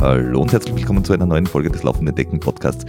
[0.00, 2.84] Hallo und herzlich willkommen zu einer neuen Folge des Laufenden Decken Podcasts.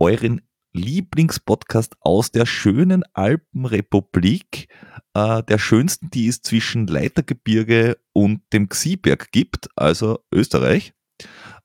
[0.00, 0.40] Euren
[0.72, 4.66] Lieblingspodcast aus der schönen Alpenrepublik,
[5.14, 10.92] äh, der schönsten, die es zwischen Leitergebirge und dem Xieberg gibt, also Österreich.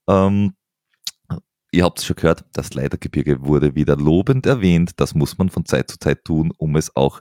[0.08, 0.54] Ähm,
[1.72, 4.92] ihr habt es schon gehört, das Leitergebirge wurde wieder lobend erwähnt.
[4.98, 7.20] Das muss man von Zeit zu Zeit tun, um es auch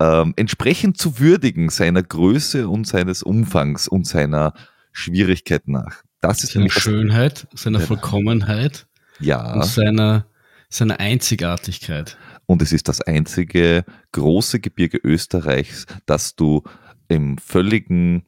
[0.00, 4.54] ähm, entsprechend zu würdigen seiner Größe und seines Umfangs und seiner
[4.92, 6.02] Schwierigkeit nach.
[6.20, 8.86] Das ist seiner Schönheit, seiner Vollkommenheit
[9.20, 9.54] ja.
[9.54, 10.26] und seiner,
[10.68, 12.16] seiner Einzigartigkeit.
[12.46, 16.62] Und es ist das einzige große Gebirge Österreichs, das du
[17.08, 18.26] im völligen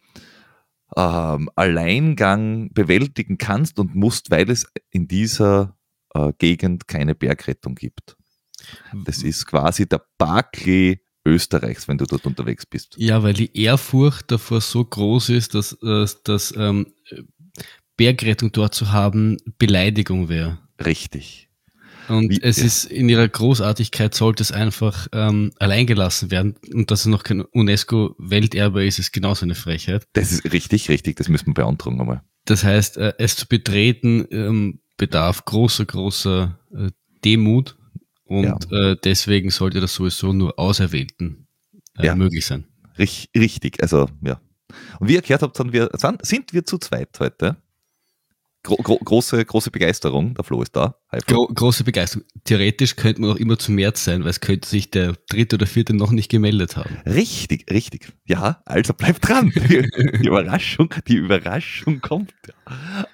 [0.96, 5.76] ähm, Alleingang bewältigen kannst und musst, weil es in dieser
[6.14, 8.16] äh, Gegend keine Bergrettung gibt.
[9.04, 12.96] Das ist quasi der Barclay Österreichs, wenn du dort unterwegs bist.
[12.98, 16.86] Ja, weil die Ehrfurcht davor so groß ist, dass, dass, dass ähm,
[17.96, 20.58] Bergrettung dort zu haben Beleidigung wäre.
[20.84, 21.48] Richtig.
[22.12, 22.64] Und Wie, es ja.
[22.64, 27.22] ist in ihrer Großartigkeit sollte es einfach ähm, allein gelassen werden und dass es noch
[27.22, 30.06] kein UNESCO-Welterbe ist, ist genauso eine Frechheit.
[30.12, 32.22] Das ist richtig, richtig, das müssen wir beantragen nochmal.
[32.44, 36.90] Das heißt, äh, es zu betreten ähm, bedarf großer, großer äh,
[37.24, 37.76] Demut
[38.24, 38.90] und ja.
[38.90, 41.46] äh, deswegen sollte das sowieso nur Auserwählten
[41.98, 42.14] äh, ja.
[42.14, 42.66] möglich sein.
[42.98, 44.40] Richtig, also ja.
[45.00, 45.90] Und wie ihr erklärt habt, sind wir,
[46.22, 47.56] sind wir zu zweit heute.
[48.64, 50.96] Gro gro große, große Begeisterung, der Flo ist da.
[51.26, 52.24] Gro große Begeisterung.
[52.44, 55.66] Theoretisch könnte man auch immer zu März sein, weil es könnte sich der dritte oder
[55.66, 56.96] vierte noch nicht gemeldet haben.
[57.04, 58.12] Richtig, richtig.
[58.24, 59.50] Ja, also bleibt dran.
[59.50, 59.82] Die,
[60.22, 62.34] die Überraschung, die Überraschung kommt.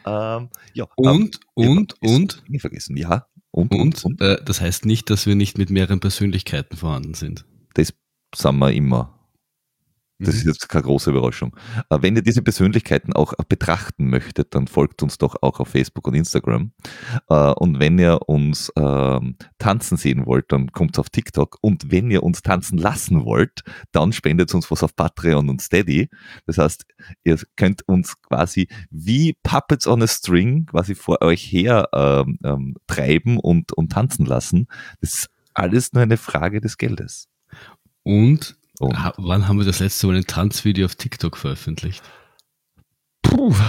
[0.05, 2.43] Ähm, ja, und, ähm, und, und.
[2.59, 3.27] Vergessen, ja.
[3.51, 4.21] Und, und, und, und.
[4.21, 7.47] Äh, das heißt nicht, dass wir nicht mit mehreren Persönlichkeiten vorhanden sind.
[7.73, 7.95] Das
[8.35, 9.18] sind wir immer.
[10.19, 10.41] Das mhm.
[10.41, 11.57] ist jetzt keine große Überraschung.
[11.91, 16.07] Äh, wenn ihr diese Persönlichkeiten auch betrachten möchtet, dann folgt uns doch auch auf Facebook
[16.09, 16.73] und Instagram.
[17.29, 21.59] Äh, und wenn ihr uns ähm, tanzen sehen wollt, dann kommt auf TikTok.
[21.61, 23.63] Und wenn ihr uns tanzen lassen wollt,
[23.93, 26.09] dann spendet uns was auf Patreon und Steady.
[26.47, 26.85] Das heißt,
[27.23, 32.75] ihr könnt uns quasi wie Puppets on a String quasi vor euch her ähm, ähm,
[32.89, 34.67] treiben und, und tanzen lassen.
[35.01, 37.29] Das ist alles nur eine Frage des Geldes.
[38.03, 38.93] Und Oh.
[38.95, 42.03] Ha wann haben wir das letzte Mal ein Tanzvideo auf TikTok veröffentlicht?
[43.23, 43.55] Puh.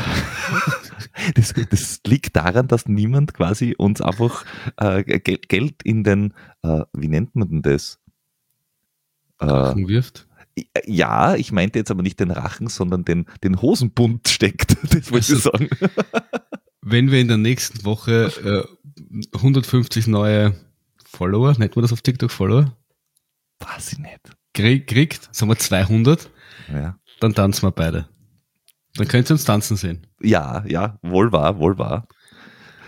[1.36, 4.46] Das, das, liegt daran, dass niemand quasi uns einfach
[4.78, 8.00] äh, Geld in den, äh, wie nennt man denn das?
[9.40, 10.28] Äh, Rachen wirft?
[10.86, 14.78] Ja, ich meinte jetzt aber nicht den Rachen, sondern den, den Hosenbund steckt.
[14.90, 15.70] Das wollte ich also, sagen.
[16.82, 18.66] Wenn wir in der nächsten Woche
[19.34, 20.56] 150 äh, neue
[21.04, 22.76] Follower, nennt man das auf TikTok Follower?
[23.60, 26.30] Weiß ich nicht kriegt, sagen wir 200,
[26.72, 26.98] ja.
[27.20, 28.08] dann tanzen wir beide.
[28.96, 30.08] Dann könnt ihr uns tanzen sehen.
[30.22, 32.08] Ja, ja, wohl wahr, wohl wahr.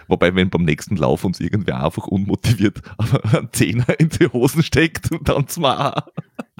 [0.07, 2.81] Wobei, wenn beim nächsten Lauf uns irgendwer einfach unmotiviert
[3.33, 6.07] einen Zehner in die Hosen steckt, dann tanzen wir auch.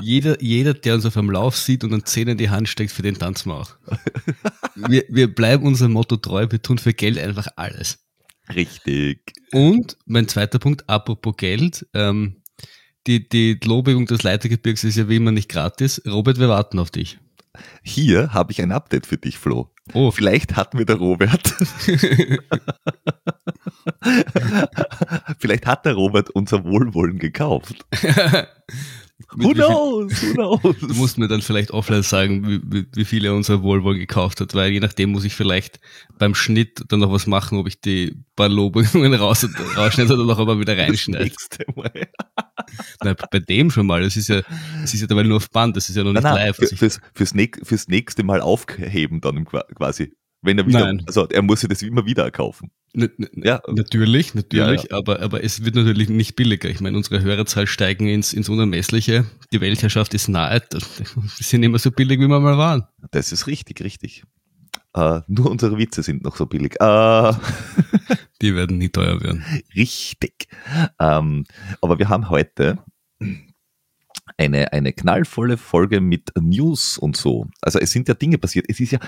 [0.02, 2.92] Jeder, jeder, der uns auf einem Lauf sieht und einen Zehner in die Hand steckt,
[2.92, 3.76] für den tanzen wir auch.
[4.76, 8.00] Wir, wir bleiben unserem Motto treu, wir tun für Geld einfach alles.
[8.56, 9.34] Richtig.
[9.52, 12.41] Und mein zweiter Punkt, apropos Geld, ähm,
[13.08, 16.02] die, die Lobigung des Leitergebirgs ist ja wie immer nicht gratis.
[16.06, 17.20] Robert, wir warten auf dich.
[17.84, 19.70] Hier habe ich ein Update für dich, Flo.
[19.94, 20.12] Oh.
[20.12, 21.54] Vielleicht hat mir der Robert.
[25.40, 27.86] Vielleicht hat der Robert unser Wohlwollen gekauft.
[29.36, 30.22] Who knows?
[30.22, 30.62] Who knows?
[30.80, 34.54] Du musst mir dann vielleicht offline sagen, wie, wie viel er unser Wohlwollen gekauft hat,
[34.56, 35.80] weil je nachdem muss ich vielleicht
[36.18, 39.48] beim Schnitt dann noch was machen, ob ich die paar Lobungen raus,
[39.78, 41.32] rausschneide oder noch aber wieder reinschneide.
[43.04, 44.02] Nein, bei dem schon mal.
[44.02, 44.42] Das ist ja,
[44.82, 46.56] das ist ja dabei nur auf Band, das ist ja noch nicht nein, nein, live.
[46.56, 47.34] Für, fürs, fürs,
[47.64, 50.14] fürs nächste Mal aufheben dann quasi.
[50.44, 51.04] Wenn er wieder, Nein.
[51.06, 52.72] also er muss sich das immer wieder kaufen.
[52.94, 53.62] N ja.
[53.68, 54.98] Natürlich, natürlich, ja, ja.
[54.98, 56.68] Aber, aber es wird natürlich nicht billiger.
[56.68, 59.26] Ich meine, unsere Hörerzahl steigen ins, ins Unermessliche.
[59.54, 60.62] Die Weltherrschaft ist nahe.
[60.72, 60.82] Wir
[61.40, 62.84] sind immer so billig, wie wir mal waren.
[63.12, 64.24] Das ist richtig, richtig.
[64.96, 66.76] Uh, nur unsere Witze sind noch so billig.
[66.82, 67.34] Uh,
[68.41, 69.46] Die werden nie teuer werden.
[69.76, 70.47] Richtig.
[70.99, 71.46] Um, ähm,
[71.82, 72.79] aber wir haben heute
[74.38, 77.47] eine, eine knallvolle Folge mit News und so.
[77.61, 78.66] Also es sind ja Dinge passiert.
[78.67, 78.99] Es ist ja,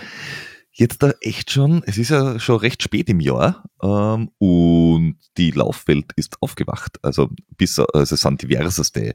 [0.72, 5.52] jetzt da echt schon, es ist ja schon recht spät im Jahr ähm, und die
[5.52, 7.00] Laufwelt ist aufgewacht.
[7.04, 9.14] Also bis also es sind diverseste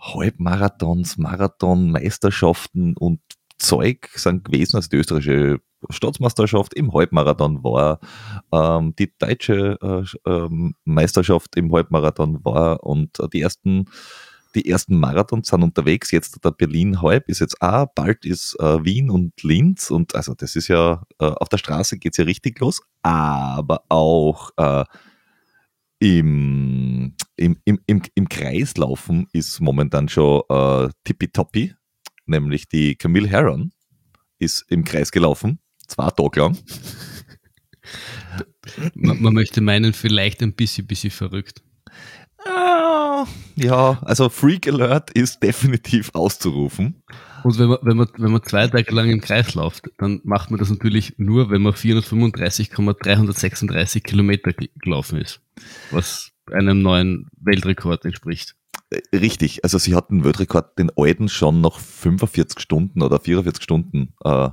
[0.00, 3.20] Halbmarathons, Marathon, Meisterschaften und
[3.58, 4.76] Zeug sind gewesen.
[4.76, 5.60] Also die österreichische
[5.90, 8.00] Staatsmeisterschaft im Halbmarathon war,
[8.52, 13.86] ähm, die deutsche äh, ähm, Meisterschaft im Halbmarathon war und äh, die ersten
[14.54, 16.10] die ersten Marathons sind unterwegs.
[16.10, 20.56] Jetzt der Berlin-Halb ist jetzt auch, bald ist äh, Wien und Linz und also das
[20.56, 24.84] ist ja, äh, auf der Straße geht's ja richtig los, aber auch äh,
[26.00, 31.74] im, im, im, im, im Kreislaufen ist momentan schon äh, tippitoppi,
[32.26, 33.72] nämlich die Camille Heron
[34.38, 36.58] ist im Kreis gelaufen, zwei Tage lang.
[38.94, 41.62] Man, man möchte meinen, vielleicht ein bisschen, bisschen verrückt.
[42.44, 43.26] Ah,
[43.56, 47.02] ja, also Freak Alert ist definitiv auszurufen.
[47.44, 50.50] Und wenn man, wenn man, wenn man zwei Tage lang im Kreis läuft, dann macht
[50.50, 55.40] man das natürlich nur, wenn man 435,336 Kilometer gelaufen ist.
[55.90, 58.56] Was einem neuen Weltrekord entspricht.
[58.90, 63.62] Äh, richtig, also sie hatten den Weltrekord, den alten, schon noch 45 Stunden oder 44
[63.62, 64.50] Stunden äh,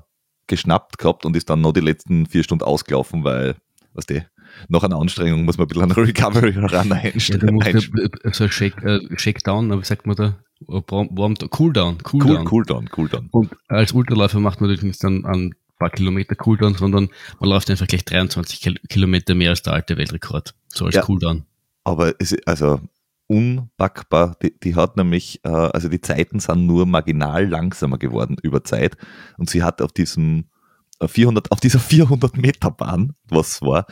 [0.50, 3.56] geschnappt gehabt und ist dann noch die letzten vier Stunden ausgelaufen, weil,
[3.94, 4.22] was die,
[4.68, 7.60] nach einer Anstrengung muss man ein bisschen an Recovery ran einstellen.
[7.62, 10.38] Ja, so ein Shake, äh, Shakedown, wie sagt man da?
[10.68, 11.98] Warm, Cooldown, Cooldown.
[12.04, 13.30] Cool, Cooldown, Cooldown.
[13.31, 17.10] Und als Ultraläufer macht man natürlich dann ein paar Kilometer Cooldown, sondern
[17.40, 20.54] man läuft einfach gleich 23 Kilometer mehr als der alte Weltrekord.
[20.68, 21.45] So als ja, Cooldown.
[21.86, 22.81] Aber es, also
[23.30, 24.36] unpackbar.
[24.42, 28.98] Die, die hat nämlich, äh, also die Zeiten sind nur marginal langsamer geworden über Zeit.
[29.38, 30.50] Und sie hat auf diesem
[31.06, 33.86] 400, äh, auf dieser 400 Meter Bahn, was war,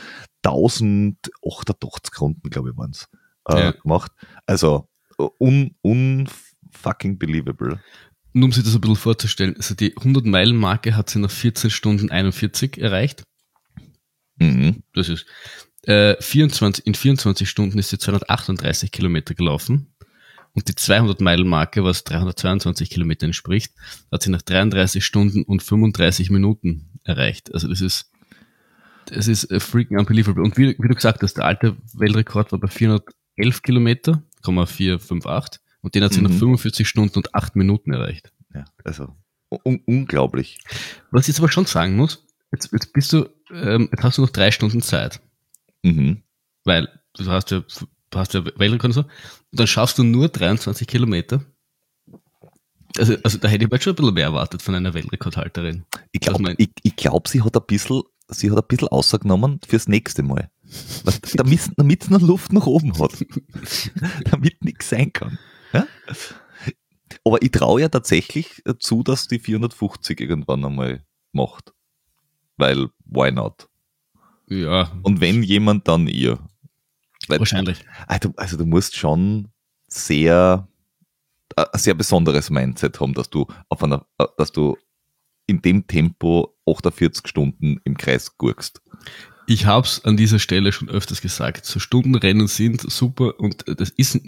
[0.43, 3.07] 1088 Runden, glaube ich, waren es,
[3.49, 3.71] äh, ja.
[3.71, 4.11] gemacht.
[4.47, 4.89] Also
[5.39, 7.79] un, unfucking believable.
[8.33, 12.09] Nur um sich das ein bisschen vorzustellen, also die 100-Meilen-Marke hat sie nach 14 Stunden
[12.09, 13.23] 41 erreicht.
[14.39, 14.83] Mhm.
[14.93, 15.25] Das ist
[15.87, 19.93] äh, 24, in 24 Stunden ist sie 238 Kilometer gelaufen.
[20.53, 23.73] Und die 200-Meilen-Marke, was 322 Kilometer entspricht,
[24.11, 27.53] hat sie nach 33 Stunden und 35 Minuten erreicht.
[27.53, 28.11] Also das ist,
[29.05, 30.43] das ist freaking unbelievable.
[30.43, 35.61] Und wie, wie du gesagt hast, der alte Weltrekord war bei 411 Kilometer, 458.
[35.81, 36.27] Und den hat sie mhm.
[36.27, 38.33] nach 45 Stunden und 8 Minuten erreicht.
[38.53, 39.15] Ja, also
[39.63, 40.57] un unglaublich.
[41.11, 44.23] Was ich jetzt aber schon sagen muss, jetzt, jetzt bist du, ähm, jetzt hast du
[44.23, 45.21] noch drei Stunden Zeit.
[45.87, 46.23] Mhm.
[46.63, 47.61] Weil du hast ja,
[48.09, 49.01] du hast ja Weltrekord und so.
[49.01, 49.09] Und
[49.51, 51.43] dann schaffst du nur 23 Kilometer.
[52.97, 55.85] Also, also da hätte ich bald schon ein bisschen mehr erwartet von einer Weltrekordhalterin.
[56.11, 59.87] Ich glaube, ich, ich glaub, sie hat ein bisschen, sie hat ein bisschen ausgenommen fürs
[59.87, 60.49] nächste Mal.
[61.35, 63.13] damit, damit es noch Luft nach oben hat.
[64.31, 65.37] damit nichts sein kann.
[65.73, 65.87] Ja?
[67.23, 71.73] Aber ich traue ja tatsächlich zu, dass die 450 irgendwann einmal macht.
[72.57, 73.69] Weil, why not?
[74.49, 74.91] Ja.
[75.03, 76.39] Und wenn jemand, dann ihr.
[77.27, 77.83] Weil, Wahrscheinlich.
[78.07, 79.49] Also, also du musst schon
[79.87, 80.67] sehr,
[81.55, 84.77] äh, ein sehr besonderes Mindset haben, dass du auf einer, äh, dass du
[85.45, 88.81] in dem Tempo 48 Stunden im Kreis gurkst.
[89.47, 91.65] Ich habe es an dieser Stelle schon öfters gesagt.
[91.65, 94.19] So Stundenrennen sind super und das ist,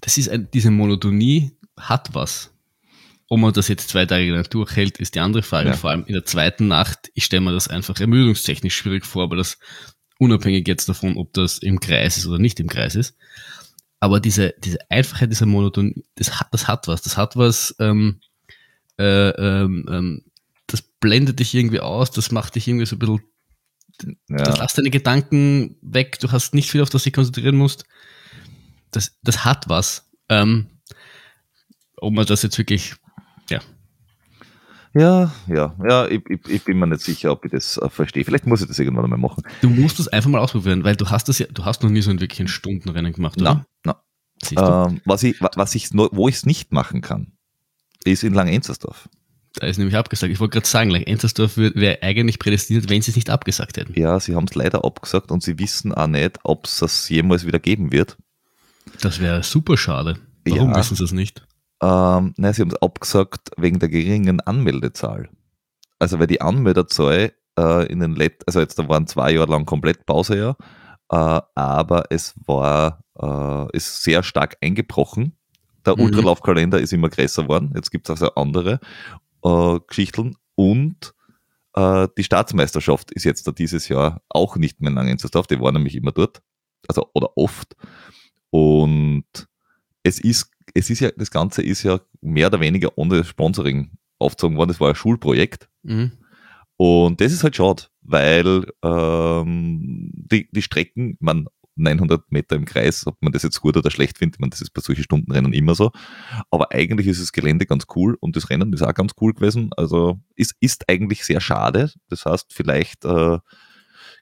[0.00, 2.52] das ist ein, diese Monotonie hat was.
[3.28, 5.70] Ob man das jetzt zwei Tage lang durchhält, ist die andere Frage.
[5.70, 5.76] Ja.
[5.76, 9.36] Vor allem in der zweiten Nacht, ich stelle mir das einfach ermüdungstechnisch schwierig vor, aber
[9.36, 9.58] das
[10.18, 13.16] unabhängig jetzt davon, ob das im Kreis ist oder nicht im Kreis ist.
[13.98, 17.02] Aber diese, diese Einfachheit dieser Monotonie, das hat, das hat was.
[17.02, 18.20] Das hat was, ähm,
[18.98, 20.24] äh, ähm, ähm,
[20.66, 23.22] das blendet dich irgendwie aus, das macht dich irgendwie so ein bisschen,
[24.28, 24.36] ja.
[24.38, 27.84] das lässt deine Gedanken weg, du hast nicht viel, auf das du dich konzentrieren musst.
[28.90, 30.10] Das, das hat was.
[30.28, 30.66] Ähm,
[31.98, 32.94] ob man das jetzt wirklich
[33.50, 33.60] ja.
[34.94, 38.24] Ja, ja, ja, ich, ich, ich, bin mir nicht sicher, ob ich das äh, verstehe.
[38.24, 39.42] Vielleicht muss ich das irgendwann mal machen.
[39.60, 42.00] Du musst das einfach mal ausprobieren, weil du hast das ja, du hast noch nie
[42.00, 43.66] so ein wirklich Stundenrennen gemacht, oder?
[43.84, 44.02] Na,
[44.56, 44.88] na.
[44.88, 47.32] Ähm, was ich, was ich, wo ich es nicht machen kann,
[48.04, 49.10] ist in Lang-Enzersdorf.
[49.54, 50.32] Da ist nämlich abgesagt.
[50.32, 53.98] Ich wollte gerade sagen, Lang-Enzersdorf wäre eigentlich prädestiniert, wenn sie es nicht abgesagt hätten.
[53.98, 57.46] Ja, sie haben es leider abgesagt und sie wissen auch nicht, ob es das jemals
[57.46, 58.16] wieder geben wird.
[59.00, 60.18] Das wäre super schade.
[60.46, 60.78] Warum ja.
[60.78, 61.45] wissen sie es nicht?
[61.86, 65.28] Ähm, nein, sie haben es abgesagt wegen der geringen Anmeldezahl.
[66.00, 69.66] Also weil die Anmelderzahl äh, in den letzten, also jetzt da waren zwei Jahre lang
[69.66, 70.56] komplett Pause ja,
[71.10, 75.36] äh, aber es war, äh, ist sehr stark eingebrochen.
[75.84, 76.04] Der mhm.
[76.04, 77.72] Ultralaufkalender ist immer größer geworden.
[77.76, 78.80] Jetzt gibt es also andere
[79.44, 81.14] äh, Geschichten und
[81.74, 85.46] äh, die Staatsmeisterschaft ist jetzt da dieses Jahr auch nicht mehr lange in Inzersdorf.
[85.46, 86.42] Die war nämlich immer dort,
[86.88, 87.76] also oder oft.
[88.50, 89.24] Und
[90.02, 94.56] es ist es ist ja, das Ganze ist ja mehr oder weniger ohne Sponsoring aufgezogen
[94.56, 94.68] worden.
[94.68, 95.68] Das war ein Schulprojekt.
[95.82, 96.12] Mhm.
[96.76, 103.06] Und das ist halt schade, weil ähm, die, die Strecken, man 900 Meter im Kreis,
[103.06, 105.74] ob man das jetzt gut oder schlecht findet, man das ist bei solchen Stundenrennen immer
[105.74, 105.90] so.
[106.50, 109.70] Aber eigentlich ist das Gelände ganz cool und das Rennen ist auch ganz cool gewesen.
[109.76, 111.92] Also ist, ist eigentlich sehr schade.
[112.08, 113.38] Das heißt, vielleicht äh,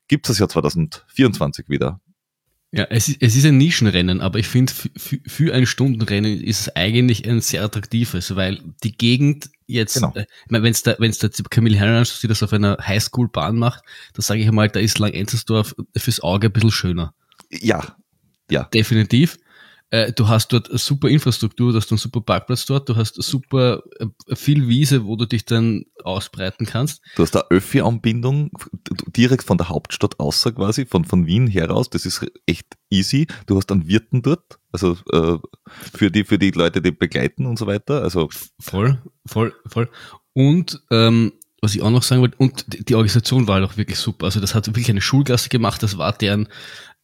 [0.08, 2.00] gibt es das Jahr 2024 wieder.
[2.76, 6.74] Ja, es ist, es ist ein Nischenrennen, aber ich finde, für ein Stundenrennen ist es
[6.74, 10.12] eigentlich ein sehr attraktives, weil die Gegend jetzt, genau.
[10.16, 13.84] äh, wenn es da, wenn es da Camille Herrens, die das auf einer Highschool-Bahn macht,
[14.14, 17.14] da sage ich mal, da ist Lang Enzersdorf fürs Auge ein bisschen schöner.
[17.48, 17.96] Ja,
[18.50, 18.64] ja.
[18.64, 19.38] Definitiv.
[19.94, 23.84] Äh, du hast dort super Infrastruktur, du hast einen super Parkplatz dort, du hast super
[24.00, 27.00] äh, viel Wiese, wo du dich dann ausbreiten kannst.
[27.14, 28.50] Du hast eine Öffi-Anbindung
[29.16, 33.28] direkt von der Hauptstadt außer quasi, von, von Wien heraus, das ist echt easy.
[33.46, 35.38] Du hast einen Wirten dort, also äh,
[35.96, 38.02] für, die, für die Leute, die begleiten und so weiter.
[38.02, 39.88] Also voll, voll, voll.
[40.32, 43.98] Und ähm, was ich auch noch sagen wollte, und die Organisation war halt auch wirklich
[44.00, 44.26] super.
[44.26, 46.48] Also das hat wirklich eine Schulklasse gemacht, das war deren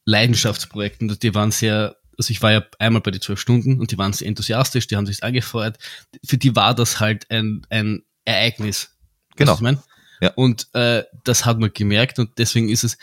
[0.07, 3.91] Leidenschaftsprojekt und die waren sehr also ich war ja einmal bei den zwölf Stunden und
[3.91, 5.79] die waren sehr enthusiastisch, die haben sich angefeuert.
[6.25, 8.97] Für die war das halt ein, ein Ereignis.
[9.37, 9.55] Genau.
[9.55, 9.79] Ich mein?
[10.21, 10.33] ja.
[10.35, 12.99] Und äh, das hat man gemerkt und deswegen ist es,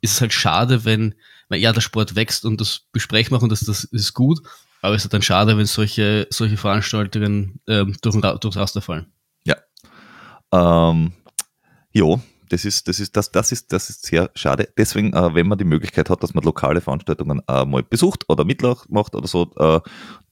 [0.00, 1.14] ist es halt schade, wenn,
[1.48, 4.40] weil ja, der Sport wächst und das besprechen wir und das, das ist gut,
[4.80, 9.12] aber es ist dann schade, wenn solche, solche Veranstaltungen ähm, durch, durchs Raster fallen.
[9.44, 9.56] Ja.
[10.52, 11.12] Ähm,
[11.92, 12.20] jo,
[12.52, 14.68] das ist, das ist, das, das ist, das ist sehr schade.
[14.76, 18.44] Deswegen, äh, wenn man die Möglichkeit hat, dass man lokale Veranstaltungen äh, mal besucht oder
[18.44, 19.80] mitmacht oder so, äh,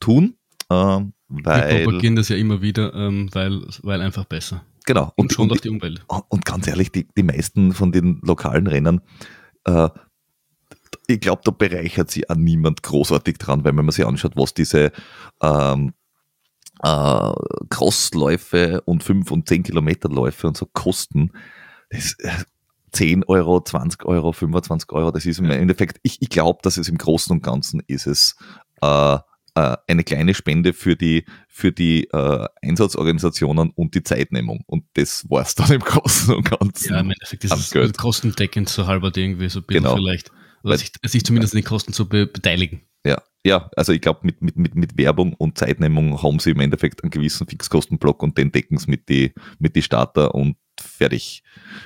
[0.01, 0.37] tun.
[0.69, 0.75] Äh,
[1.29, 4.63] weil, Wir propagieren das ja immer wieder, ähm, weil, weil einfach besser.
[4.85, 5.13] Genau.
[5.17, 6.05] Und, und schon durch die Umwelt.
[6.29, 9.01] Und ganz ehrlich, die, die meisten von den lokalen Rennen,
[9.65, 9.89] äh,
[11.07, 14.53] ich glaube, da bereichert sich auch niemand großartig dran, weil wenn man sich anschaut, was
[14.53, 14.93] diese
[15.43, 15.95] ähm,
[16.83, 17.33] äh,
[17.71, 21.33] Crossläufe und 5 und 10 Kilometerläufe und so kosten,
[21.91, 22.17] das,
[22.93, 26.77] 10 äh, Euro, 20 Euro, 25 Euro, das ist im Endeffekt, ich, ich glaube, dass
[26.77, 28.37] es im Großen und Ganzen ist es
[28.83, 29.19] äh,
[29.55, 34.63] äh, eine kleine Spende für die, für die äh, Einsatzorganisationen und die Zeitnehmung.
[34.67, 36.93] Und das war es dann im Großen und Ganzen.
[36.93, 39.97] Ja, im Endeffekt ist es kostendeckend so halber irgendwie so ein bisschen genau.
[39.97, 40.31] vielleicht.
[40.63, 42.83] Oder sich, sich zumindest an den Kosten zu be beteiligen.
[43.05, 46.61] Ja, ja, also ich glaube, mit, mit, mit, mit Werbung und Zeitnehmung haben sie im
[46.61, 51.43] Endeffekt einen gewissen Fixkostenblock und den decken sie mit die, mit die Starter und fertig.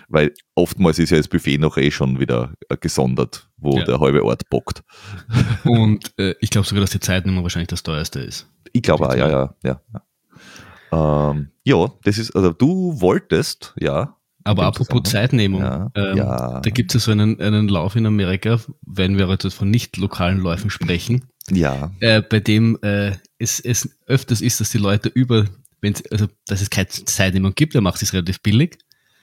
[0.09, 3.85] Weil oftmals ist ja das Buffet noch eh schon wieder äh, gesondert, wo ja.
[3.85, 4.83] der halbe Ort bockt.
[5.65, 8.49] Und äh, ich glaube sogar, dass die Zeitnehmung wahrscheinlich das teuerste ist.
[8.73, 9.81] Ich glaube auch, ja, ja, ja.
[9.93, 11.31] Ja.
[11.31, 14.17] Ähm, ja, das ist, also du wolltest, ja.
[14.47, 16.61] Aber apropos Zeitnehmung, ja, ähm, ja.
[16.61, 19.97] da gibt es ja so einen, einen Lauf in Amerika, wenn wir heute von nicht
[19.97, 21.93] lokalen Läufen sprechen, ja.
[22.01, 25.47] Äh, bei dem äh, es, es öfters ist, dass die Leute über,
[25.81, 28.79] wenn also dass es keine Zeitnehmung gibt, der macht es relativ billig,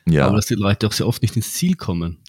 [0.07, 0.27] ja.
[0.27, 2.19] aber dass die Leute auch sehr oft nicht ins Ziel kommen.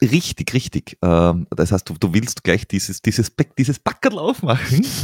[0.00, 0.98] Richtig, richtig.
[1.02, 4.86] Ähm, das heißt, du, du willst gleich dieses, dieses, dieses Backerl aufmachen.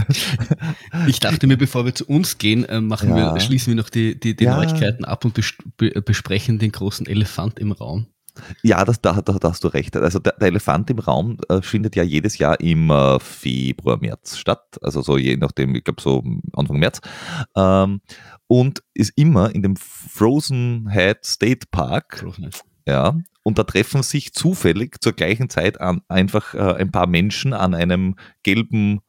[1.09, 3.35] Ich dachte mir, bevor wir zu uns gehen, äh, machen ja.
[3.35, 4.57] wir, schließen wir noch die, die, die ja.
[4.57, 5.35] Neuigkeiten ab und
[6.05, 8.07] besprechen den großen Elefant im Raum.
[8.63, 9.97] Ja, das, da, da, da hast du recht.
[9.97, 14.37] Also der, der Elefant im Raum äh, findet ja jedes Jahr im äh, Februar, März
[14.37, 14.79] statt.
[14.83, 16.23] Also so je nachdem, ich glaube so
[16.53, 17.01] Anfang März.
[17.57, 18.01] Ähm,
[18.47, 22.19] und ist immer in dem Frozen Head State Park.
[22.19, 22.51] Frozen.
[22.87, 27.53] Ja, und da treffen sich zufällig zur gleichen Zeit an, einfach äh, ein paar Menschen
[27.53, 29.01] an einem gelben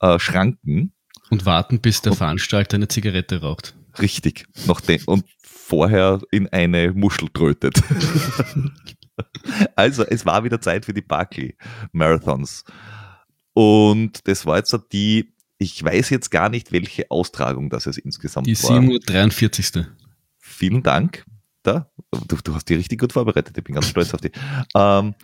[0.00, 0.92] äh, Schranken.
[1.30, 3.74] Und warten, bis der und, Veranstalter eine Zigarette raucht.
[3.98, 4.46] Richtig.
[4.66, 5.24] Noch den, und
[5.68, 7.82] vorher in eine Muschel trötet.
[9.76, 11.54] also es war wieder Zeit für die Barclay
[11.92, 12.64] Marathons.
[13.52, 18.46] Und das war jetzt die, ich weiß jetzt gar nicht, welche Austragung das es insgesamt
[18.46, 18.80] die war.
[18.80, 19.86] Die 743.
[20.38, 21.24] Vielen Dank.
[21.62, 21.90] Da,
[22.28, 24.32] du, du, hast die richtig gut vorbereitet, ich bin ganz stolz auf dich.
[24.74, 25.14] Ähm,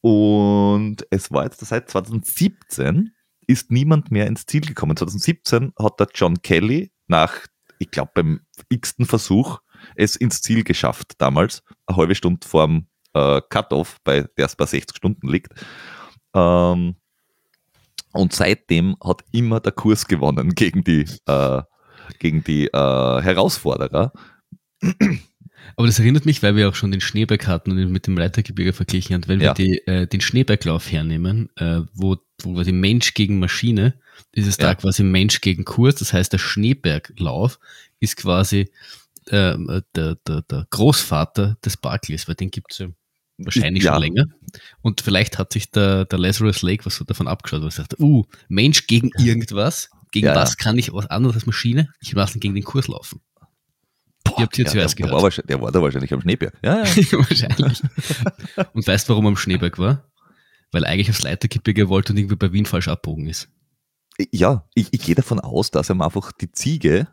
[0.00, 3.12] und es war jetzt seit 2017
[3.46, 4.96] ist niemand mehr ins Ziel gekommen.
[4.96, 7.46] 2017 hat der John Kelly nach,
[7.78, 9.60] ich glaube, beim x-ten Versuch
[9.94, 14.66] es ins Ziel geschafft damals, eine halbe Stunde vorm äh, Cut-Off, bei der es bei
[14.66, 15.52] 60 Stunden liegt.
[16.34, 16.96] Ähm,
[18.12, 21.62] und seitdem hat immer der Kurs gewonnen gegen die, äh,
[22.18, 22.70] gegen die äh,
[23.22, 24.12] Herausforderer.
[25.76, 28.16] Aber das erinnert mich, weil wir auch schon den Schneeberg hatten und ihn mit dem
[28.16, 29.50] Leitergebirge verglichen haben, wenn ja.
[29.50, 33.98] wir die, äh, den Schneeberglauf hernehmen, äh, wo, wo quasi Mensch gegen Maschine,
[34.36, 34.68] dieses ja.
[34.68, 37.58] da quasi Mensch gegen Kurs, das heißt der Schneeberglauf
[38.00, 38.70] ist quasi
[39.26, 39.56] äh,
[39.94, 42.88] der, der, der Großvater des Barclays, weil den gibt es ja
[43.38, 43.94] wahrscheinlich ja.
[43.94, 44.24] schon länger.
[44.82, 47.98] Und vielleicht hat sich der, der Lazarus Lake was so davon abgeschaut, weil er sagt,
[47.98, 51.88] uh, Mensch gegen irgendwas, gegen ja, was kann ich was anderes als Maschine?
[52.00, 53.20] Ich lasse ihn gegen den Kurs laufen.
[54.24, 55.22] Boah, Ihr habt hier ja, zuerst der, gehört.
[55.22, 56.56] War, der war da wahrscheinlich am Schneeberg.
[56.62, 56.84] Ja, ja.
[57.12, 57.82] wahrscheinlich.
[58.72, 60.08] Und weißt du, warum er am Schneeberg war?
[60.72, 63.48] Weil er eigentlich aufs Leitergebirge wollte und irgendwie bei Wien falsch abbogen ist.
[64.30, 67.08] Ja, ich, ich gehe davon aus, dass er einfach die Ziege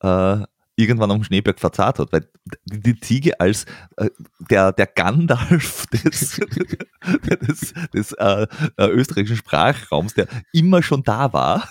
[0.00, 0.42] äh,
[0.76, 2.28] irgendwann am Schneeberg verzahrt hat, weil
[2.64, 3.64] die, Ziege als
[3.96, 4.10] äh,
[4.50, 6.40] der, der Gandalf des,
[7.30, 11.68] des, des äh, äh, österreichischen Sprachraums, der immer schon da war,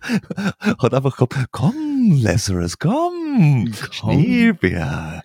[0.00, 4.12] hat einfach gesagt, komm, Lazarus, komm, komm.
[4.12, 5.24] Schneeberg.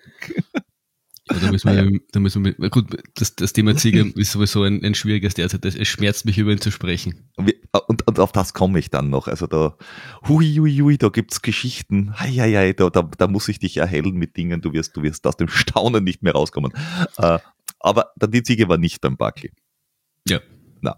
[1.27, 1.99] Aber da müssen wir, ja.
[2.11, 5.65] da müssen wir gut, das, das Thema Ziege ist sowieso ein, ein schwieriges derzeit.
[5.65, 7.31] Es schmerzt mich, über ihn zu sprechen.
[7.87, 9.27] Und, und auf das komme ich dann noch.
[9.27, 9.75] Also da,
[10.27, 12.19] hui, hui, hui, da gibt's Geschichten.
[12.19, 14.61] Hei, hei, hei, da, da, da muss ich dich erhellen mit Dingen.
[14.61, 16.71] Du wirst, du wirst aus dem Staunen nicht mehr rauskommen.
[17.17, 17.39] Äh,
[17.79, 19.51] aber die Ziege war nicht beim Buckley.
[20.27, 20.39] Ja.
[20.81, 20.95] Na.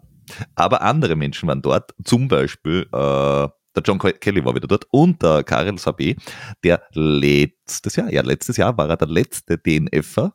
[0.55, 1.93] Aber andere Menschen waren dort.
[2.03, 6.17] Zum Beispiel, äh, der John Kelly war wieder dort und der Karel Sabé,
[6.63, 10.33] der letztes Jahr, ja, letztes Jahr war er der letzte DNFer,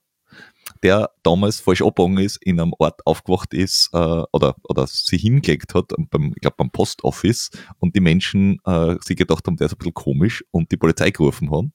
[0.83, 5.75] der damals falsch abgegangen ist, in einem Ort aufgewacht ist äh, oder, oder sie hingelegt
[5.75, 9.73] hat, beim, ich glaube beim Postoffice und die Menschen äh, sich gedacht haben, der ist
[9.73, 11.73] ein bisschen komisch und die Polizei gerufen haben,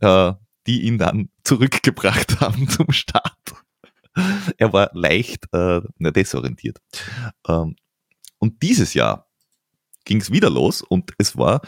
[0.00, 0.34] äh,
[0.66, 3.54] die ihn dann zurückgebracht haben zum Start.
[4.56, 6.78] er war leicht äh, desorientiert.
[7.46, 7.76] Ähm,
[8.38, 9.27] und dieses Jahr
[10.08, 11.60] ging es wieder los und es war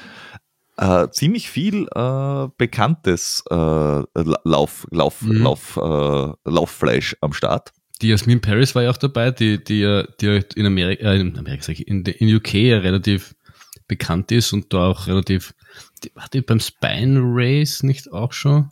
[0.79, 5.43] äh, ziemlich viel äh, bekanntes äh, Lauf, Lauf, mhm.
[5.43, 7.73] Lauf, äh, Lauffleisch am Start.
[8.03, 11.71] Die Jasmin Paris war ja auch dabei, die, die, die in Amerika, äh, in Amerika
[11.71, 13.37] in, in UK ja relativ
[13.87, 15.55] bekannt ist und da auch relativ,
[16.03, 18.71] die, war die beim Spine Race nicht auch schon?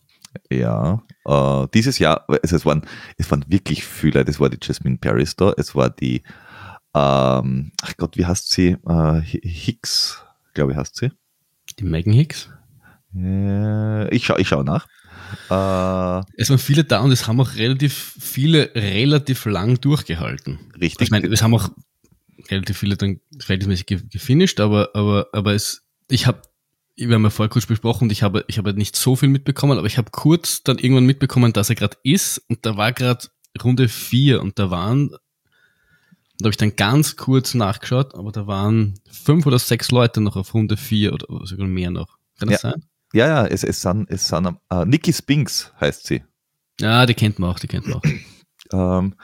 [0.51, 2.87] Ja, äh, dieses Jahr, also es waren,
[3.19, 6.23] es waren wirklich viele, das war die Jasmine Paris da, es war die
[6.99, 8.77] ähm, ach Gott, wie heißt sie?
[8.87, 10.23] Äh, Hicks,
[10.55, 11.11] glaube ich, heißt sie.
[11.79, 12.51] Die Megan Hicks?
[13.15, 14.87] Äh, ich schaue ich schau nach.
[15.51, 20.59] Äh, es waren viele da und es haben auch relativ viele relativ lang durchgehalten.
[20.81, 21.07] Richtig.
[21.07, 21.71] Ich meine, es haben auch
[22.51, 26.43] relativ viele dann verhältnismäßig gefinisht, aber, aber, aber es, ich habe,
[26.97, 29.79] wir haben ja vorher kurz besprochen und ich habe, ich habe nicht so viel mitbekommen,
[29.79, 33.27] aber ich habe kurz dann irgendwann mitbekommen, dass er gerade ist und da war gerade
[33.63, 35.11] Runde 4 und da waren
[36.39, 40.37] da habe ich dann ganz kurz nachgeschaut, aber da waren fünf oder sechs Leute noch
[40.37, 42.17] auf Runde vier oder sogar mehr noch.
[42.39, 42.71] Kann das ja.
[42.71, 42.85] sein?
[43.13, 46.23] Ja, ja, es, es sind, es sind uh, Nikki Spinks heißt sie.
[46.81, 48.03] Ja, die kennt man auch, die kennt man auch.
[48.73, 49.15] ähm,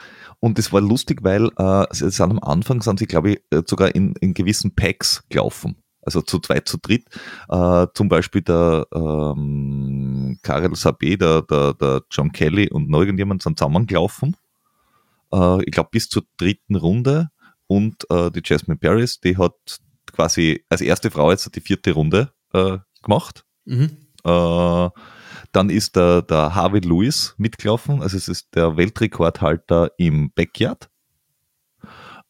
[0.41, 3.61] und es war lustig, weil äh, sie sind am Anfang sind sie, glaube ich, äh,
[3.65, 5.77] sogar in, in gewissen Packs gelaufen.
[6.01, 7.05] Also zu zweit, zu dritt.
[7.47, 13.41] Äh, zum Beispiel der ähm, Karel Sabé, der, der, der John Kelly und noch irgendjemand
[13.41, 14.35] sind zusammengelaufen
[15.35, 17.29] äh, ich glaube, bis zur dritten Runde.
[17.67, 19.79] Und äh, die Jasmine Paris, die hat
[20.11, 23.43] quasi als erste Frau jetzt die vierte Runde äh, gemacht.
[23.65, 23.97] Mhm.
[24.23, 24.89] Äh,
[25.51, 30.89] dann ist der, der Harvey Lewis mitgelaufen, also es ist der Weltrekordhalter im Backyard.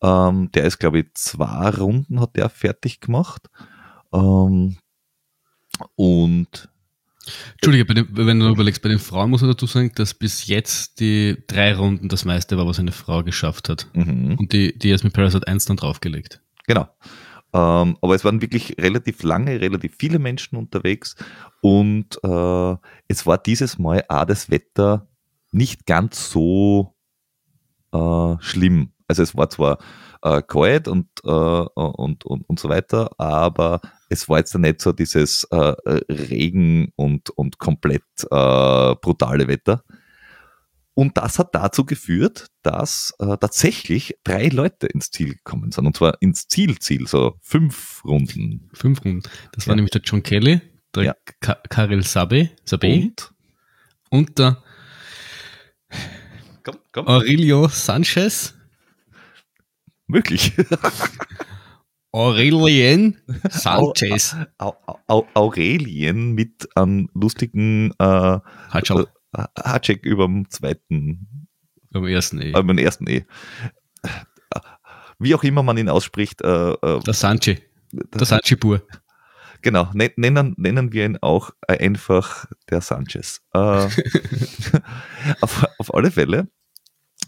[0.02, 3.48] Ähm, der ist, glaube ich, zwei Runden hat der fertig gemacht.
[4.13, 4.78] Ähm,
[5.96, 6.70] und
[7.53, 10.99] Entschuldige, den, wenn du überlegst, bei den Frauen muss man dazu sagen, dass bis jetzt
[10.99, 13.88] die drei Runden das meiste war, was eine Frau geschafft hat.
[13.93, 14.35] Mhm.
[14.38, 16.41] Und die, die Jasmine Paris hat eins dann draufgelegt.
[16.67, 16.88] Genau.
[17.53, 21.15] Ähm, aber es waren wirklich relativ lange, relativ viele Menschen unterwegs
[21.61, 22.75] und äh,
[23.07, 25.07] es war dieses Mal auch das Wetter
[25.51, 26.95] nicht ganz so
[27.93, 28.91] äh, schlimm.
[29.07, 29.77] Also es war zwar
[30.21, 33.79] äh, kalt und, äh, und, und, und so weiter, aber
[34.10, 35.74] es war jetzt nicht so dieses äh,
[36.10, 39.84] Regen und, und komplett äh, brutale Wetter.
[40.94, 45.86] Und das hat dazu geführt, dass äh, tatsächlich drei Leute ins Ziel gekommen sind.
[45.86, 48.70] Und zwar ins Zielziel, so fünf Runden.
[48.74, 49.24] Fünf Runden.
[49.52, 49.70] Das ja.
[49.70, 50.62] war nämlich der John Kelly,
[50.96, 51.15] der ja.
[51.41, 53.34] Ka Karel Sabe, Sabe und?
[54.10, 54.63] und der
[56.63, 57.08] komm, komm.
[57.08, 58.56] Aurelio Sanchez.
[60.08, 60.54] Möglich.
[62.15, 63.17] Aurelien
[63.49, 64.38] Sanchez.
[65.34, 68.39] Aurelien mit einem lustigen äh,
[68.71, 71.47] Hatschek über dem zweiten.
[71.91, 72.51] Beim ersten E.
[72.51, 73.25] Äh, beim ersten E.
[75.19, 76.41] Wie auch immer man ihn ausspricht.
[76.41, 77.58] Äh, äh, der Sanche.
[77.91, 78.82] Der Sanche pur.
[79.62, 83.41] Genau, nennen, nennen wir ihn auch einfach der Sanchez.
[83.54, 83.89] Äh,
[85.41, 86.47] auf, auf alle Fälle,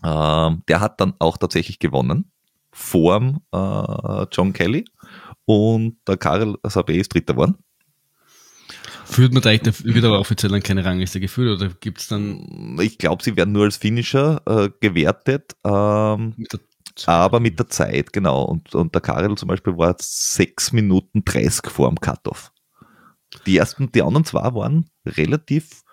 [0.02, 2.32] äh, der hat dann auch tatsächlich gewonnen
[2.78, 4.86] vorm äh, John Kelly
[5.46, 7.56] und der Karel Sabé ist Dritter geworden.
[9.06, 12.78] Führt man da echt, wird aber offiziell dann keine Rangliste geführt oder gibt es dann?
[12.82, 16.60] Ich glaube, sie werden nur als Finisher äh, gewertet, ähm, mit
[17.06, 18.44] aber mit der Zeit, genau.
[18.44, 22.52] Und, und der Karel zum Beispiel war 6 Minuten 30 vor dem Cut-Off.
[23.46, 25.84] Die ersten, die anderen zwei waren relativ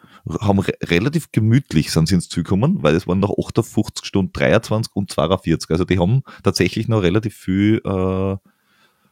[0.41, 4.33] haben re relativ gemütlich sind sie ins Ziel gekommen, weil es waren noch 58 Stunden
[4.33, 5.71] 23 und 42.
[5.71, 8.37] Also die haben tatsächlich noch relativ viel äh,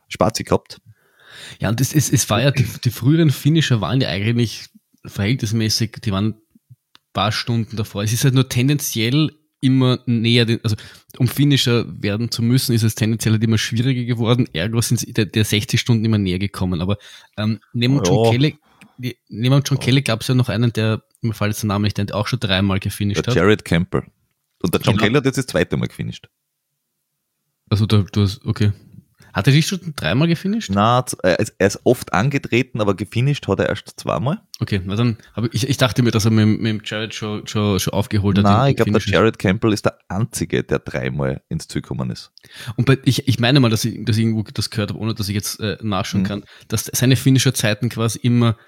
[0.08, 0.80] Spaß gehabt.
[1.60, 4.68] Ja, und es, es, es war ja, die, die früheren Finisher waren ja eigentlich
[5.04, 6.34] verhältnismäßig, die waren
[7.12, 8.02] paar Stunden davor.
[8.02, 10.76] Es ist halt nur tendenziell immer näher, also
[11.18, 14.48] um Finisher werden zu müssen, ist es tendenziell halt immer schwieriger geworden.
[14.52, 16.80] Ergo sind der, der 60 Stunden immer näher gekommen.
[16.80, 16.98] Aber
[17.36, 18.30] ähm, neben oh, John ja.
[18.32, 18.58] Kelly,
[19.28, 19.80] neben John oh.
[19.80, 22.26] Kelly gab es ja noch einen, der, mir fällt jetzt der Name nicht, der auch
[22.26, 23.36] schon dreimal gefinisht der hat.
[23.36, 24.04] Jared Campbell.
[24.62, 25.04] Und der John genau.
[25.04, 26.28] Kelly hat jetzt das zweite Mal gefinisht.
[27.68, 28.72] Also du, du hast, okay.
[29.32, 30.70] Hat er dich schon dreimal gefinisht?
[30.74, 34.42] Na, er ist oft angetreten, aber gefinisht hat er erst zweimal.
[34.60, 37.80] Okay, na dann, aber ich, ich dachte mir, dass er mit, mit Jared schon, schon,
[37.80, 38.44] schon aufgeholt hat.
[38.44, 42.30] Nein, ich glaube, der Jared Campbell ist der Einzige, der dreimal ins Ziel gekommen ist.
[42.76, 45.14] Und bei, ich, ich meine mal, dass ich, dass ich irgendwo das gehört habe, ohne
[45.14, 46.26] dass ich jetzt äh, nachschauen mhm.
[46.26, 48.58] kann, dass seine Finisher-Zeiten quasi immer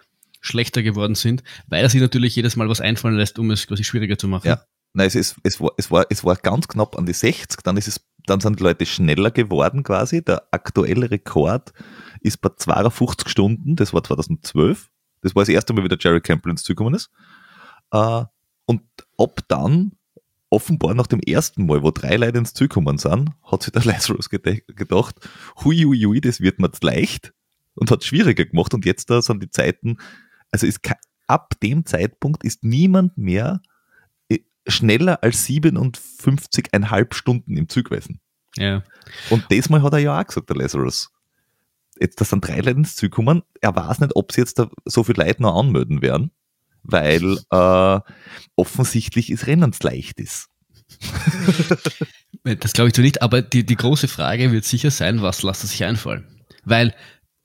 [0.45, 3.85] schlechter geworden sind, weil er sich natürlich jedes Mal was einfallen lässt, um es quasi
[3.85, 4.49] schwieriger zu machen.
[4.49, 4.63] Ja.
[4.93, 7.77] Nein, es, ist, es, war, es, war, es war ganz knapp an die 60, dann
[7.77, 10.25] ist es dann sind die Leute schneller geworden quasi.
[10.25, 11.73] Der aktuelle Rekord
[12.21, 14.91] ist bei 52 Stunden, das war 2012.
[15.21, 17.11] Das war das erste Mal, wie der Jerry Campbell ins Ziel gekommen ist.
[17.91, 18.25] Äh,
[18.67, 18.83] und
[19.19, 19.93] ab dann,
[20.49, 23.85] offenbar nach dem ersten Mal, wo drei Leute ins Ziel gekommen sind, hat sich der
[23.85, 25.17] Lazarus gedacht,
[25.63, 27.35] hui, hui, hui, das wird mir zu leicht
[27.75, 28.73] und hat es schwieriger gemacht.
[28.73, 29.99] Und jetzt da sind die Zeiten,
[30.55, 30.81] also ist
[31.27, 33.61] ab dem Zeitpunkt ist niemand mehr
[34.69, 38.21] schneller als 57,5 Stunden im Zug gewesen.
[38.57, 38.85] Ja.
[39.31, 41.11] Und diesmal hat er ja auch gesagt, der Lazarus.
[42.01, 43.43] Jetzt, da sind drei Leute ins Zug gekommen.
[43.61, 46.31] Er weiß nicht, ob sie jetzt da so viele Leute noch anmelden werden,
[46.85, 48.01] weil äh,
[48.55, 50.49] offensichtlich ist Rennen leicht ist.
[52.45, 55.65] das glaube ich so nicht, aber die, die große Frage wird sicher sein, was lässt
[55.65, 56.47] er sich einfallen?
[56.65, 56.95] Weil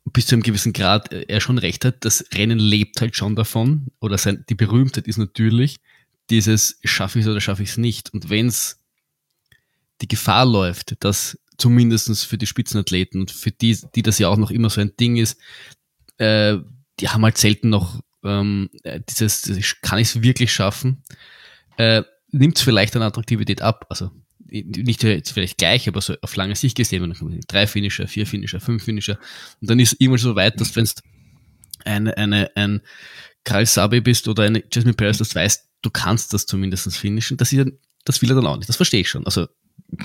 [0.09, 3.35] bis zu einem gewissen Grad äh, er schon recht hat, das Rennen lebt halt schon
[3.35, 5.77] davon, oder sein, die Berühmtheit ist natürlich,
[6.29, 8.13] dieses schaffe ich es oder schaffe ich es nicht.
[8.13, 8.79] Und wenn es
[10.01, 14.37] die Gefahr läuft, dass zumindestens für die Spitzenathleten und für die, die das ja auch
[14.37, 15.39] noch immer so ein Ding ist,
[16.17, 16.57] äh,
[16.99, 18.69] die haben halt selten noch ähm,
[19.09, 21.03] dieses, dieses kann ich es wirklich schaffen,
[21.77, 23.85] äh, nimmt es vielleicht an Attraktivität ab.
[23.89, 24.11] Also
[24.51, 28.59] nicht jetzt vielleicht gleich, aber so auf lange Sicht gesehen, man drei Finisher, vier Finisher,
[28.59, 29.17] fünf Finisher
[29.61, 30.95] und dann ist es irgendwann so weit, dass wenn es
[31.85, 32.81] eine, eine, ein
[33.43, 37.37] Karl Sabe bist oder eine Jasmine Paris, das weißt, du kannst das zumindest finishen.
[37.37, 37.71] Das, ist,
[38.05, 38.69] das will er dann auch nicht.
[38.69, 39.25] Das verstehe ich schon.
[39.25, 39.47] Also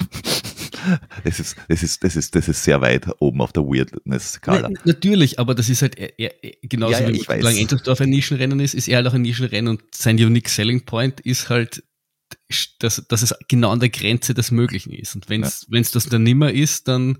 [1.25, 4.69] das ist, das ist, das ist, das ist sehr weit oben auf der Weirdness-Skala.
[4.71, 8.61] Na, natürlich, aber das ist halt er, er, genauso ja, ja, wie Langentersdorf ein Nischenrennen
[8.61, 11.83] ist, ist er halt auch ein Nischenrennen und sein Unique Selling Point ist halt,
[12.79, 15.15] dass, dass es genau an der Grenze des Möglichen ist.
[15.15, 15.83] Und wenn es ja.
[15.93, 17.19] das dann nimmer ist, dann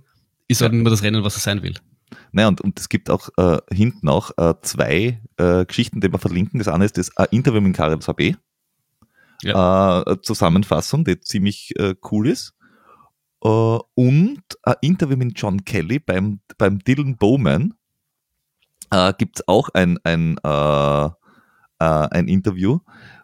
[0.49, 0.77] ist halt ja.
[0.77, 1.75] nicht mehr das Rennen, was er sein will.
[2.33, 6.19] Naja, und, und es gibt auch äh, hinten auch äh, zwei äh, Geschichten, die wir
[6.19, 6.59] verlinken.
[6.59, 8.37] Das eine ist das äh, Interview mit Karel Sabé.
[9.43, 10.03] Ja.
[10.03, 12.55] Äh, Zusammenfassung, die ziemlich äh, cool ist.
[13.43, 17.75] Äh, und ein Interview mit John Kelly beim, beim Dylan Bowman.
[18.91, 21.11] Äh, gibt es auch ein, ein, äh, äh,
[21.79, 22.81] ein Interview,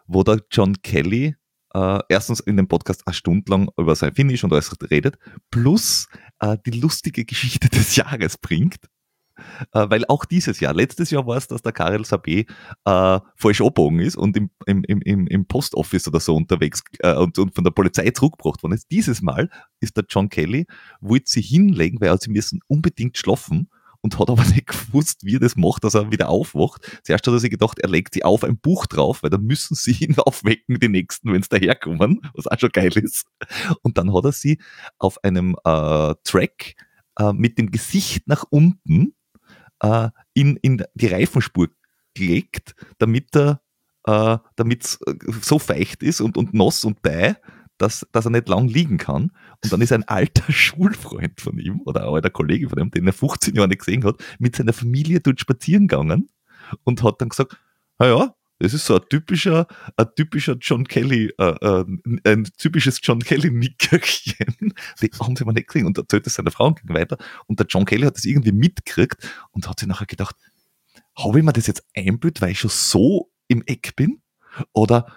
[0.07, 1.35] wo der John Kelly
[1.73, 5.17] äh, erstens in dem Podcast eine Stunde lang über sein Finish und alles redet,
[5.49, 6.07] plus
[6.39, 8.77] äh, die lustige Geschichte des Jahres bringt.
[9.73, 12.47] Äh, weil auch dieses Jahr, letztes Jahr war es, dass der Karel Sabé
[12.85, 17.39] äh, falsch abgebogen ist und im, im, im, im Postoffice oder so unterwegs äh, und,
[17.39, 18.91] und von der Polizei zurückgebracht worden ist.
[18.91, 20.67] Dieses Mal ist der John Kelly,
[20.99, 23.69] wollte sie hinlegen, weil sie müssen unbedingt schlafen
[24.01, 26.99] und hat aber nicht gewusst, wie er das macht, dass er wieder aufwacht.
[27.03, 29.75] Zuerst hat er sich gedacht, er legt sie auf ein Buch drauf, weil dann müssen
[29.75, 33.25] sie ihn aufwecken, die Nächsten, wenn sie daherkommen, was auch schon geil ist.
[33.81, 34.59] Und dann hat er sie
[34.97, 36.75] auf einem äh, Track
[37.17, 39.13] äh, mit dem Gesicht nach unten
[39.81, 41.67] äh, in, in die Reifenspur
[42.13, 43.55] gelegt, damit äh,
[44.05, 47.37] es äh, so feucht ist und, und nass und bei,
[47.81, 49.31] dass, dass er nicht lang liegen kann.
[49.63, 53.07] Und dann ist ein alter Schulfreund von ihm oder ein alter Kollege von ihm, den
[53.07, 56.29] er 15 Jahre nicht gesehen hat, mit seiner Familie dort spazieren gegangen
[56.83, 57.57] und hat dann gesagt,
[57.97, 59.65] naja, das ist so ein typischer,
[59.97, 61.85] ein typischer John Kelly, äh, äh,
[62.25, 64.73] ein typisches John Kelly-Nickerchen.
[65.01, 67.17] Die haben sie mal nicht gesehen und erzählt es seiner Frau und ging weiter.
[67.47, 69.17] Und der John Kelly hat das irgendwie mitgekriegt
[69.51, 70.35] und hat sich nachher gedacht,
[71.17, 74.21] habe ich mir das jetzt einbildet, weil ich schon so im Eck bin?
[74.73, 75.07] Oder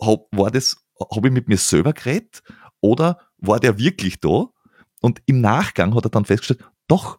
[0.00, 2.42] hab, war das, habe ich mit mir selber geredet?
[2.80, 4.46] Oder war der wirklich da?
[5.00, 7.18] Und im Nachgang hat er dann festgestellt, doch,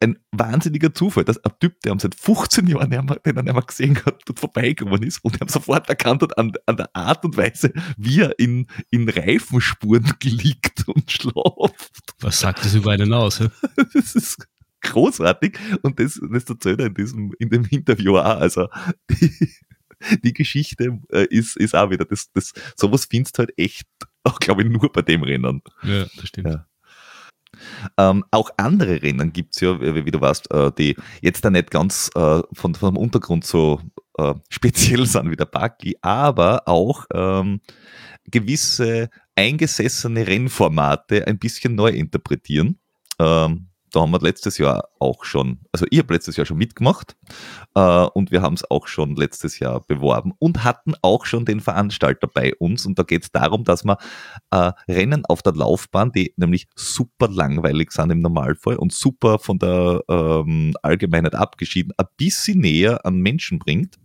[0.00, 3.96] ein wahnsinniger Zufall, dass ein Typ, der seit 15 Jahren, den er nicht mehr gesehen
[4.04, 7.72] hat, dort vorbeigekommen ist und er sofort erkannt hat an, an, der Art und Weise,
[7.96, 12.14] wie er in, in Reifenspuren liegt und schlaft.
[12.20, 13.38] Was sagt das über einen aus?
[13.38, 13.48] He?
[13.94, 14.48] Das ist
[14.82, 18.40] großartig und das, das erzählt er in, diesem, in dem Interview auch.
[18.40, 18.68] Also
[19.10, 19.32] die,
[20.22, 23.86] die Geschichte äh, ist, ist auch wieder, das, das, sowas findest du halt echt,
[24.24, 25.62] auch glaube ich, nur bei dem Rennen.
[25.82, 26.48] Ja, das stimmt.
[26.48, 26.66] Ja.
[27.96, 31.50] Ähm, auch andere Rennen gibt es ja, wie, wie, du weißt, äh, die jetzt da
[31.50, 33.80] nicht ganz äh, von, vom Untergrund so
[34.18, 37.60] äh, speziell sind wie der Bucky, aber auch ähm,
[38.26, 42.78] gewisse eingesessene Rennformate ein bisschen neu interpretieren.
[43.18, 47.16] Ähm, da haben wir letztes Jahr auch schon, also ich habe letztes Jahr schon mitgemacht
[47.74, 51.60] äh, und wir haben es auch schon letztes Jahr beworben und hatten auch schon den
[51.60, 52.86] Veranstalter bei uns.
[52.86, 53.98] Und da geht es darum, dass wir
[54.50, 59.58] äh, Rennen auf der Laufbahn, die nämlich super langweilig sind im Normalfall und super von
[59.58, 63.98] der ähm, Allgemeinheit abgeschieden, ein bisschen näher an Menschen bringt.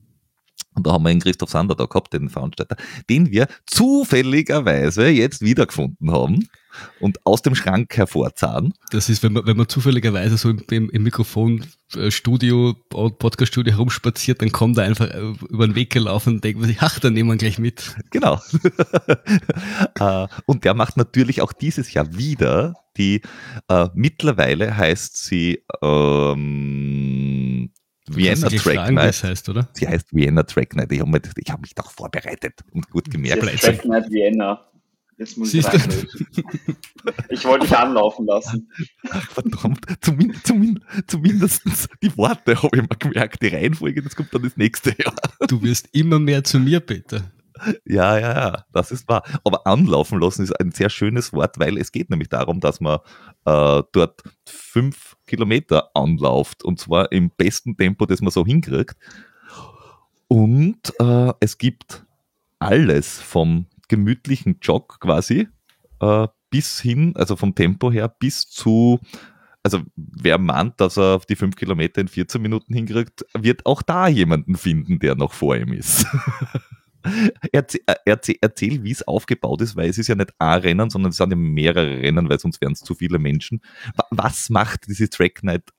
[0.75, 2.77] Und da haben wir den Christoph Sander da gehabt, den Veranstalter,
[3.09, 6.47] den wir zufälligerweise jetzt wiedergefunden haben
[6.99, 8.73] und aus dem Schrank hervorzahlen.
[8.91, 14.51] Das ist, wenn man, wenn man zufälligerweise so im, im, im Mikrofonstudio, Podcaststudio herumspaziert, dann
[14.51, 17.35] kommt er einfach äh, über den Weg gelaufen und denkt sich, ach, dann nehmen wir
[17.35, 17.95] ihn gleich mit.
[18.11, 18.41] Genau.
[19.99, 23.21] Äh, und der macht natürlich auch dieses Jahr wieder die,
[23.69, 27.71] äh, mittlerweile heißt sie, ähm,
[28.07, 29.23] Vienna Track fragen, Night.
[29.23, 29.69] heißt, oder?
[29.73, 30.91] Sie heißt Vienna Track Night.
[30.91, 33.43] Ich habe mich, hab mich doch vorbereitet und gut gemerkt.
[33.61, 34.68] Track Night Vienna.
[35.19, 36.43] Jetzt muss Siehst ich
[37.29, 38.71] Ich wollte dich anlaufen lassen.
[39.03, 43.41] Verdammt, zumindest, zumindest, zumindest die Worte habe ich mir gemerkt.
[43.41, 45.13] Die Reihenfolge, das kommt dann das nächste Jahr.
[45.49, 47.29] Du wirst immer mehr zu mir, Peter.
[47.83, 49.23] Ja, ja, ja, das ist wahr.
[49.43, 52.99] Aber anlaufen lassen ist ein sehr schönes Wort, weil es geht nämlich darum, dass man
[53.43, 58.95] äh, dort fünf Kilometer anlauft und zwar im besten Tempo, das man so hinkriegt.
[60.29, 62.05] Und äh, es gibt
[62.59, 65.49] alles vom gemütlichen Jog quasi
[65.99, 68.99] äh, bis hin, also vom Tempo her, bis zu,
[69.63, 73.81] also wer meint, dass er auf die fünf Kilometer in 14 Minuten hinkriegt, wird auch
[73.81, 76.05] da jemanden finden, der noch vor ihm ist.
[77.51, 80.89] erzähl, äh, erzähl, erzähl wie es aufgebaut ist, weil es ist ja nicht ein Rennen,
[80.89, 83.61] sondern es sind ja mehrere Rennen, weil sonst wären es zu viele Menschen.
[84.09, 85.69] Was macht diese Track Night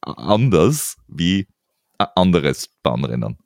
[0.00, 1.46] anders wie
[1.98, 3.38] ein anderes Bahnrennen?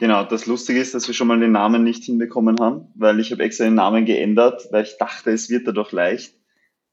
[0.00, 3.32] Genau, das Lustige ist, dass wir schon mal den Namen nicht hinbekommen haben, weil ich
[3.32, 6.34] habe extra den Namen geändert, weil ich dachte, es wird dadurch leicht.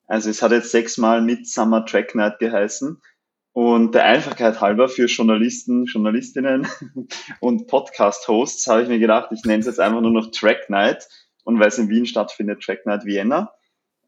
[0.08, 3.02] Also es hat jetzt sechsmal Midsummer Track Night geheißen.
[3.54, 6.68] Und der Einfachkeit halber für Journalisten, Journalistinnen
[7.40, 11.08] und Podcast-Hosts habe ich mir gedacht, ich nenne es jetzt einfach nur noch Track Night.
[11.46, 13.54] Und weil es in Wien stattfindet, Track Night Vienna.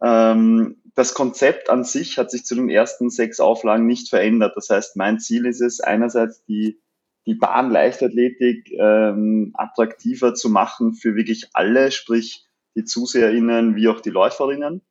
[0.03, 4.57] Ähm, das Konzept an sich hat sich zu den ersten sechs Auflagen nicht verändert.
[4.57, 6.81] Das heißt, mein Ziel ist es, einerseits die
[7.29, 14.09] die Bahnleichtathletik ähm, attraktiver zu machen für wirklich alle, sprich die ZuseherInnen wie auch die
[14.09, 14.81] Läuferinnen.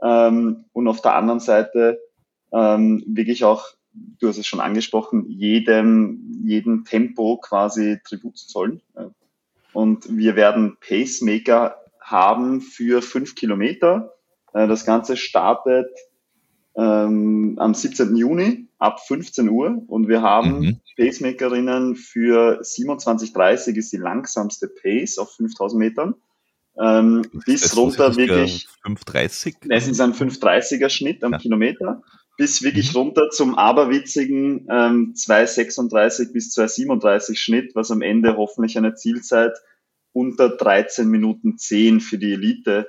[0.00, 1.98] Ähm, und auf der anderen Seite
[2.52, 8.80] ähm, wirklich auch, du hast es schon angesprochen, jedem, jedem Tempo quasi Tribut zu zollen.
[9.72, 14.14] Und wir werden Pacemaker haben für fünf Kilometer.
[14.52, 15.90] Äh, das Ganze startet
[16.76, 18.14] ähm, am 17.
[18.14, 20.80] Juni ab 15 Uhr und wir haben mhm.
[20.96, 26.14] Pacemakerinnen für 27,30 ist die langsamste Pace auf 5000 Metern.
[26.80, 29.56] Ähm, bis das runter wirklich 5,30?
[29.68, 31.38] Es ist ein 5,30er Schnitt am ja.
[31.38, 32.02] Kilometer
[32.38, 33.00] bis wirklich mhm.
[33.00, 39.58] runter zum aberwitzigen ähm, 2,36 bis 2,37 Schnitt, was am Ende hoffentlich eine Zielzeit
[40.12, 42.88] unter 13 Minuten 10 für die Elite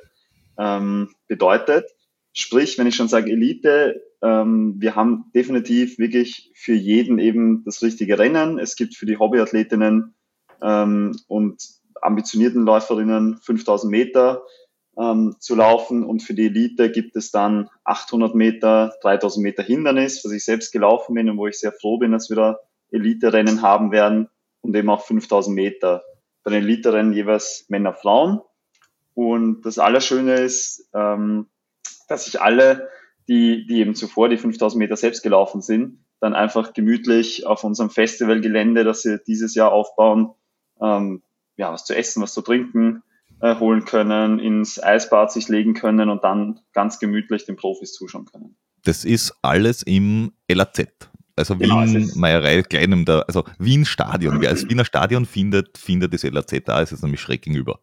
[0.58, 1.86] ähm, bedeutet.
[2.32, 7.82] Sprich, wenn ich schon sage Elite, ähm, wir haben definitiv wirklich für jeden eben das
[7.82, 8.60] richtige Rennen.
[8.60, 10.14] Es gibt für die Hobbyathletinnen
[10.62, 11.64] ähm, und
[12.02, 14.44] ambitionierten Läuferinnen 5000 Meter
[14.98, 20.24] ähm, zu laufen und für die Elite gibt es dann 800 Meter, 3000 Meter Hindernis,
[20.26, 22.60] was ich selbst gelaufen bin und wo ich sehr froh bin, dass wir da
[22.92, 24.30] Elite-Rennen haben werden
[24.62, 26.04] und eben auch 5000 Meter.
[26.44, 28.42] Bei den Elite-Rennen jeweils Männer, Frauen.
[29.14, 31.48] Und das Allerschöne ist, ähm,
[32.08, 32.90] dass sich alle,
[33.30, 37.90] die, die eben zuvor die 5000 Meter selbst gelaufen sind, dann einfach gemütlich auf unserem
[37.90, 40.32] Festivalgelände, das wir dieses Jahr aufbauen,
[40.82, 41.22] ähm,
[41.56, 43.04] ja, was zu essen, was zu trinken
[43.42, 48.26] äh, holen können, ins Eisbad sich legen können und dann ganz gemütlich den Profis zuschauen
[48.26, 48.56] können.
[48.84, 50.88] Das ist alles im LAZ.
[51.36, 54.42] Also genau, Wien Meierei kleinem da, also Wien Stadion.
[54.42, 57.80] Wer als Wiener Stadion findet, findet das LAZ da, es ist nämlich schräg gegenüber.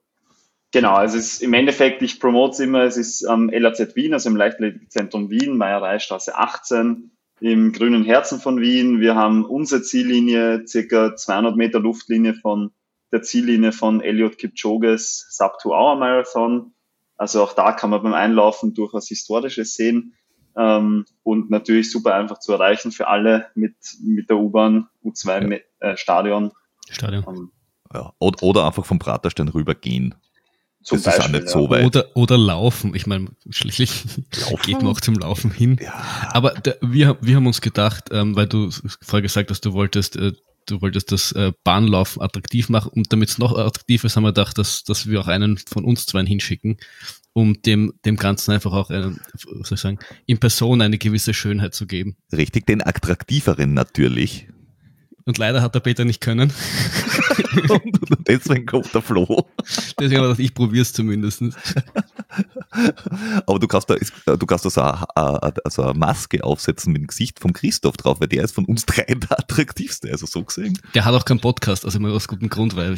[0.76, 4.12] Genau, also es ist im Endeffekt, ich promote es immer, es ist am LAZ Wien,
[4.12, 9.00] also im Leichtathletitzentrum Wien, Meiereistraße 18, im grünen Herzen von Wien.
[9.00, 12.72] Wir haben unsere Ziellinie, circa 200 Meter Luftlinie von
[13.10, 16.74] der Ziellinie von Elliot Kipchoges Sub-2-Hour-Marathon.
[17.16, 20.12] Also auch da kann man beim Einlaufen durchaus Historisches sehen.
[20.58, 25.88] Ähm, und natürlich super einfach zu erreichen für alle mit, mit der U-Bahn, U2 ja.
[25.88, 26.52] äh, Stadion.
[26.90, 27.24] Stadion.
[27.26, 27.50] Ähm,
[27.94, 28.12] ja.
[28.18, 30.14] oder, oder einfach vom Praterstein rübergehen
[30.86, 31.84] Zum das Beispiel, ist auch nicht so weit.
[31.84, 32.94] Oder, oder laufen.
[32.94, 34.04] Ich meine, schließlich
[34.62, 35.78] geht man auch zum Laufen hin.
[35.82, 36.28] Ja.
[36.30, 38.70] Aber der, wir, wir haben uns gedacht, ähm, weil du
[39.02, 40.30] vorher gesagt hast, du wolltest, äh,
[40.66, 44.28] du wolltest das äh, Bahnlaufen attraktiv machen und damit es noch attraktiver ist, haben wir
[44.28, 46.76] gedacht, dass, dass wir auch einen von uns zwei hinschicken,
[47.32, 51.34] um dem, dem Ganzen einfach auch, einen, was soll ich sagen, in Person eine gewisse
[51.34, 52.16] Schönheit zu geben.
[52.32, 54.46] Richtig, den attraktiveren natürlich.
[55.26, 56.52] Und leider hat der Peter nicht können.
[57.68, 59.48] und deswegen kommt der Flo.
[59.98, 61.42] Deswegen habe ich, ich probiere es zumindest.
[63.44, 63.96] Aber du kannst da,
[64.36, 68.20] du kannst da so eine, also eine Maske aufsetzen mit dem Gesicht vom Christoph drauf,
[68.20, 70.78] weil der ist von uns drei der attraktivste, also so gesehen.
[70.94, 72.94] Der hat auch keinen Podcast, also immer aus gutem Grund, weil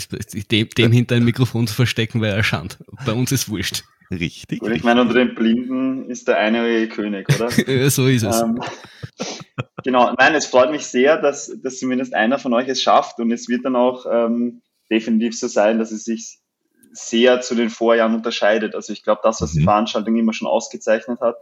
[0.51, 2.77] dem, dem hinter ein Mikrofon zu verstecken wäre erschand.
[3.07, 3.85] Bei uns ist wurscht.
[4.11, 4.63] Richtig.
[4.63, 7.51] Und ich meine, unter den Blinden ist der eine König, oder?
[7.91, 8.41] so ist es.
[8.41, 8.61] Ähm,
[9.85, 13.31] genau, nein, es freut mich sehr, dass, dass zumindest einer von euch es schafft und
[13.33, 16.39] es wird dann auch ähm, definitiv so sein, dass es sich
[16.93, 18.75] sehr zu den Vorjahren unterscheidet.
[18.75, 19.59] Also ich glaube, das, was mhm.
[19.59, 21.37] die Veranstaltung immer schon ausgezeichnet hat,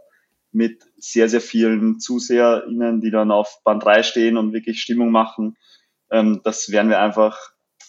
[0.51, 5.57] mit sehr, sehr vielen ZuseherInnen, die dann auf Band 3 stehen und wirklich Stimmung machen,
[6.11, 7.37] ähm, das werden wir einfach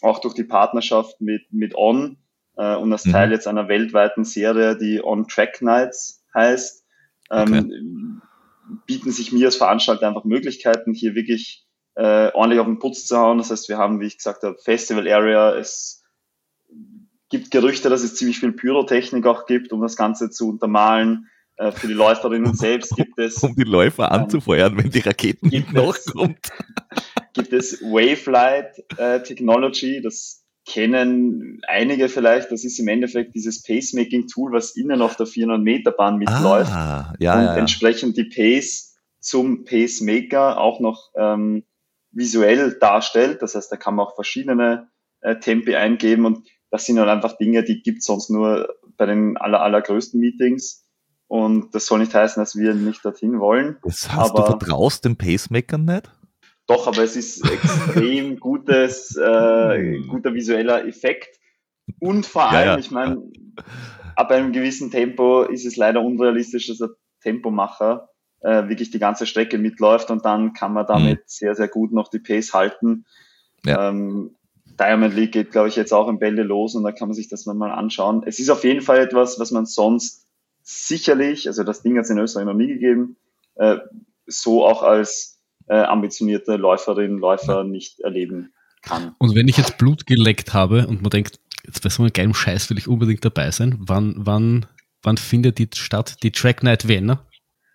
[0.03, 2.19] auch durch die Partnerschaft mit, mit On
[2.59, 3.13] äh, und als mhm.
[3.13, 6.85] Teil jetzt einer weltweiten Serie, die On Track Nights heißt,
[7.31, 8.23] ähm,
[8.67, 8.79] okay.
[8.87, 13.17] bieten sich mir als Veranstalter einfach Möglichkeiten, hier wirklich äh, ordentlich auf den Putz zu
[13.17, 13.39] hauen.
[13.39, 15.55] Das heißt, wir haben, wie ich gesagt habe, Festival Area.
[15.57, 16.03] Es
[17.31, 21.29] gibt Gerüchte, dass es ziemlich viel Pyrotechnik auch gibt, um das Ganze zu untermalen.
[21.57, 23.43] Äh, für die Läuferinnen selbst gibt es.
[23.43, 26.49] Um die Läufer ähm, anzufeuern, wenn die Raketen nicht noch kommt.
[27.35, 34.53] Gibt es Wavelight äh, Technology, das kennen einige vielleicht, das ist im Endeffekt dieses Pacemaking-Tool,
[34.53, 37.57] was innen auf der 400-Meter-Bahn mitläuft ah, ja, und ja, ja.
[37.57, 41.65] entsprechend die Pace zum Pacemaker auch noch ähm,
[42.13, 43.43] visuell darstellt.
[43.43, 44.89] Das heißt, da kann man auch verschiedene
[45.21, 49.39] äh, Tempi eingeben und das sind halt einfach Dinge, die gibt sonst nur bei den
[49.39, 50.85] aller, allergrößten Meetings.
[51.29, 53.79] Und das soll nicht heißen, dass wir nicht dorthin wollen.
[53.83, 56.11] Das heißt, aber, du vertraust den Pacemakern nicht?
[56.69, 61.41] Doch, aber es ist extrem gutes, äh, guter visueller Effekt.
[61.99, 62.79] Und vor allem, ja, ja.
[62.79, 63.23] ich meine,
[64.15, 66.91] ab einem gewissen Tempo ist es leider unrealistisch, dass der
[67.23, 71.25] Tempomacher äh, wirklich die ganze Strecke mitläuft und dann kann man damit mhm.
[71.27, 73.07] sehr, sehr gut noch die Pace halten.
[73.65, 73.89] Ja.
[73.89, 74.37] Ähm,
[74.79, 77.29] Diamond League geht, glaube ich, jetzt auch in Bälde los und da kann man sich
[77.29, 78.23] das mal anschauen.
[78.27, 80.27] Es ist auf jeden Fall etwas, was man sonst
[80.63, 83.17] sicherlich, also das Ding hat es in Österreich noch nie gegeben,
[83.57, 83.79] äh,
[84.27, 85.38] so auch als
[85.69, 88.53] äh, ambitionierte Läuferin, Läufer nicht erleben
[88.83, 89.15] kann.
[89.19, 92.35] Und wenn ich jetzt Blut geleckt habe und man denkt, jetzt bei so einem geilen
[92.35, 94.67] Scheiß will ich unbedingt dabei sein, wann, wann,
[95.03, 96.17] wann findet die statt?
[96.23, 97.25] Die Track Night Vienna?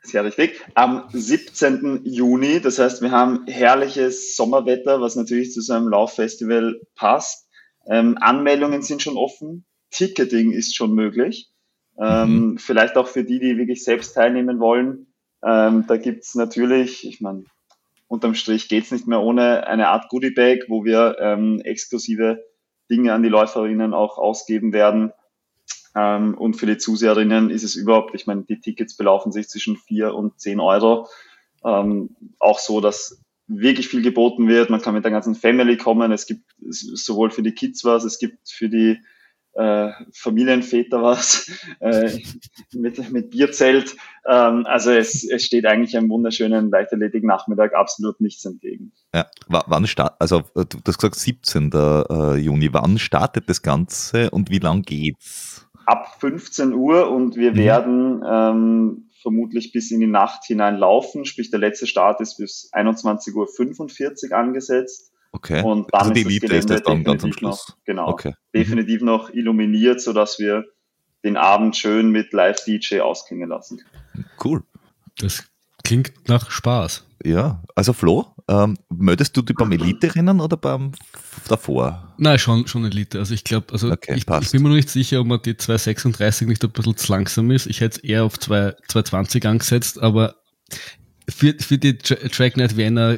[0.04, 0.60] Sehr richtig.
[0.76, 2.02] Am 17.
[2.04, 7.48] Juni, das heißt, wir haben herrliches Sommerwetter, was natürlich zu so einem Lauffestival passt.
[7.88, 11.50] Ähm, Anmeldungen sind schon offen, Ticketing ist schon möglich.
[11.98, 12.58] Ähm, mhm.
[12.58, 15.14] Vielleicht auch für die, die wirklich selbst teilnehmen wollen.
[15.46, 17.44] Ähm, da gibt's natürlich, ich meine,
[18.14, 22.46] unterm Strich geht's nicht mehr ohne eine Art Goodie Bag, wo wir ähm, exklusive
[22.90, 25.12] Dinge an die Läuferinnen auch ausgeben werden.
[25.96, 29.78] Ähm, und für die Zuseherinnen ist es überhaupt, ich meine, die Tickets belaufen sich zwischen
[29.78, 31.08] vier und zehn Euro.
[31.66, 34.70] Ähm, auch so, dass wirklich viel geboten wird.
[34.70, 36.12] Man kann mit der ganzen Family kommen.
[36.12, 39.00] Es gibt sowohl für die Kids was, es gibt für die
[39.54, 42.20] äh, Familienväter was äh,
[42.74, 43.96] mit, mit Bierzelt.
[44.28, 48.92] Ähm, also es, es steht eigentlich einem wunderschönen Leichtathletik-Nachmittag absolut nichts entgegen.
[49.14, 51.72] Ja, wann start, also du hast gesagt 17.
[51.74, 52.70] Äh, Juni.
[52.74, 55.68] Wann startet das Ganze und wie lang geht's?
[55.86, 57.58] ab 15 Uhr und wir mhm.
[57.58, 61.26] werden ähm, vermutlich bis in die Nacht hinein laufen.
[61.26, 65.13] Sprich, der letzte Start ist bis 21.45 Uhr angesetzt.
[65.34, 65.64] Okay.
[65.64, 67.68] Und dann also die Elite ist, das dann ganz am Schluss.
[67.68, 68.08] Noch, genau.
[68.08, 68.30] Okay.
[68.30, 68.58] Mhm.
[68.60, 69.08] Definitiv mhm.
[69.08, 70.66] noch illuminiert, sodass wir
[71.24, 73.82] den Abend schön mit Live-DJ ausklingen lassen.
[74.44, 74.64] Cool.
[75.18, 75.44] Das
[75.84, 77.06] klingt nach Spaß.
[77.26, 80.92] Ja, also Flo, ähm, möchtest du die beim Elite-Rennen oder beim
[81.48, 82.14] davor?
[82.18, 83.20] Nein, schon, schon Elite.
[83.20, 85.56] Also ich glaube, also okay, ich, ich, bin mir noch nicht sicher, ob man die
[85.56, 87.68] 236 nicht ein bisschen zu langsam ist.
[87.68, 90.36] Ich hätte es eher auf 2, 220 angesetzt, aber
[91.30, 93.18] für, für die Track Night Vienna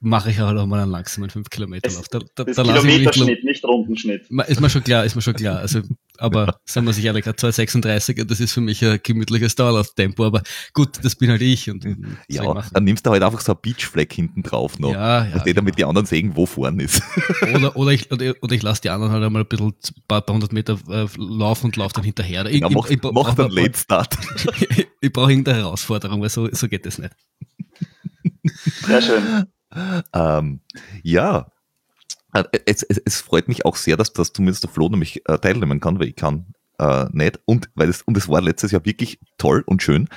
[0.00, 2.08] mache ich halt auch mal einen langsamen 5 Kilometer Lauf.
[2.08, 4.28] Da, da, das da Kilometerschnitt, nicht Rundenschnitt.
[4.46, 5.58] Ist mir schon klar, ist mir schon klar.
[5.58, 5.82] Also,
[6.18, 10.42] aber sagen wir sich ehrlich, 236 das ist für mich ein gemütliches Dauerlauftempo, aber
[10.72, 11.68] gut, das bin halt ich.
[11.68, 11.84] Und,
[12.28, 14.92] ja, dann nimmst du halt einfach so ein Beachfleck hinten drauf noch.
[14.92, 15.38] Ja, ja.
[15.38, 15.70] Damit genau.
[15.76, 17.02] die anderen sehen, wo vorne ist.
[17.54, 20.20] Oder, oder ich, oder, oder ich lasse die anderen halt einmal ein bisschen ein paar,
[20.20, 22.46] paar hundert Meter äh, laufen und laufe dann hinterher.
[22.46, 24.16] Ich, ja, mach, ich, ich, mach dann Late Start.
[25.00, 27.14] ich brauche irgendeine Herausforderung, weil so, so geht es nicht.
[28.86, 29.46] Sehr schön.
[30.14, 30.60] Ähm,
[31.02, 31.50] ja,
[32.32, 35.38] äh, es, es, es, freut mich auch sehr, dass, dass zumindest der Flo nämlich äh,
[35.38, 37.40] teilnehmen kann, weil ich kann äh, nicht.
[37.44, 40.08] Und, weil es, und es war letztes Jahr wirklich toll und schön.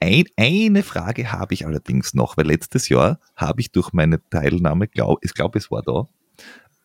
[0.00, 4.88] Ein, eine Frage habe ich allerdings noch, weil letztes Jahr habe ich durch meine Teilnahme,
[4.88, 6.08] glaub, ich glaube, es war da,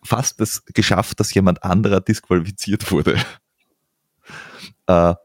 [0.04, 3.18] fast das geschafft, dass jemand anderer disqualifiziert wurde.
[4.88, 5.16] Äh,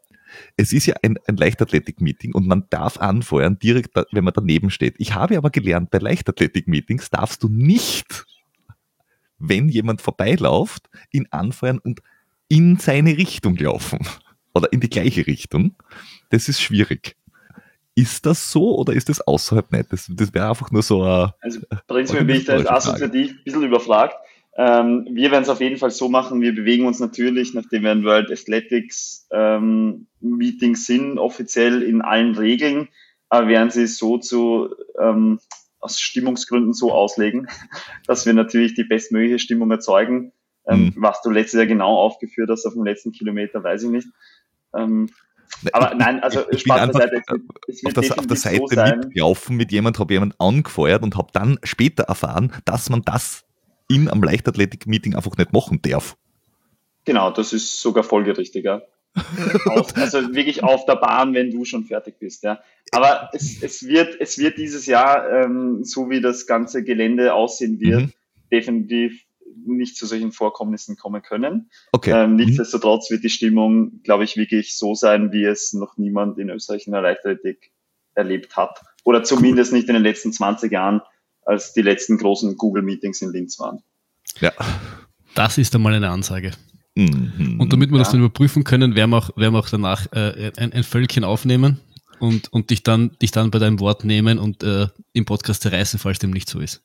[0.60, 4.94] es ist ja ein, ein Leichtathletik-Meeting und man darf anfeuern, direkt, wenn man daneben steht.
[4.98, 8.26] Ich habe aber gelernt, bei Leichtathletik-Meetings darfst du nicht,
[9.38, 12.00] wenn jemand vorbeiläuft, ihn anfeuern und
[12.48, 14.06] in seine Richtung laufen
[14.54, 15.76] oder in die gleiche Richtung.
[16.28, 17.16] Das ist schwierig.
[17.94, 19.92] Ist das so oder ist das außerhalb nicht?
[19.92, 21.30] Das, das wäre einfach nur so ein.
[21.40, 24.14] Also prinzipiell bin ich da jetzt assoziativ ein bisschen überfragt.
[24.56, 27.92] Ähm, wir werden es auf jeden Fall so machen, wir bewegen uns natürlich, nachdem wir
[27.92, 32.88] ein World Athletics ähm, Meeting sind, offiziell in allen Regeln,
[33.28, 35.38] aber werden sie so zu, ähm,
[35.78, 37.46] aus Stimmungsgründen so auslegen,
[38.06, 40.32] dass wir natürlich die bestmögliche Stimmung erzeugen.
[40.66, 40.94] Ähm, mhm.
[40.96, 44.08] Was du letztes Jahr genau aufgeführt hast auf dem letzten Kilometer, weiß ich nicht.
[44.76, 45.08] Ähm,
[45.72, 47.22] aber nein, also ich bin einfach Seite,
[47.66, 51.16] es wird auf, der, auf der Seite so mitgelaufen mit jemand, habe jemand angefeuert und
[51.16, 53.44] habe dann später erfahren, dass man das
[53.90, 56.16] in einem Leichtathletik-Meeting einfach nicht machen darf.
[57.04, 58.82] Genau, das ist sogar folgerichtig, ja.
[59.94, 62.60] also wirklich auf der Bahn, wenn du schon fertig bist, ja.
[62.92, 67.80] Aber es, es, wird, es wird dieses Jahr, ähm, so wie das ganze Gelände aussehen
[67.80, 68.12] wird, mhm.
[68.52, 69.24] definitiv
[69.66, 71.70] nicht zu solchen Vorkommnissen kommen können.
[71.90, 72.12] Okay.
[72.12, 72.36] Ähm, mhm.
[72.36, 76.86] nichtsdestotrotz wird die Stimmung, glaube ich, wirklich so sein, wie es noch niemand in Österreich
[76.86, 77.72] in der Leichtathletik
[78.14, 78.80] erlebt hat.
[79.02, 81.00] Oder zumindest nicht in den letzten 20 Jahren
[81.50, 83.82] als die letzten großen Google-Meetings in Linz waren.
[84.40, 84.52] Ja.
[85.34, 86.52] Das ist einmal eine Ansage.
[86.94, 87.60] Mhm.
[87.60, 88.04] Und damit wir ja.
[88.04, 91.24] das dann überprüfen können, werden wir auch, werden wir auch danach äh, ein, ein Völkchen
[91.24, 91.80] aufnehmen
[92.18, 95.98] und, und dich, dann, dich dann bei deinem Wort nehmen und äh, im Podcast zerreißen,
[95.98, 96.82] falls dem nicht so ist.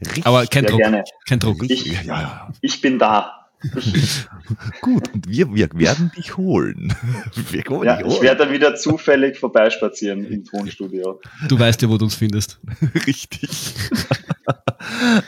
[0.00, 0.26] Richtig.
[0.26, 0.78] Aber kein Druck.
[0.78, 1.04] Gerne.
[1.28, 1.62] Kein Druck.
[1.68, 2.52] Ich, ja.
[2.60, 3.39] ich bin da.
[4.80, 6.94] Gut, und wir, wir werden dich holen.
[7.50, 8.06] Wir ja, dich holen.
[8.06, 11.20] Ich werde dann wieder zufällig vorbeispazieren im Tonstudio.
[11.48, 12.60] Du weißt ja, wo du uns findest.
[13.06, 13.74] Richtig.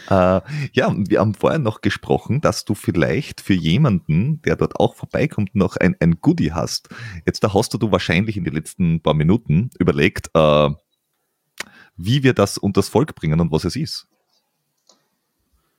[0.08, 0.40] äh,
[0.72, 5.54] ja, wir haben vorher noch gesprochen, dass du vielleicht für jemanden, der dort auch vorbeikommt,
[5.54, 6.88] noch ein, ein Goodie hast.
[7.26, 10.70] Jetzt da hast du wahrscheinlich in den letzten paar Minuten überlegt, äh,
[11.96, 14.08] wie wir das unter das Volk bringen und was es ist.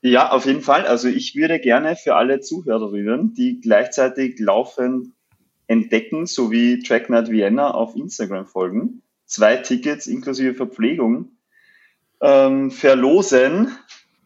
[0.06, 0.86] Ja, auf jeden Fall.
[0.86, 5.14] Also ich würde gerne für alle Zuhörerinnen, die gleichzeitig laufend
[5.68, 11.38] entdecken, sowie TrackNet Vienna auf Instagram folgen, zwei Tickets inklusive Verpflegung
[12.22, 13.72] ähm, verlosen.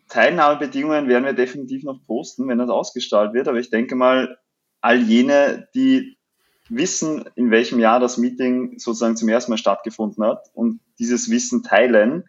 [0.10, 3.48] Teilnahmebedingungen werden wir definitiv noch posten, wenn das ausgestrahlt wird.
[3.48, 4.40] Aber ich denke mal,
[4.82, 6.18] all jene, die
[6.70, 11.62] wissen, in welchem Jahr das Meeting sozusagen zum ersten Mal stattgefunden hat und dieses Wissen
[11.62, 12.24] teilen,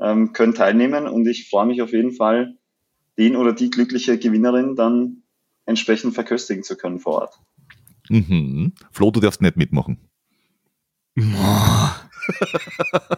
[0.00, 1.06] ähm, können teilnehmen.
[1.06, 2.57] Und ich freue mich auf jeden Fall,
[3.18, 5.22] den oder die glückliche Gewinnerin dann
[5.66, 7.38] entsprechend verköstigen zu können vor Ort.
[8.08, 8.72] Mhm.
[8.90, 9.98] Flo, du darfst nicht mitmachen.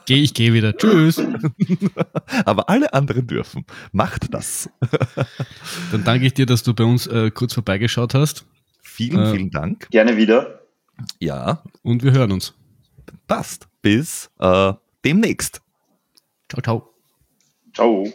[0.07, 0.77] geh, ich gehe wieder.
[0.77, 1.23] Tschüss.
[2.45, 3.65] Aber alle anderen dürfen.
[3.93, 4.71] Macht das.
[5.93, 8.47] Dann danke ich dir, dass du bei uns äh, kurz vorbeigeschaut hast.
[8.83, 9.89] Vielen, äh, vielen Dank.
[9.91, 10.63] Gerne wieder.
[11.19, 11.63] Ja.
[11.83, 12.55] Und wir hören uns.
[13.27, 13.69] Passt.
[13.83, 14.73] Bis äh,
[15.05, 15.61] demnächst.
[16.49, 16.95] Ciao, ciao.
[17.75, 18.07] Ciao.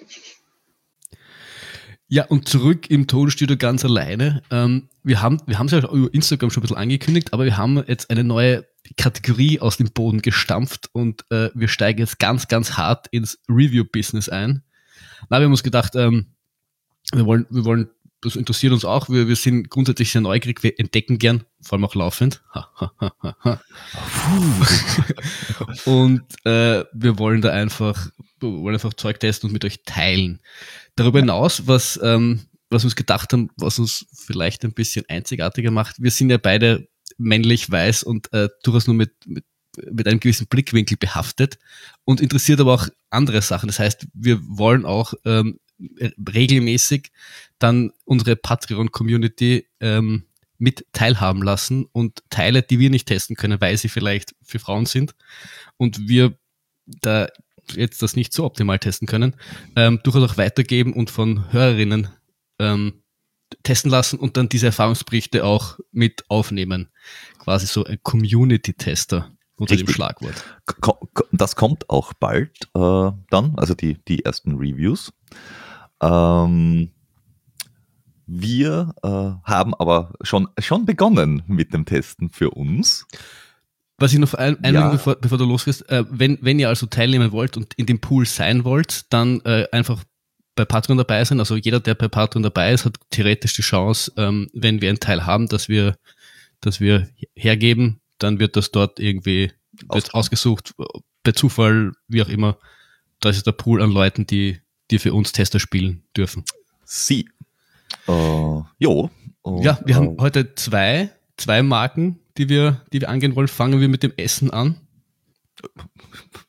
[2.07, 4.43] Ja, und zurück im Tonstudio ganz alleine.
[4.51, 7.57] Ähm, wir haben wir haben es ja über Instagram schon ein bisschen angekündigt, aber wir
[7.57, 8.65] haben jetzt eine neue
[8.97, 14.29] Kategorie aus dem Boden gestampft und äh, wir steigen jetzt ganz, ganz hart ins Review-Business
[14.29, 14.63] ein.
[15.29, 16.27] Na, wir haben uns gedacht, ähm,
[17.11, 17.89] wir wollen, wir wollen,
[18.21, 21.85] das interessiert uns auch, wir, wir sind grundsätzlich sehr neugierig, wir entdecken gern, vor allem
[21.85, 22.43] auch laufend.
[25.85, 28.09] und äh, wir wollen da einfach,
[28.39, 30.41] wir wollen einfach Zeug testen und mit euch teilen.
[30.95, 35.71] Darüber hinaus, was, ähm, was wir uns gedacht haben, was uns vielleicht ein bisschen einzigartiger
[35.71, 36.87] macht, wir sind ja beide
[37.17, 39.45] männlich, weiß und äh, durchaus nur mit, mit,
[39.91, 41.59] mit einem gewissen Blickwinkel behaftet
[42.05, 43.67] und interessiert aber auch andere Sachen.
[43.67, 47.11] Das heißt, wir wollen auch ähm, regelmäßig
[47.59, 50.25] dann unsere Patreon-Community ähm,
[50.57, 54.85] mit teilhaben lassen und Teile, die wir nicht testen können, weil sie vielleicht für Frauen
[54.85, 55.15] sind
[55.77, 56.37] und wir
[56.85, 57.27] da
[57.73, 59.35] jetzt das nicht so optimal testen können,
[59.75, 62.09] ähm, durchaus auch weitergeben und von Hörerinnen
[62.59, 63.01] ähm,
[63.63, 66.89] testen lassen und dann diese Erfahrungsberichte auch mit aufnehmen.
[67.39, 69.87] Quasi so ein Community-Tester unter Richtig.
[69.87, 70.43] dem Schlagwort.
[71.31, 75.13] Das kommt auch bald äh, dann, also die, die ersten Reviews.
[76.01, 76.91] Ähm,
[78.27, 83.05] wir äh, haben aber schon, schon begonnen mit dem Testen für uns.
[83.97, 84.89] Was ich noch ein, ja.
[84.89, 88.25] bevor, bevor du losgehst, äh, wenn, wenn ihr also teilnehmen wollt und in dem Pool
[88.25, 90.03] sein wollt, dann äh, einfach
[90.55, 91.39] bei Patreon dabei sein.
[91.39, 94.99] Also jeder, der bei Patreon dabei ist, hat theoretisch die Chance, ähm, wenn wir einen
[94.99, 95.95] Teil haben, dass wir
[96.61, 99.51] das wir hergeben, dann wird das dort irgendwie
[99.89, 100.73] wird ausgesucht,
[101.23, 102.57] per Zufall, wie auch immer.
[103.19, 104.59] Da ist der Pool an Leuten, die,
[104.91, 106.43] die für uns Tester spielen dürfen.
[106.83, 107.29] Sie.
[108.07, 109.09] Uh, jo.
[109.43, 113.47] Uh, ja, wir uh, haben heute zwei, zwei Marken, die wir, die wir angehen wollen.
[113.47, 114.77] Fangen wir mit dem Essen an.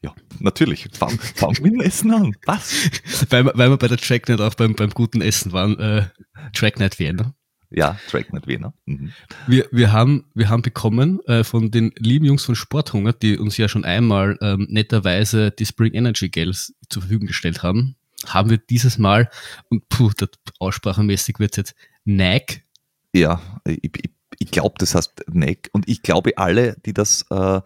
[0.02, 0.88] Ja, natürlich.
[0.92, 2.36] Fangen fang mit dem Essen an.
[2.44, 2.90] Was?
[3.30, 5.78] weil, weil wir bei der Tracknet auch beim, beim guten Essen waren.
[5.78, 6.06] Äh,
[6.52, 7.34] Tracknet Vienna.
[7.70, 8.72] Ja, Tracknet Vienna.
[8.84, 9.12] Mhm.
[9.46, 13.56] Wir, wir, haben, wir haben bekommen äh, von den lieben Jungs von Sporthunger, die uns
[13.56, 17.96] ja schon einmal ähm, netterweise die Spring Energy Gels zur Verfügung gestellt haben,
[18.26, 19.30] haben wir dieses Mal,
[19.68, 21.74] und puh, das aussprachemäßig wird jetzt
[22.04, 22.62] NAG.
[23.14, 25.70] Ja, ich, ich, ich glaube, das heißt NAG.
[25.72, 27.60] Und ich glaube, alle, die das äh,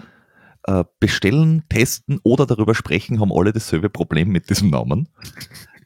[0.65, 5.09] äh, bestellen, testen oder darüber sprechen, haben alle dasselbe Problem mit diesem Namen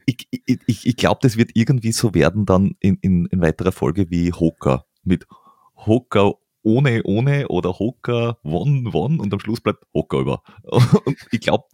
[0.07, 4.11] ich, ich, ich glaube, das wird irgendwie so werden dann in, in, in weiterer Folge
[4.11, 5.27] wie Hoka mit
[5.77, 10.43] Hoka ohne, ohne oder Hoka one, one und am Schluss bleibt Hoka über.
[11.05, 11.65] Und ich glaube,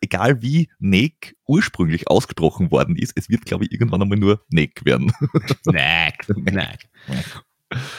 [0.00, 4.84] egal wie Neck ursprünglich ausgesprochen worden ist, es wird, glaube ich, irgendwann einmal nur Neck
[4.84, 5.12] werden.
[5.66, 6.88] Neck, Neck.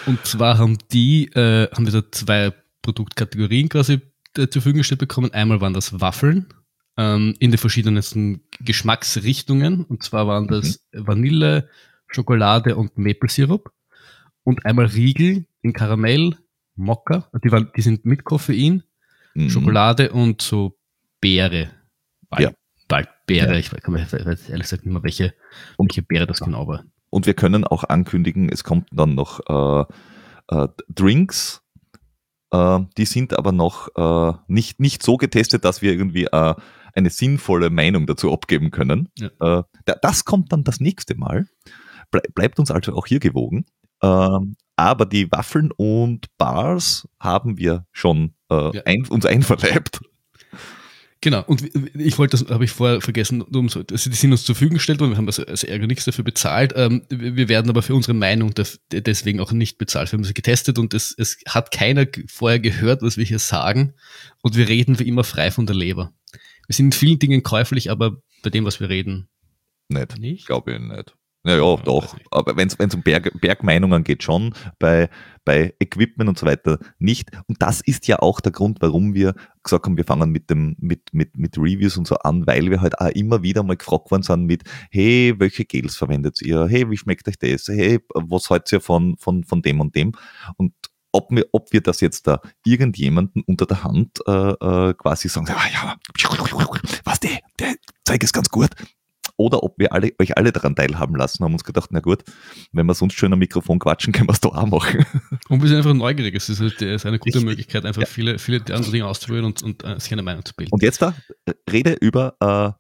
[0.05, 4.01] Und zwar haben die, äh, haben wir da zwei Produktkategorien quasi
[4.37, 5.33] äh, zur Verfügung gestellt bekommen.
[5.33, 6.47] Einmal waren das Waffeln,
[6.97, 9.83] ähm, in den verschiedensten Geschmacksrichtungen.
[9.83, 11.07] Und zwar waren das mhm.
[11.07, 11.69] Vanille,
[12.07, 13.71] Schokolade und Maple Syrup.
[14.43, 16.37] Und einmal Riegel in Karamell,
[16.75, 17.29] Mokka.
[17.43, 18.83] Die, waren, die sind mit Koffein,
[19.33, 19.49] mhm.
[19.49, 20.77] Schokolade und so
[21.23, 21.71] Beere.
[22.29, 22.51] Bald, ja.
[22.87, 23.53] bald Beere.
[23.53, 23.59] Ja.
[23.59, 25.33] Ich weiß, weiß ehrlich gesagt nicht mehr, welche,
[25.77, 26.83] und, welche Beere das genau war.
[27.09, 29.85] Und wir können auch ankündigen, es kommt dann noch äh,
[30.49, 31.63] äh, Drinks
[32.53, 36.53] äh, die sind aber noch äh, nicht, nicht so getestet, dass wir irgendwie äh,
[36.93, 39.09] eine sinnvolle Meinung dazu abgeben können.
[39.17, 39.59] Ja.
[39.59, 39.63] Äh,
[40.01, 41.47] das kommt dann das nächste Mal.
[42.11, 43.65] bleibt uns also auch hier gewogen.
[44.03, 48.83] Ähm, aber die Waffeln und Bars haben wir schon äh, ja.
[48.85, 50.01] ein, uns einverleibt.
[51.23, 51.63] Genau, und
[51.95, 55.11] ich wollte, das habe ich vorher vergessen, also die sind uns zur Verfügung gestellt worden,
[55.11, 56.73] wir haben also, also Ärger nichts dafür bezahlt.
[56.75, 58.53] Ähm, wir werden aber für unsere Meinung
[58.91, 60.11] deswegen auch nicht bezahlt.
[60.11, 63.93] Wir haben sie getestet und es, es hat keiner vorher gehört, was wir hier sagen.
[64.41, 66.11] Und wir reden wie immer frei von der Leber.
[66.67, 69.29] Wir sind in vielen Dingen käuflich, aber bei dem, was wir reden,
[69.87, 70.19] nicht.
[70.19, 70.45] nicht?
[70.45, 71.15] Glaube ich nicht.
[71.45, 72.15] Ja, ja, doch.
[72.31, 74.53] Aber wenn es um Berg, Bergmeinungen geht, schon.
[74.79, 75.09] Bei,
[75.43, 77.31] bei Equipment und so weiter nicht.
[77.47, 80.77] Und das ist ja auch der Grund, warum wir gesagt haben, wir fangen mit dem,
[80.79, 84.09] mit, mit, mit Reviews und so an, weil wir halt auch immer wieder mal gefragt
[84.09, 86.65] worden sind mit, hey, welche Gels verwendet ihr?
[86.67, 87.67] Hey, wie schmeckt euch das?
[87.67, 90.13] Hey, was haltet ihr von, von, von dem und dem?
[90.55, 90.73] Und
[91.11, 95.47] ob wir, ob wir das jetzt da irgendjemanden unter der Hand äh, äh, quasi sagen,
[95.49, 95.97] ah ja,
[97.03, 97.75] was der, der
[98.05, 98.69] Zeug ist ganz gut,
[99.37, 102.23] oder ob wir alle, euch alle daran teilhaben lassen, haben uns gedacht, na gut,
[102.71, 105.05] wenn wir sonst schön am Mikrofon quatschen, können wir es da auch machen.
[105.49, 106.35] Und wir sind einfach neugierig.
[106.35, 107.45] Es ist, halt, ist eine gute Richtig.
[107.45, 108.07] Möglichkeit, einfach ja.
[108.07, 110.71] viele, viele andere Dinge auszuprobieren und, und uh, sich eine Meinung zu bilden.
[110.71, 111.15] Und jetzt da,
[111.71, 112.73] rede über uh,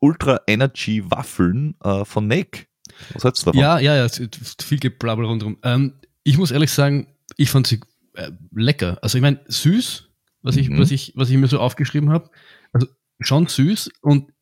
[0.00, 2.68] Ultra Energy Waffeln uh, von Nick.
[3.12, 3.60] Was hältst du davon?
[3.60, 4.08] Ja, ja, ja,
[4.60, 5.58] viel Gebrabbel rundherum.
[5.62, 7.80] Ähm, ich muss ehrlich sagen, ich fand sie
[8.14, 8.98] äh, lecker.
[9.02, 10.10] Also ich meine, süß,
[10.42, 10.78] was ich, mhm.
[10.78, 12.30] was ich, was ich mir so aufgeschrieben habe.
[12.72, 12.86] Also
[13.20, 14.32] schon süß und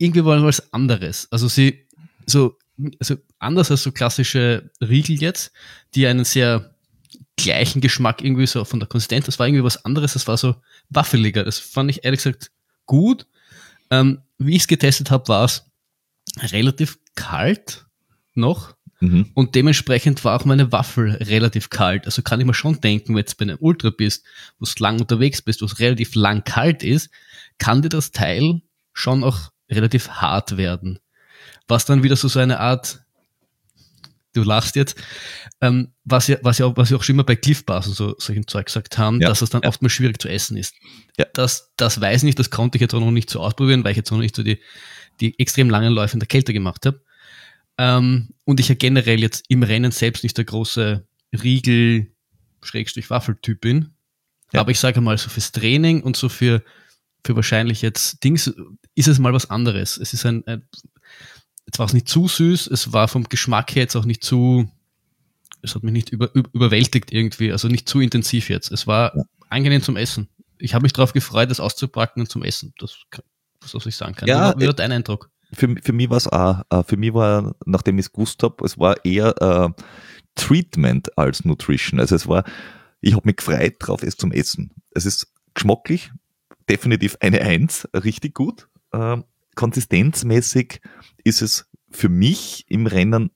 [0.00, 1.28] irgendwie wollen wir was anderes.
[1.30, 1.86] Also sie,
[2.26, 2.56] so,
[2.98, 5.52] also anders als so klassische Riegel jetzt,
[5.94, 6.74] die einen sehr
[7.36, 10.56] gleichen Geschmack irgendwie so von der Konsistenz, das war irgendwie was anderes, das war so
[10.88, 11.44] waffeliger.
[11.44, 12.50] Das fand ich ehrlich gesagt
[12.86, 13.26] gut.
[13.90, 15.64] Ähm, wie ich es getestet habe, war es
[16.50, 17.84] relativ kalt
[18.34, 18.74] noch.
[19.00, 19.30] Mhm.
[19.34, 22.06] Und dementsprechend war auch meine Waffel relativ kalt.
[22.06, 24.24] Also kann ich mir schon denken, wenn du bei einem Ultra bist,
[24.58, 27.10] wo du lang unterwegs bist, wo es relativ lang kalt ist,
[27.58, 28.62] kann dir das Teil
[28.94, 30.98] schon auch relativ hart werden.
[31.68, 33.00] Was dann wieder so, so eine Art,
[34.32, 35.00] du lachst jetzt,
[35.60, 37.94] ähm, was ja, was ja auch, was ja auch schon immer bei Cliff Bars und
[37.94, 39.28] so solchen Zeug gesagt haben, ja.
[39.28, 39.68] dass es dann ja.
[39.68, 40.74] oft mal schwierig zu essen ist.
[41.18, 41.26] Ja.
[41.32, 43.92] Das, das weiß ich nicht, das konnte ich jetzt auch noch nicht so ausprobieren, weil
[43.92, 44.60] ich jetzt noch nicht so die,
[45.20, 47.02] die extrem langen Läufe in der Kälte gemacht habe.
[47.78, 52.12] Ähm, und ich ja generell jetzt im Rennen selbst nicht der große Riegel,
[52.62, 53.94] Schrägstrich Waffeltyp bin.
[54.52, 54.60] Ja.
[54.60, 56.62] Aber ich sage mal, so fürs Training und so für
[57.24, 58.52] für wahrscheinlich jetzt Dings
[58.94, 59.96] ist es mal was anderes.
[59.96, 60.62] Es ist ein, ein
[61.66, 64.68] jetzt war es nicht zu süß, es war vom Geschmack her jetzt auch nicht zu,
[65.62, 68.72] es hat mich nicht über, überwältigt irgendwie, also nicht zu intensiv jetzt.
[68.72, 69.22] Es war ja.
[69.50, 70.28] angenehm zum Essen.
[70.58, 72.74] Ich habe mich darauf gefreut, das auszupacken und zum Essen.
[72.78, 72.96] Das,
[73.60, 74.28] was soll ich sagen kann.
[74.28, 75.30] Ja, wie war dein Eindruck?
[75.52, 78.64] Für, für mich war es auch, äh, für mich war, nachdem ich es gewusst habe,
[78.64, 79.82] es war eher äh,
[80.34, 82.00] Treatment als Nutrition.
[82.00, 82.44] Also es war,
[83.00, 84.72] ich habe mich gefreut drauf, es zum Essen.
[84.92, 86.10] Es ist geschmacklich,
[86.70, 88.68] definitiv eine Eins, richtig gut.
[88.92, 89.24] Ähm,
[89.56, 90.80] konsistenzmäßig
[91.24, 93.30] ist es für mich im Rennen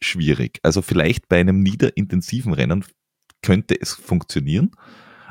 [0.00, 0.60] schwierig.
[0.62, 2.84] Also vielleicht bei einem niederintensiven Rennen
[3.42, 4.72] könnte es funktionieren.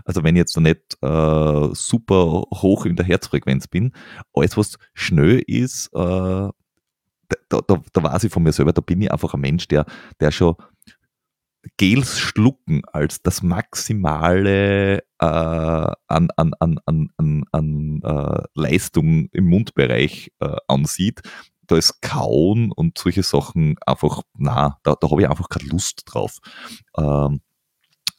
[0.03, 3.93] Also wenn ich jetzt nicht äh, super hoch in der Herzfrequenz bin,
[4.33, 6.49] alles was schnell ist, äh,
[7.49, 9.85] da, da, da weiß ich von mir selber, da bin ich einfach ein Mensch, der,
[10.19, 10.55] der schon
[11.77, 19.49] Gels schlucken als das Maximale äh, an, an, an, an, an, an äh, Leistung im
[19.49, 21.21] Mundbereich äh, ansieht.
[21.67, 26.03] Da ist Kauen und solche Sachen einfach, na, da, da habe ich einfach keine Lust
[26.05, 26.37] drauf.
[26.97, 27.41] Ähm,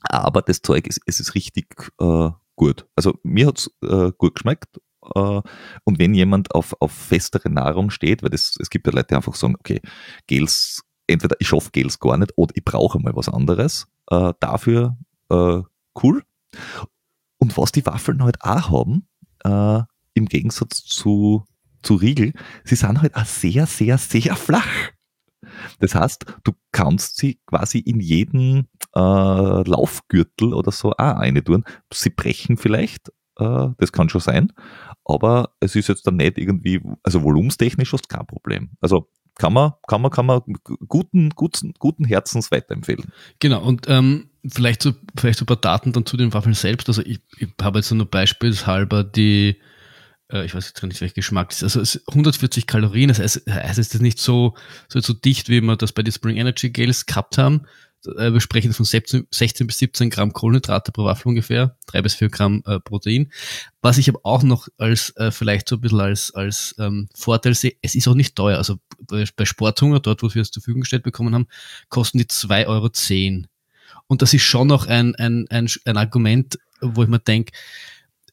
[0.03, 1.67] aber das Zeug ist, es ist richtig
[2.01, 2.87] äh, gut.
[2.97, 4.81] Also mir hat's äh, gut geschmeckt.
[5.15, 5.43] Äh,
[5.85, 9.15] und wenn jemand auf, auf festere Nahrung steht, weil das, es gibt ja Leute, die
[9.15, 9.81] einfach sagen, okay,
[10.27, 13.87] Gels, entweder ich schaffe Gels gar nicht oder ich brauche mal was anderes.
[14.11, 14.97] Äh, dafür
[15.31, 15.63] äh,
[16.03, 16.23] cool.
[17.39, 19.07] Und was die Waffeln halt auch haben,
[19.45, 19.83] äh,
[20.15, 21.45] im Gegensatz zu,
[21.83, 22.33] zu Riegel,
[22.65, 24.93] sie sind halt auch sehr, sehr, sehr flach.
[25.79, 31.65] Das heißt, du kannst sie quasi in jeden äh, Laufgürtel oder so auch eine tun.
[31.93, 34.53] Sie brechen vielleicht, äh, das kann schon sein,
[35.05, 38.71] aber es ist jetzt dann nicht irgendwie, also volumstechnisch ist kein Problem.
[38.81, 39.09] Also
[39.39, 40.41] kann man, kann man, kann man
[40.89, 43.13] guten, guten, guten Herzens weiterempfehlen.
[43.39, 46.89] Genau, und ähm, vielleicht, so, vielleicht so ein paar Daten dann zu den Waffeln selbst.
[46.89, 49.61] Also ich, ich habe jetzt nur beispielshalber die
[50.33, 51.63] äh, ich weiß jetzt gar nicht, welcher Geschmack ist.
[51.63, 54.55] Also 140 Kalorien, das heißt, heißt es ist nicht so,
[54.89, 57.63] so, so dicht, wie wir das bei den Spring Energy Gels gehabt haben.
[58.05, 62.15] Äh, wir sprechen von 16, 16 bis 17 Gramm Kohlenhydrate pro Waffel ungefähr, 3 bis
[62.15, 63.33] 4 Gramm äh, Protein.
[63.83, 67.55] Was ich aber auch noch als, äh, vielleicht so ein bisschen als, als ähm, Vorteil
[67.55, 68.59] sehe, es ist auch nicht teuer.
[68.59, 71.47] Also bei, bei Sporthunger, dort, wo wir es zur Verfügung gestellt bekommen haben,
[71.89, 72.91] kosten die 2,10 Euro.
[74.09, 77.53] Und das ist schon noch ein, ein, ein, ein Argument, wo ich mir denke,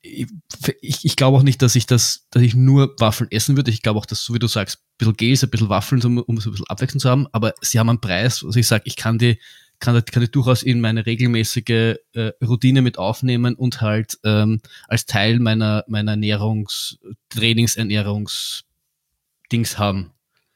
[0.04, 3.72] ich, ich glaube auch nicht, dass ich das, dass ich nur Waffeln essen würde.
[3.72, 6.18] Ich glaube auch, dass, so wie du sagst, ein bisschen Gels, ein bisschen Waffeln, um,
[6.18, 7.28] um so ein bisschen Abwechslung zu haben.
[7.32, 9.39] Aber sie haben einen Preis, also ich sage, ich kann die,
[9.80, 15.06] kann, kann die durchaus in meine regelmäßige äh, Routine mit aufnehmen und halt ähm, als
[15.06, 16.97] Teil meiner, meiner Ernährungs-,
[17.30, 20.12] Trainingsernährungs-Dings haben.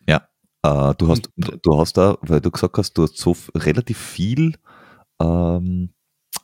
[0.08, 0.28] Ja,
[0.64, 3.98] äh, du hast, und, du hast da, weil du gesagt hast, du hast so relativ
[3.98, 4.56] viel
[5.22, 5.94] ähm,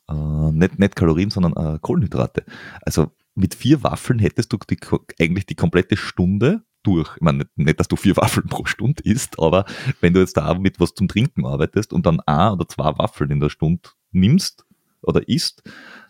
[0.09, 2.43] äh, nicht, nicht Kalorien, sondern äh, Kohlenhydrate.
[2.81, 4.77] Also mit vier Waffeln hättest du die,
[5.19, 7.15] eigentlich die komplette Stunde durch.
[7.15, 9.65] Ich meine, nicht, nicht, dass du vier Waffeln pro Stunde isst, aber
[10.01, 13.31] wenn du jetzt da mit was zum Trinken arbeitest und dann ein oder zwei Waffeln
[13.31, 14.65] in der Stunde nimmst
[15.01, 15.63] oder isst,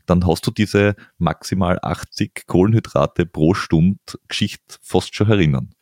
[0.06, 5.74] dann hast du diese maximal 80 Kohlenhydrate pro Stunde Geschichte fast schon erinnern.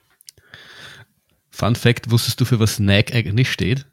[1.49, 3.87] Fun Fact, wusstest du, für was Snack eigentlich steht?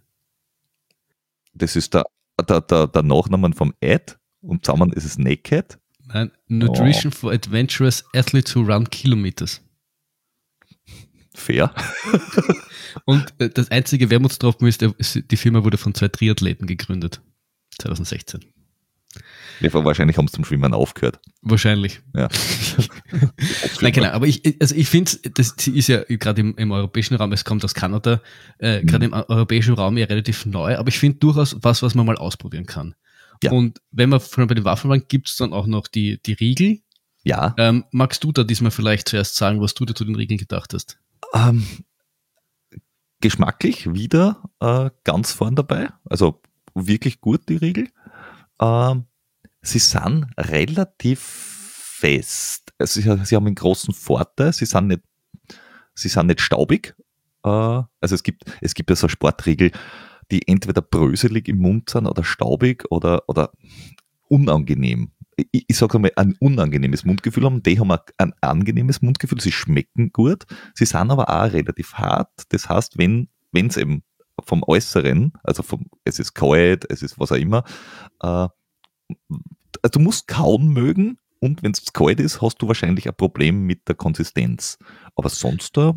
[1.55, 2.05] Das ist der
[2.43, 5.79] der, der, der Nachnamen vom Ad und zusammen ist es Naked.
[6.07, 7.17] Nein, Nutrition oh.
[7.17, 9.61] for Adventurous Athletes who Run Kilometers.
[11.35, 11.73] Fair.
[13.05, 14.83] und äh, das einzige Wermutstropfen ist,
[15.31, 17.21] die Firma wurde von zwei Triathleten gegründet.
[17.79, 18.45] 2016.
[19.61, 21.21] Ja, wahrscheinlich haben sie zum Schwimmen aufgehört.
[21.43, 22.01] Wahrscheinlich.
[22.15, 22.29] Ja.
[23.81, 24.11] Nein, genau.
[24.11, 27.65] Aber ich, also ich finde, das ist ja gerade im, im, europäischen Raum, es kommt
[27.65, 28.21] aus Kanada,
[28.59, 29.15] äh, gerade mhm.
[29.15, 32.67] im europäischen Raum ja relativ neu, aber ich finde durchaus was, was man mal ausprobieren
[32.67, 32.95] kann.
[33.43, 33.53] Ja.
[33.53, 36.33] Und wenn man von bei den Waffen waren, gibt es dann auch noch die, die
[36.33, 36.81] Riegel.
[37.25, 37.55] Ja.
[37.59, 40.75] Ähm, magst du da diesmal vielleicht zuerst sagen, was du dir zu den Riegeln gedacht
[40.75, 40.99] hast?
[41.35, 41.67] Ähm,
[43.21, 45.91] geschmacklich wieder äh, ganz vorn dabei.
[46.05, 46.41] Also
[46.75, 47.89] wirklich gut, die Riegel.
[48.61, 49.05] Ähm,
[49.69, 52.73] sie sind relativ fest.
[52.79, 55.03] Also sie, haben einen großen Vorteil, sie sind nicht,
[55.95, 56.95] sie sind nicht staubig.
[57.45, 59.73] Äh, also es gibt, es gibt ja so Sportriegel,
[60.31, 63.51] die entweder bröselig im Mund sind oder staubig oder, oder
[64.29, 65.13] unangenehm.
[65.37, 67.63] Ich, ich sage einmal, ein unangenehmes Mundgefühl haben.
[67.63, 70.45] Die haben ein angenehmes Mundgefühl, sie schmecken gut,
[70.75, 72.31] sie sind aber auch relativ hart.
[72.51, 74.03] Das heißt, wenn es eben
[74.45, 77.65] vom Äußeren, also vom, es ist kalt, es ist was auch immer,
[78.23, 78.49] äh,
[79.83, 83.63] also du musst kauen mögen und wenn es kalt ist, hast du wahrscheinlich ein Problem
[83.63, 84.79] mit der Konsistenz.
[85.15, 85.93] Aber sonst, äh,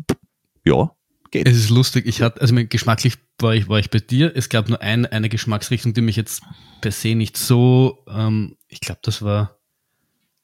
[0.64, 0.92] ja,
[1.32, 1.48] geht.
[1.48, 4.30] Es ist lustig, ich hatte, also geschmacklich war ich, war ich bei dir.
[4.36, 6.42] Es gab nur ein, eine Geschmacksrichtung, die mich jetzt
[6.80, 9.58] per se nicht so, ähm, ich glaube, das war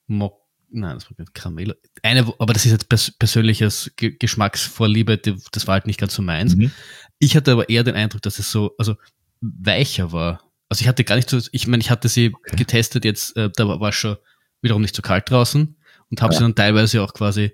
[0.09, 1.77] Mock, nein, das war Karamell.
[2.03, 6.15] Eine, aber das ist jetzt pers persönliches Ge Geschmacksvorliebe, die, das war halt nicht ganz
[6.15, 6.57] so meins.
[6.57, 6.73] Mhm.
[7.21, 8.97] Ich hatte aber eher den Eindruck, dass es so, also
[9.41, 10.43] weicher war.
[10.69, 12.57] Also ich hatte gar nicht so, ich meine, ich hatte sie okay.
[12.57, 14.17] getestet jetzt, äh, da war, war schon
[14.61, 15.77] wiederum nicht so kalt draußen
[16.11, 16.39] und habe ja.
[16.39, 17.53] sie dann teilweise auch quasi,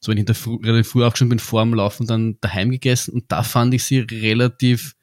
[0.00, 3.12] so wenn ich da früh, relativ früh aufgeschaut bin, vor dem Laufen dann daheim gegessen
[3.12, 4.96] und da fand ich sie relativ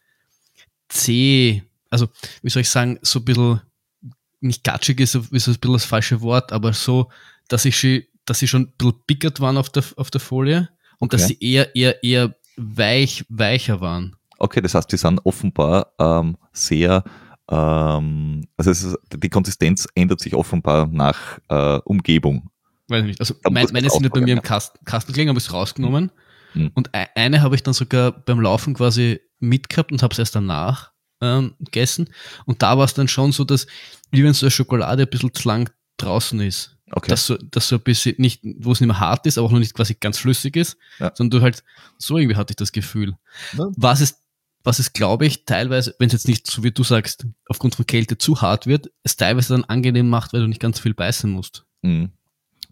[0.89, 2.09] zäh, also
[2.41, 3.61] wie soll ich sagen, so ein bisschen,
[4.39, 7.11] nicht gatschig ist, ist ein bisschen das falsche Wort, aber so,
[7.47, 10.69] dass ich sie, dass sie schon ein bisschen pickert waren auf der, auf der Folie
[10.97, 11.17] und okay.
[11.17, 14.15] dass sie eher, eher, eher weich, weicher waren.
[14.39, 17.03] Okay, das heißt, die sind offenbar ähm, sehr
[17.49, 22.49] Ähm, also ist, die Konsistenz ändert sich offenbar nach äh, Umgebung.
[22.87, 23.19] Weiß nicht.
[23.19, 26.11] Also mein, meine sind ja bei mir im Kasten, Kasten gelegen, habe ich es rausgenommen.
[26.53, 26.71] Mhm.
[26.73, 30.35] Und e-, eine habe ich dann sogar beim Laufen quasi mitgehabt und habe es erst
[30.35, 32.09] danach ähm, gegessen.
[32.45, 33.67] Und da war es dann schon so, dass,
[34.11, 36.77] wie wenn so eine Schokolade ein bisschen zu lang draußen ist.
[36.91, 37.09] Okay.
[37.09, 39.51] Dass so, dass so ein bisschen nicht, wo es nicht mehr hart ist, aber auch
[39.51, 41.11] noch nicht quasi ganz flüssig ist, ja.
[41.15, 41.63] sondern du halt,
[41.97, 43.15] so irgendwie hatte ich das Gefühl.
[43.57, 43.67] Ja.
[43.77, 44.17] Was ist
[44.63, 47.85] was es, glaube ich, teilweise, wenn es jetzt nicht, so wie du sagst, aufgrund von
[47.85, 51.29] Kälte zu hart wird, es teilweise dann angenehm macht, weil du nicht ganz viel beißen
[51.29, 51.65] musst.
[51.81, 52.11] Mhm.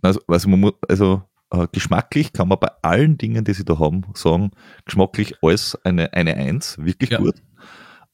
[0.02, 4.04] Also, also, muss, also äh, geschmacklich kann man bei allen Dingen, die sie da haben,
[4.14, 4.52] sagen,
[4.86, 7.20] geschmacklich alles eine, eine Eins, wirklich ja.
[7.20, 7.42] gut.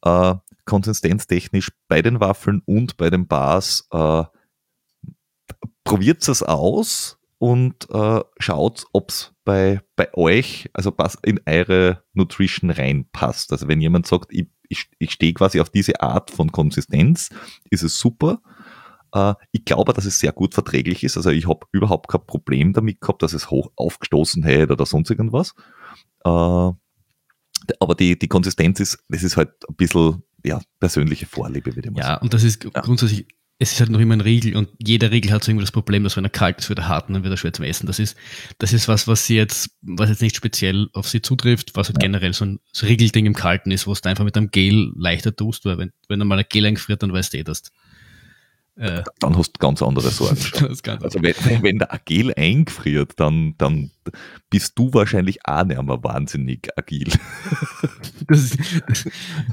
[0.03, 4.23] Äh, konsistenztechnisch bei den Waffeln und bei den Bars, äh,
[5.83, 12.69] probiert es aus und äh, schaut, ob es bei, bei euch, also in eure Nutrition
[12.69, 13.51] reinpasst.
[13.51, 17.29] Also wenn jemand sagt, ich, ich, ich stehe quasi auf diese Art von Konsistenz,
[17.69, 18.41] ist es super.
[19.13, 21.17] Äh, ich glaube, dass es sehr gut verträglich ist.
[21.17, 25.09] Also ich habe überhaupt kein Problem damit gehabt, dass es hoch aufgestoßen hätte oder sonst
[25.09, 25.53] irgendwas.
[26.23, 26.71] Äh,
[27.79, 31.93] aber die, die Konsistenz ist, das ist halt ein bisschen ja, persönliche Vorliebe, würde ich
[31.93, 32.17] mal ja, sagen.
[32.17, 33.27] Ja, und das ist grundsätzlich
[33.57, 36.03] es ist halt noch immer ein Riegel und jeder Riegel hat so irgendwie das Problem,
[36.03, 37.87] dass wenn er kalt ist, wird er hart und dann wird er schwer zum Essen.
[37.87, 38.17] Das ist,
[38.57, 41.97] das ist was, was sie jetzt, was jetzt nicht speziell auf sie zutrifft, was halt
[42.01, 42.07] ja.
[42.07, 45.33] generell so ein, so Riegelding im Kalten ist, wo du einfach mit einem Gel leichter
[45.33, 47.63] tust, weil wenn, wenn du mal ein Gel eingefriert, dann weißt du eh, dass
[48.77, 50.37] äh, dann hast du ganz andere Sorgen.
[51.01, 53.91] also wenn, wenn der agil eingefriert, dann, dann
[54.49, 57.07] bist du wahrscheinlich auch nicht mehr wahnsinnig agil.
[58.27, 59.09] das, ist, das,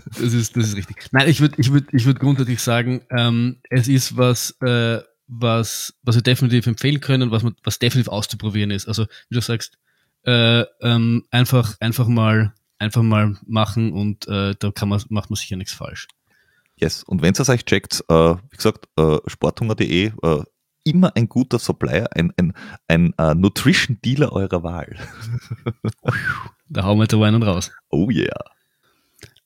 [0.06, 0.96] das, ist, das ist richtig.
[1.12, 5.94] Nein, ich würde ich würd, ich würd grundsätzlich sagen, ähm, es ist was, äh, was,
[6.02, 8.88] was wir definitiv empfehlen können, was, man, was definitiv auszuprobieren ist.
[8.88, 9.78] Also wie du sagst,
[10.24, 12.52] äh, ähm, einfach, einfach mal
[12.82, 16.08] einfach mal machen und äh, da kann man, macht man sicher nichts falsch.
[16.82, 17.04] Yes.
[17.04, 20.42] Und wenn ihr es euch checkt, äh, wie gesagt, äh, sporthunger.de, äh,
[20.82, 22.54] immer ein guter Supplier, ein, ein,
[22.88, 24.96] ein uh, Nutrition Dealer eurer Wahl.
[26.68, 27.70] da hauen wir jetzt aber einen raus.
[27.88, 28.34] Oh yeah.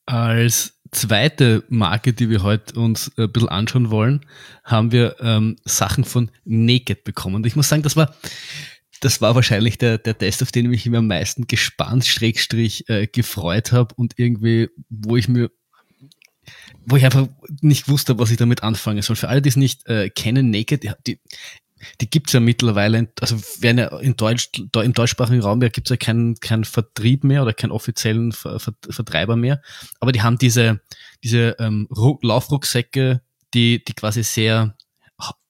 [0.07, 4.25] Als zweite Marke, die wir heute uns ein bisschen anschauen wollen,
[4.63, 7.35] haben wir ähm, Sachen von Naked bekommen.
[7.35, 8.15] Und ich muss sagen, das war,
[9.01, 13.05] das war wahrscheinlich der, der Test, auf den ich mich am meisten gespannt, Schrägstrich, äh,
[13.05, 15.51] gefreut habe und irgendwie, wo ich mir
[16.87, 17.27] wo ich einfach
[17.61, 19.17] nicht wusste, was ich damit anfangen soll.
[19.17, 21.19] Für alle, die es nicht äh, kennen, Naked, die, die,
[21.99, 25.97] die gibt's ja mittlerweile, also werden ja in Deutsch, im deutschsprachigen Raum ja gibt's ja
[25.97, 29.61] keinen keinen Vertrieb mehr oder keinen offiziellen Ver, Ver, Vertreiber mehr.
[29.99, 30.79] Aber die haben diese,
[31.23, 33.21] diese ähm, Laufrucksäcke,
[33.53, 34.75] die, die quasi sehr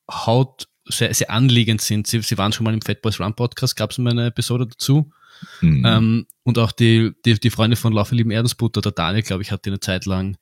[0.09, 2.07] haut, sehr, sehr anliegend sind.
[2.07, 5.11] Sie, sie waren schon mal im Fat Boys Run Podcast, gab's mal eine Episode dazu.
[5.61, 5.85] Mhm.
[5.85, 9.51] Ähm, und auch die, die, die Freunde von Laufe lieben Erdensbutter, der Daniel, glaube ich,
[9.51, 10.35] hat die eine Zeit lang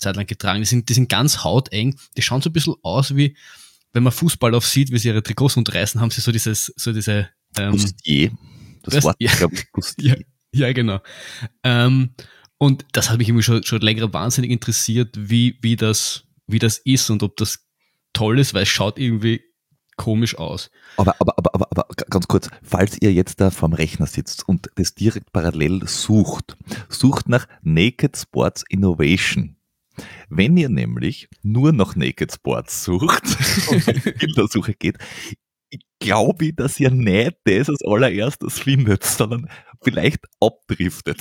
[0.00, 0.60] Zeit lang getragen.
[0.60, 1.96] Die sind, die sind ganz hauteng.
[2.16, 3.36] Die schauen so ein bisschen aus wie,
[3.92, 6.92] wenn man Fußball auf sieht, wie sie ihre Trikots unterreißen, haben sie so dieses, so
[6.92, 8.32] diese, ähm, Bustier.
[8.82, 10.22] Das, das Wort, ja, glaube ich, Bustier.
[10.52, 11.00] Ja, ja genau.
[11.62, 12.14] Ähm,
[12.58, 16.78] und das hat mich irgendwie schon, schon länger wahnsinnig interessiert, wie, wie das, wie das
[16.78, 17.66] ist und ob das
[18.12, 19.42] toll ist, weil es schaut irgendwie
[19.96, 20.70] komisch aus.
[20.96, 24.70] Aber, aber, aber, aber, aber ganz kurz, falls ihr jetzt da vorm Rechner sitzt und
[24.76, 26.56] das direkt parallel sucht,
[26.88, 29.56] sucht nach Naked Sports Innovation.
[30.28, 33.24] Wenn ihr nämlich nur noch Naked Sports sucht
[33.68, 34.98] und in der Suche geht,
[36.00, 39.48] glaube ich, dass ihr nicht das als allererstes findet, sondern
[39.82, 41.18] vielleicht abdriftet.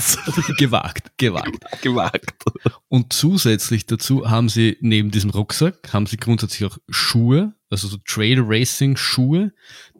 [0.57, 1.65] gewagt, gewagt.
[1.81, 2.43] Gewagt.
[2.87, 7.97] Und zusätzlich dazu haben sie neben diesem Rucksack, haben sie grundsätzlich auch Schuhe, also so
[8.05, 9.53] Trail Racing Schuhe,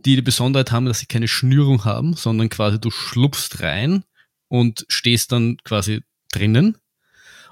[0.05, 4.03] die die Besonderheit haben, dass sie keine Schnürung haben, sondern quasi du schlupfst rein
[4.47, 6.01] und stehst dann quasi
[6.32, 6.77] drinnen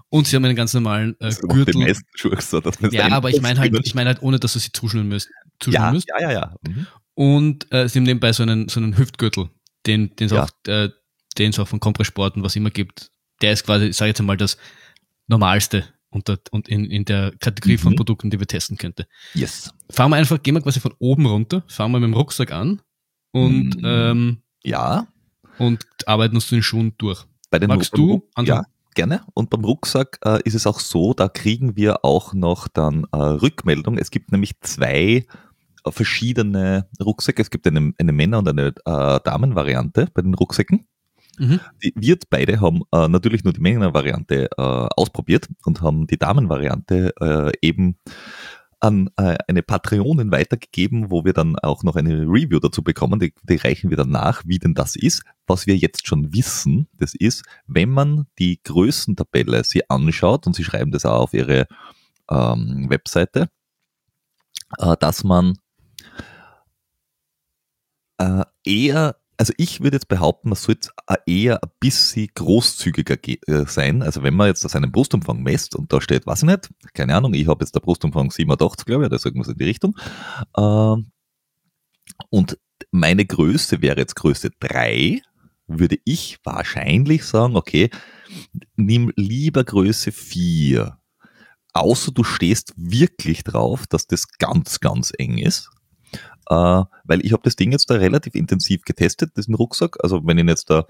[0.09, 1.73] und sie haben einen ganz normalen äh, Gürtel.
[1.73, 4.53] Die meisten Schuhe so, dass ja, aber ich meine halt, ich meine halt, ohne dass
[4.53, 5.29] du sie zuschnüren müsst.
[5.59, 6.07] Zuschnüren ja, müsst.
[6.07, 6.55] ja, ja, ja.
[6.67, 6.87] Mhm.
[7.13, 9.49] Und äh, sie haben nebenbei so einen, so einen Hüftgürtel,
[9.85, 10.43] den es ja.
[10.43, 10.89] auch, äh,
[11.57, 13.11] auch von Compressport und was immer gibt.
[13.41, 14.57] Der ist quasi, sage ich jetzt mal, das
[15.27, 17.81] Normalste unter, und in, in der Kategorie mhm.
[17.81, 19.07] von Produkten, die wir testen könnte.
[19.33, 19.73] Yes.
[19.89, 22.81] Fahren wir einfach, gehen wir quasi von oben runter, fahren wir mit dem Rucksack an
[23.31, 23.83] und mhm.
[23.83, 25.07] ähm, ja
[25.57, 27.25] und arbeiten uns zu den Schuhen durch.
[27.49, 28.63] Bei den Magst du ja.
[28.97, 29.21] Gerne.
[29.35, 33.17] Und beim Rucksack äh, ist es auch so, da kriegen wir auch noch dann äh,
[33.17, 33.99] Rückmeldung.
[33.99, 35.27] Es gibt nämlich zwei
[35.85, 37.43] äh, verschiedene Rucksäcke.
[37.43, 40.87] Es gibt eine, eine Männer- und eine äh, Damenvariante bei den Rucksäcken.
[41.37, 41.59] Mhm.
[41.83, 47.53] Die, wir beide haben äh, natürlich nur die Männervariante äh, ausprobiert und haben die Damenvariante
[47.61, 47.99] eben
[48.79, 53.19] an äh, eine Patreonin weitergegeben, wo wir dann auch noch eine Review dazu bekommen.
[53.19, 55.23] Die, die reichen wir dann nach, wie denn das ist.
[55.47, 60.63] Was wir jetzt schon wissen, das ist, wenn man die Größentabelle sie anschaut und sie
[60.63, 61.67] schreiben das auch auf ihre
[62.29, 63.49] ähm, Webseite,
[64.77, 65.57] äh, dass man
[68.19, 70.89] äh, eher, also ich würde jetzt behaupten, man sollte
[71.25, 73.17] eher ein bisschen großzügiger
[73.47, 74.01] äh, sein.
[74.01, 77.47] Also wenn man jetzt seinen Brustumfang messt und da steht, ich nicht, keine Ahnung, ich
[77.47, 79.95] habe jetzt der Brustumfang 87, glaube ich, oder so irgendwas in die Richtung.
[80.55, 80.95] Äh,
[82.29, 82.57] und
[82.91, 85.21] meine Größe wäre jetzt Größe 3,
[85.67, 87.89] würde ich wahrscheinlich sagen, okay,
[88.75, 90.97] nimm lieber Größe 4.
[91.73, 95.69] Außer du stehst wirklich drauf, dass das ganz, ganz eng ist.
[96.49, 99.97] Äh, weil ich habe das Ding jetzt da relativ intensiv getestet, diesen Rucksack.
[100.01, 100.85] Also wenn ich jetzt da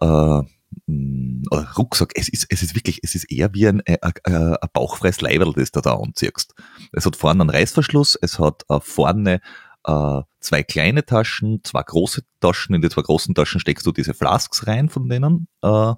[0.00, 0.42] äh,
[0.86, 1.42] mm,
[1.78, 4.68] Rucksack, es ist, es ist wirklich, es ist eher wie ein, ein, äh, äh, ein
[4.72, 6.54] bauchfreies Leiberl, das du da anziehst.
[6.92, 9.40] Es hat vorne einen Reißverschluss, es hat äh, vorne
[9.84, 12.74] äh, zwei kleine Taschen, zwei große Taschen.
[12.74, 15.48] In die zwei großen Taschen steckst du diese Flasks rein von denen.
[15.62, 15.94] Äh,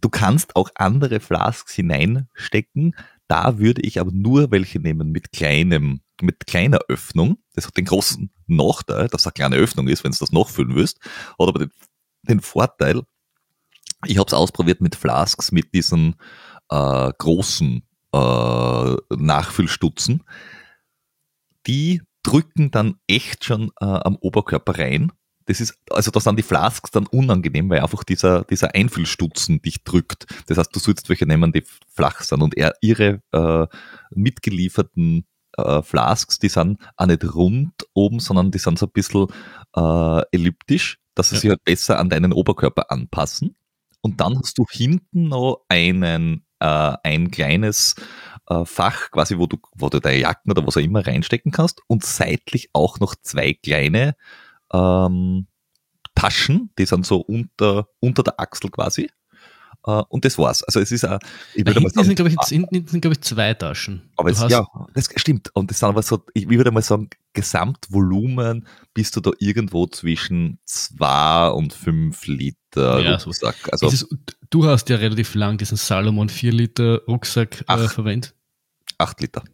[0.00, 2.94] du kannst auch andere Flasks hineinstecken.
[3.28, 7.38] Da würde ich aber nur welche nehmen mit kleinem, mit kleiner Öffnung.
[7.54, 10.74] Das hat den großen Nachteil, dass es eine kleine Öffnung ist, wenn du das nachfüllen
[10.74, 10.98] willst.
[11.38, 11.70] Hat aber den,
[12.22, 13.02] den Vorteil,
[14.06, 16.16] ich habe es ausprobiert mit Flasks, mit diesen
[16.70, 20.24] äh, großen äh, Nachfüllstutzen.
[21.66, 25.12] Die drücken dann echt schon äh, am Oberkörper rein.
[25.46, 29.82] Das ist, also da sind die Flasks dann unangenehm, weil einfach dieser, dieser Einfüllstutzen dich
[29.82, 30.26] drückt.
[30.46, 32.42] Das heißt, du sollst welche nehmen, die flach sind.
[32.42, 33.66] Und er, ihre äh,
[34.14, 35.24] mitgelieferten
[35.56, 39.26] äh, Flasks, die sind auch nicht rund oben, sondern die sind so ein bisschen
[39.76, 41.40] äh, elliptisch, dass sie ja.
[41.40, 43.56] sich halt besser an deinen Oberkörper anpassen.
[44.00, 47.96] Und dann hast du hinten noch einen, äh, ein kleines
[48.48, 51.80] äh, Fach, quasi, wo du, wo du deine Jacken oder was auch immer reinstecken kannst
[51.86, 54.14] und seitlich auch noch zwei kleine
[54.72, 55.46] ähm,
[56.14, 59.10] Taschen, die sind so unter, unter der Achsel quasi.
[59.86, 60.62] Uh, und das war's.
[60.64, 61.18] Also es ist auch,
[61.54, 62.68] ich würde mal sagen, sind, glaube ich, sind,
[63.00, 64.02] glaube ich, zwei Taschen.
[64.16, 65.50] Aber es, ja, das stimmt.
[65.54, 70.58] Und das sind aber so, ich würde mal sagen, Gesamtvolumen bist du da irgendwo zwischen
[70.66, 73.56] zwei und fünf Liter ja, Rucksack.
[73.72, 74.06] Also, ist,
[74.50, 78.34] du hast ja relativ lang diesen Salomon 4 Liter Rucksack äh, verwendet.
[78.98, 79.44] Acht Liter.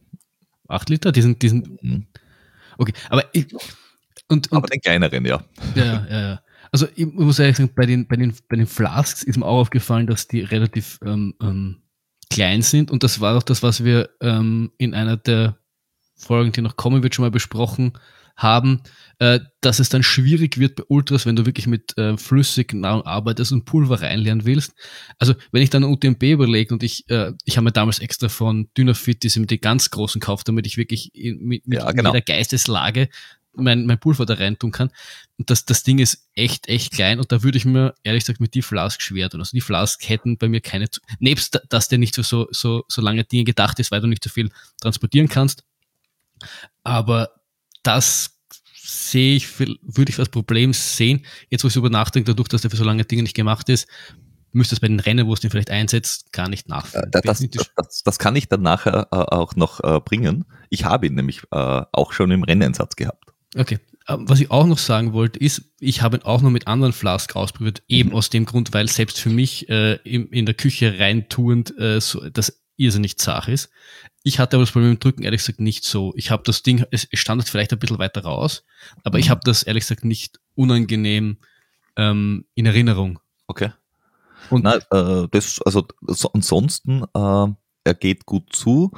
[0.67, 1.13] Acht Liter?
[1.13, 1.79] Diesen, diesen.
[1.83, 2.07] Mhm.
[2.79, 3.47] Okay, aber ich,
[4.29, 5.45] und, und, aber den kleineren, ja.
[5.77, 6.41] Ja, ja, ja.
[6.77, 9.61] Also ich muss ehrlich sagen, bei den, bei den, bei den Flasks ist mir auch
[9.61, 11.81] aufgefallen, dass die relativ ähm, ähm,
[12.29, 12.91] klein sind.
[12.91, 15.57] Und das war auch das, was wir ähm, in einer der
[16.19, 17.95] Folgen, die noch kommen wird, schon mal besprochen
[18.37, 18.83] haben,
[19.21, 23.53] äh, dass es dann schwierig wird bei Ultras, wenn du wirklich mit äh, Flüssignahrung arbeitest
[23.53, 24.75] und Pulver reinlernen willst.
[25.19, 28.69] Also wenn ich dann UTMB überlege und ich, äh, ich habe mir damals extra von
[28.77, 32.13] Dynafit diese mit den ganz großen gekauft, damit ich wirklich mit, mit, ja, genau.
[32.13, 33.09] mit der Geisteslage
[33.57, 34.91] mein, mein Pulver da rein tun kann.
[35.39, 38.41] Und das, das Ding ist echt, echt klein und da würde ich mir ehrlich gesagt
[38.41, 39.41] mit die Flask schwer tun.
[39.41, 40.87] Also die Flask hätten bei mir keine,
[41.19, 44.25] nebst, dass der nicht für so, so, so lange Dinge gedacht ist, weil du nicht
[44.25, 44.51] so viel
[44.81, 45.65] transportieren kannst.
[46.85, 47.31] Aber
[47.83, 48.39] das
[48.75, 51.25] sehe ich, würde ich als Problem sehen.
[51.51, 53.89] Jetzt, wo ich darüber nachdenke, dadurch, dass der für so lange Dinge nicht gemacht ist,
[54.53, 57.13] müsste es bei den Rennen, wo es den vielleicht einsetzt, gar nicht nachfüllen.
[57.13, 57.45] Äh, das,
[57.77, 60.45] das, das, kann ich dann nachher äh, auch noch äh, bringen.
[60.71, 63.33] Ich habe ihn nämlich auch schon im Renneinsatz gehabt.
[63.57, 63.79] Okay.
[64.09, 66.93] Ähm, was ich auch noch sagen wollte, ist, ich habe ihn auch noch mit anderen
[66.93, 68.15] Flask ausprobiert, eben mhm.
[68.17, 72.29] aus dem Grund, weil selbst für mich äh, in, in der Küche reintuend äh, so,
[72.29, 73.71] das irrsinnig zart ist.
[74.23, 76.13] Ich hatte aber das Problem mit Drücken ehrlich gesagt nicht so.
[76.17, 78.65] Ich habe das Ding, es stand jetzt vielleicht ein bisschen weiter raus,
[79.03, 79.21] aber mhm.
[79.21, 81.39] ich habe das ehrlich gesagt nicht unangenehm
[81.97, 83.19] ähm, in Erinnerung.
[83.47, 83.73] Okay.
[84.51, 87.47] Und Nein, äh, das, also so, ansonsten, äh,
[87.85, 88.93] er geht gut zu.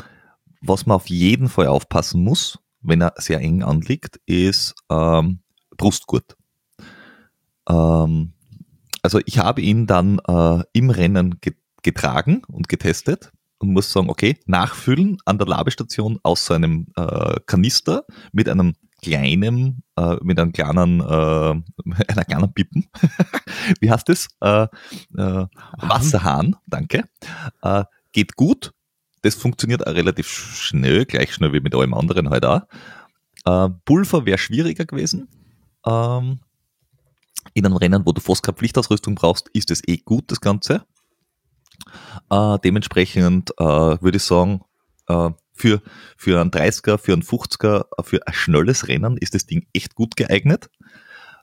[0.60, 2.58] Was man auf jeden Fall aufpassen muss,
[2.88, 5.40] wenn er sehr eng anliegt, ist ähm,
[5.76, 6.36] Brustgurt.
[7.68, 8.32] Ähm,
[9.02, 11.40] also ich habe ihn dann äh, im Rennen
[11.82, 17.36] getragen und getestet und muss sagen, okay, nachfüllen an der Labestation aus so einem äh,
[17.46, 21.04] Kanister mit einem kleinen, äh, mit einem kleinen, äh,
[22.08, 22.86] einer kleinen Pippen.
[23.80, 24.28] Wie heißt das?
[24.40, 24.66] Äh,
[25.16, 25.46] äh,
[25.78, 27.04] Wasserhahn, danke.
[28.12, 28.72] Geht gut.
[29.28, 32.62] Das funktioniert auch relativ schnell, gleich schnell wie mit allem anderen halt auch.
[33.44, 35.28] Äh, Pulver wäre schwieriger gewesen.
[35.84, 36.40] Ähm,
[37.52, 40.86] in einem Rennen, wo du fast keine Pflichtausrüstung brauchst, ist es eh gut, das Ganze.
[42.30, 44.62] Äh, dementsprechend äh, würde ich sagen,
[45.08, 45.82] äh, für,
[46.16, 50.16] für einen 30er, für einen 50er, für ein schnelles Rennen ist das Ding echt gut
[50.16, 50.70] geeignet.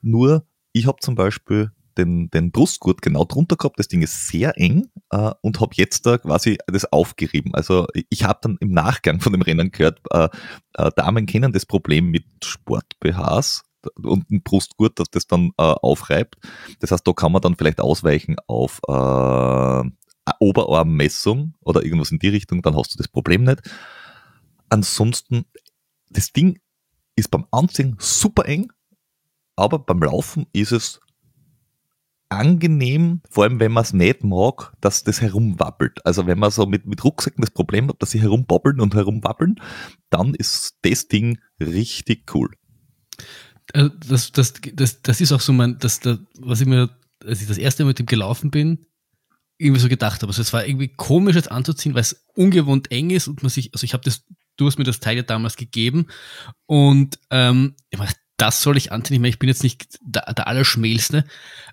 [0.02, 4.58] Nur, ich habe zum Beispiel den, den Brustgurt genau drunter gehabt, das Ding ist sehr
[4.58, 7.54] eng äh, und habe jetzt da quasi das aufgerieben.
[7.54, 10.30] Also ich habe dann im Nachgang von dem Rennen gehört, äh,
[10.74, 13.64] äh, Damen kennen das Problem mit Sport-BHs
[14.02, 16.38] und ein Brustgurt, dass das dann äh, aufreibt.
[16.80, 19.84] Das heißt, da kann man dann vielleicht ausweichen auf äh,
[20.39, 23.62] Oberarmmessung oder irgendwas in die Richtung, dann hast du das Problem nicht.
[24.70, 25.46] Ansonsten,
[26.10, 26.60] das Ding
[27.16, 28.72] ist beim Anziehen super eng,
[29.56, 31.00] aber beim Laufen ist es
[32.30, 36.05] angenehm, vor allem wenn man es nicht mag, dass das herumwabbelt.
[36.05, 39.55] Also wenn man so mit, mit Rucksäcken das Problem hat, dass sie herumbobbeln und herumwabbeln,
[40.09, 42.51] dann ist das Ding richtig cool.
[43.73, 46.89] Äh, das, das, das, das ist auch so mein, das, das, was ich mir,
[47.23, 48.86] als ich das erste Mal mit dem gelaufen bin,
[49.57, 50.32] irgendwie so gedacht habe.
[50.32, 53.73] Also es war irgendwie komisch jetzt anzuziehen, weil es ungewohnt eng ist und man sich,
[53.73, 54.23] also ich habe das,
[54.57, 56.07] du hast mir das Teil ja damals gegeben
[56.65, 59.16] und ähm, ich meine, das soll ich anziehen.
[59.16, 61.26] Ich meine, ich bin jetzt nicht der, der Allerschmälste.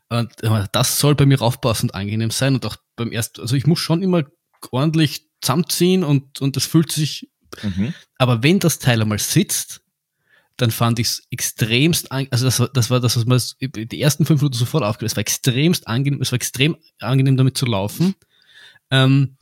[0.09, 0.33] Und
[0.73, 2.55] das soll bei mir raufpassen und angenehm sein.
[2.55, 4.25] Und auch beim ersten, also ich muss schon immer
[4.71, 7.31] ordentlich zusammenziehen und, und das fühlt sich.
[7.63, 7.95] Mhm.
[8.19, 9.83] Aber wenn das Teil einmal sitzt,
[10.57, 14.43] dann fand ich es extremst, also das, das war das, was man die ersten fünf
[14.43, 15.15] Minuten sofort aufgelöst.
[15.15, 18.15] Es war extremst angenehm, es war extrem angenehm damit zu laufen.
[18.91, 19.37] Ähm,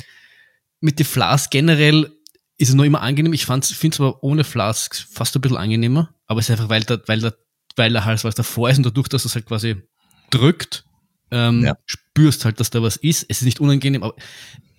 [0.81, 2.12] mit den Flas generell
[2.57, 3.33] ist es noch immer angenehm.
[3.33, 6.14] Ich finde es aber ohne Flask fast ein bisschen angenehmer.
[6.31, 7.37] Aber es ist einfach, weil der, weil der,
[7.74, 9.83] weil der Hals was davor ist und dadurch, dass es halt quasi
[10.31, 10.85] drückt,
[11.33, 11.76] ähm, ja.
[11.87, 13.26] spürst halt, dass da was ist.
[13.28, 14.14] Es ist nicht unangenehm, aber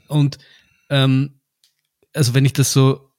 [0.08, 0.38] und
[0.89, 1.41] ähm,
[2.14, 3.12] also wenn ich das so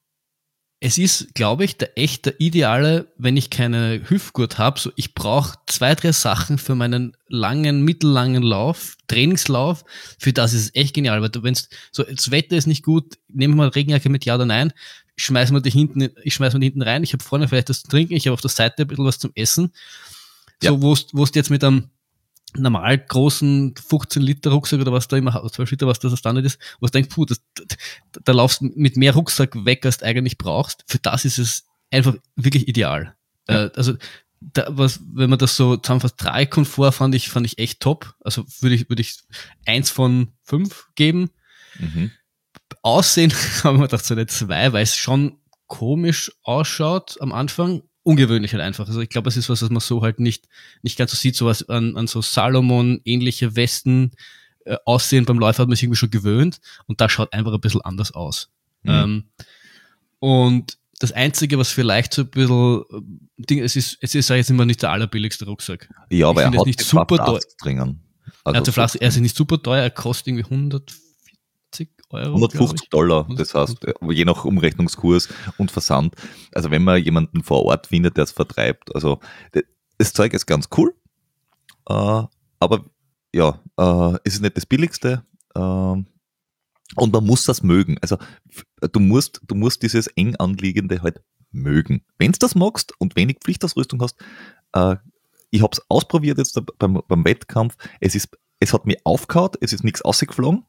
[0.84, 4.80] es ist, glaube ich, der echte Ideale, wenn ich keine Hüftgurt habe.
[4.80, 9.84] So, ich brauche zwei, drei Sachen für meinen langen, mittellangen Lauf, Trainingslauf.
[10.18, 11.22] Für das ist es echt genial.
[11.22, 14.34] Weil du, wenn's so, das Wetter ist nicht gut, nehmen wir mal Regenjacke mit Ja
[14.34, 14.72] oder Nein,
[15.16, 17.02] schmeißen wir die hinten, ich schmeiß mir die hinten rein.
[17.02, 19.18] Ich habe vorne vielleicht das zu trinken, ich habe auf der Seite ein bisschen was
[19.18, 19.72] zum Essen.
[20.62, 20.82] So, ja.
[20.82, 21.90] wo du jetzt mit einem
[22.56, 26.58] normal großen 15 Liter Rucksack oder was da immer, 12 Liter, was das Standard ist,
[26.80, 27.64] wo du denkst, puh, das, da,
[28.24, 30.84] da laufst du mit mehr Rucksack weg, als du eigentlich brauchst.
[30.86, 33.14] Für das ist es einfach wirklich ideal.
[33.48, 33.66] Ja.
[33.66, 33.94] Äh, also,
[34.40, 38.14] da, was, wenn man das so zusammenfasst, drei Komfort fand ich, fand ich echt top.
[38.20, 39.18] Also würde ich, würde ich
[39.66, 41.30] eins von fünf geben.
[41.78, 42.10] Mhm.
[42.82, 43.32] Aussehen
[43.64, 48.62] haben wir gedacht, so eine zwei, weil es schon komisch ausschaut am Anfang ungewöhnlich halt
[48.62, 48.86] einfach.
[48.88, 50.48] Also ich glaube, es ist was, was man so halt nicht,
[50.82, 54.12] nicht ganz so sieht, sowas an, an so Salomon-ähnliche Westen
[54.64, 57.60] äh, aussehen beim Läufer hat man sich irgendwie schon gewöhnt und das schaut einfach ein
[57.60, 58.50] bisschen anders aus.
[58.82, 58.90] Mhm.
[58.90, 59.24] Ähm,
[60.18, 62.82] und das Einzige, was vielleicht so ein bisschen,
[63.38, 65.88] äh, Ding, es ist, es ist jetzt immer nicht der allerbilligste Rucksack.
[66.10, 67.40] Ja, aber ich er hat nicht super teuer.
[68.44, 70.92] Also er, hat Flask, er ist nicht super teuer, er kostet irgendwie 100
[72.12, 72.34] Euro.
[72.34, 76.14] 150 Dollar, das heißt, je nach Umrechnungskurs und Versand.
[76.52, 79.20] Also wenn man jemanden vor Ort findet, der es vertreibt, also
[79.98, 80.94] das Zeug ist ganz cool,
[81.88, 82.22] äh,
[82.60, 82.84] aber
[83.34, 86.06] ja, äh, es ist nicht das Billigste äh, und
[86.96, 87.98] man muss das mögen.
[88.00, 88.18] Also
[88.80, 92.04] du musst, du musst dieses eng anliegende halt mögen.
[92.18, 94.16] Wenn du das magst und wenig Pflichtausrüstung hast,
[94.72, 94.96] äh,
[95.50, 98.28] ich habe es ausprobiert jetzt beim, beim Wettkampf, es ist
[98.62, 100.64] es hat mich aufgehauen, es ist nichts ausgeflogen.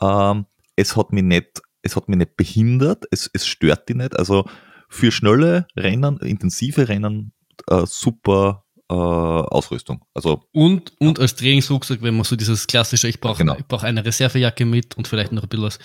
[0.00, 0.46] Ähm,
[0.76, 4.18] es hat mich nicht, es hat mich nicht behindert, es, es stört dich nicht.
[4.18, 4.44] Also
[4.88, 7.32] für schnelle Rennen, intensive Rennen,
[7.68, 10.04] äh, super äh, Ausrüstung.
[10.14, 13.56] Also und und als Trainingsrucksack, wenn man so dieses klassische, ich brauche genau.
[13.58, 15.78] ich brauche eine Reservejacke mit und vielleicht noch ein bisschen was,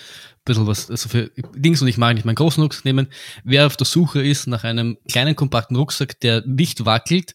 [0.44, 3.08] bisschen was also für Dings und ich mag nicht meinen großen Rucksack nehmen.
[3.44, 7.34] Wer auf der Suche ist nach einem kleinen kompakten Rucksack, der nicht wackelt,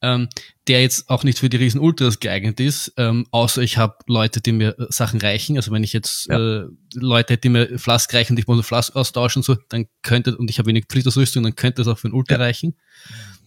[0.00, 0.28] ähm,
[0.68, 4.40] der jetzt auch nicht für die riesen Ultras geeignet ist, ähm, außer ich habe Leute,
[4.40, 5.56] die mir äh, Sachen reichen.
[5.56, 6.38] Also wenn ich jetzt ja.
[6.38, 9.86] äh, Leute hätte, die mir Flask reichen und ich muss eine Flask austauschen, so, dann
[10.02, 12.42] könnte, und ich habe wenig Pflichtausrüstung, dann könnte das auch für ein Ultra ja.
[12.42, 12.76] reichen.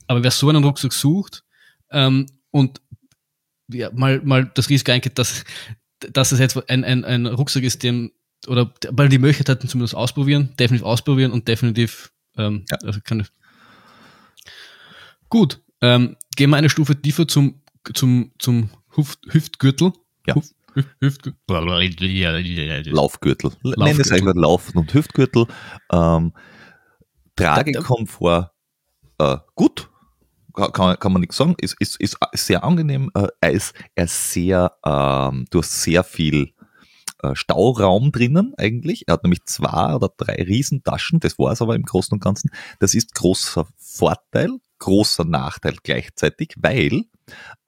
[0.07, 1.43] Aber wer so einen Rucksack sucht
[1.91, 2.81] ähm, und
[3.71, 5.45] ja, mal, mal das Risiko eingeht, dass,
[5.99, 8.11] dass es jetzt ein, ein, ein Rucksack ist, dem
[8.47, 12.77] oder weil die Möglichkeit hatten, zumindest ausprobieren, definitiv ausprobieren und definitiv ähm, ja.
[12.83, 13.25] also kann,
[15.31, 17.61] Gut, ähm, gehen wir eine Stufe tiefer zum,
[17.93, 19.93] zum, zum Hüft, Hüftgürtel.
[20.27, 20.35] Ja.
[20.35, 20.55] Hüft,
[20.99, 21.37] Hüftgürtel.
[22.93, 23.51] Laufgürtel.
[23.63, 25.47] Nennen es einfach Laufen und Hüftgürtel.
[25.91, 26.33] Ähm,
[27.35, 28.51] Tragekomfort
[29.21, 29.89] äh, gut.
[30.53, 31.55] Kann, kann man nichts sagen.
[31.59, 33.09] Ist, ist, ist sehr angenehm.
[33.13, 36.51] Äh, er, ist, er ist sehr, ähm, du hast sehr viel
[37.23, 39.07] äh, Stauraum drinnen eigentlich.
[39.07, 42.51] Er hat nämlich zwei oder drei Riesentaschen, das war es aber im Großen und Ganzen.
[42.79, 47.05] Das ist großer Vorteil, großer Nachteil gleichzeitig, weil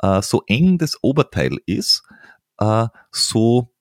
[0.02, 2.04] äh, so eng das Oberteil ist,
[2.58, 3.74] äh, so,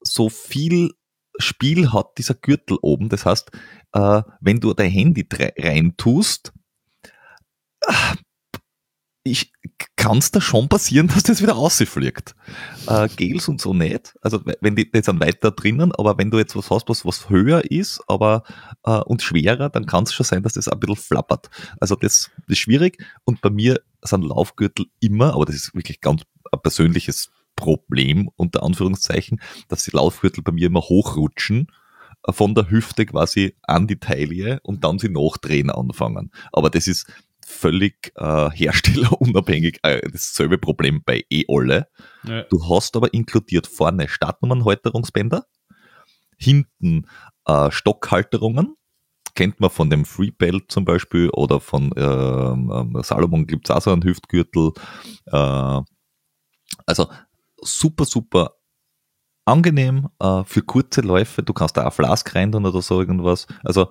[0.00, 0.92] so viel
[1.38, 3.10] Spiel hat dieser Gürtel oben.
[3.10, 3.50] Das heißt,
[3.92, 5.26] äh, wenn du dein Handy
[5.58, 6.52] rein tust,
[9.26, 9.52] ich
[9.96, 12.34] kann es da schon passieren, dass das wieder rausfliegt.
[12.86, 14.16] Äh, Gels und so nicht.
[14.22, 17.28] Also wenn die, die sind weiter drinnen, aber wenn du jetzt was hast, was, was
[17.28, 18.44] höher ist, aber
[18.84, 21.50] äh, und schwerer, dann kann es schon sein, dass das ein bisschen flappert.
[21.80, 23.04] Also das, das ist schwierig.
[23.24, 26.22] Und bei mir sind Laufgürtel immer, aber das ist wirklich ganz
[26.52, 31.72] ein persönliches Problem, unter Anführungszeichen, dass die Laufgürtel bei mir immer hochrutschen
[32.26, 36.30] äh, von der Hüfte quasi an die Taille und dann sie nachdrehen anfangen.
[36.52, 37.06] Aber das ist
[37.46, 41.88] völlig äh, herstellerunabhängig äh, dasselbe Problem bei eh alle.
[42.24, 42.42] Ja.
[42.42, 45.46] Du hast aber inkludiert vorne Startnummernhalterungsbänder,
[46.36, 47.06] hinten
[47.46, 48.76] äh, Stockhalterungen,
[49.34, 53.92] kennt man von dem Freebelt zum Beispiel oder von ähm, Salomon gibt es auch so
[53.92, 54.72] einen Hüftgürtel.
[55.26, 55.80] Äh,
[56.84, 57.08] also
[57.60, 58.56] super, super
[59.44, 61.44] angenehm äh, für kurze Läufe.
[61.44, 63.46] Du kannst da auch Flask rein oder so irgendwas.
[63.62, 63.88] Also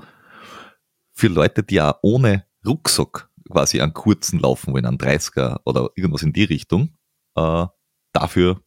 [1.13, 6.23] für Leute, die auch ohne Rucksack quasi einen kurzen laufen wollen, einen 30er oder irgendwas
[6.23, 6.95] in die Richtung,
[7.35, 7.65] äh,
[8.13, 8.61] dafür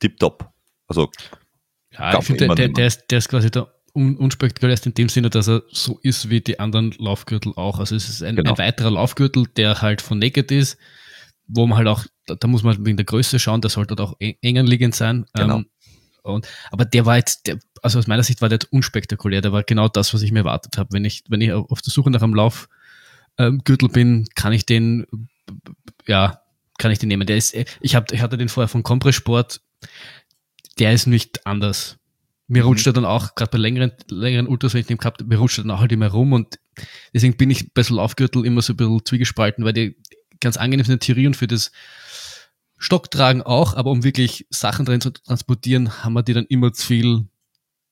[0.00, 0.50] tipptopp.
[0.86, 1.10] Also
[1.92, 5.08] ja, ich finde, der, der, der, ist, der ist quasi der un unspektakulär in dem
[5.08, 7.78] Sinne, dass er so ist wie die anderen Laufgürtel auch.
[7.80, 8.52] Also es ist ein, genau.
[8.52, 10.78] ein weiterer Laufgürtel, der halt von Naked ist,
[11.46, 14.00] wo man halt auch, da, da muss man wegen der Größe schauen, der sollte halt
[14.00, 15.26] auch eng anliegend sein.
[15.34, 15.58] Genau.
[15.58, 15.66] Ähm,
[16.22, 19.40] und, aber der war jetzt, der, also aus meiner Sicht war der jetzt unspektakulär.
[19.40, 20.90] Der war genau das, was ich mir erwartet habe.
[20.92, 22.77] Wenn ich, wenn ich auf der Suche nach einem Laufgürtel
[23.38, 23.62] ähm,
[23.92, 25.06] bin, kann ich den,
[26.06, 26.42] ja,
[26.78, 27.26] kann ich den nehmen.
[27.26, 29.60] Der ist, ich, hab, ich hatte den vorher von Compressport.
[30.78, 31.98] Der ist nicht anders
[32.48, 32.90] mir rutscht mhm.
[32.90, 35.64] er dann auch, gerade bei längeren, längeren Ultras, wenn ich den gehabt mir rutscht er
[35.64, 36.58] dann auch halt immer rum und
[37.14, 39.96] deswegen bin ich bei so Laufgürtel immer so ein bisschen zwiegespalten, weil die
[40.40, 41.70] ganz angenehm sind in der Theorie und für das
[42.78, 46.86] Stocktragen auch, aber um wirklich Sachen drin zu transportieren, haben wir die dann immer zu
[46.86, 47.24] viel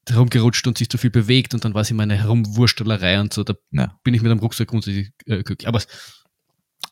[0.09, 3.45] herumgerutscht und sich zu viel bewegt und dann war es immer eine Herumwurstelerei und so.
[3.45, 3.99] Da ja.
[4.05, 5.67] bin ich mit dem Rucksack grundsätzlich äh, glücklich.
[5.67, 5.81] Aber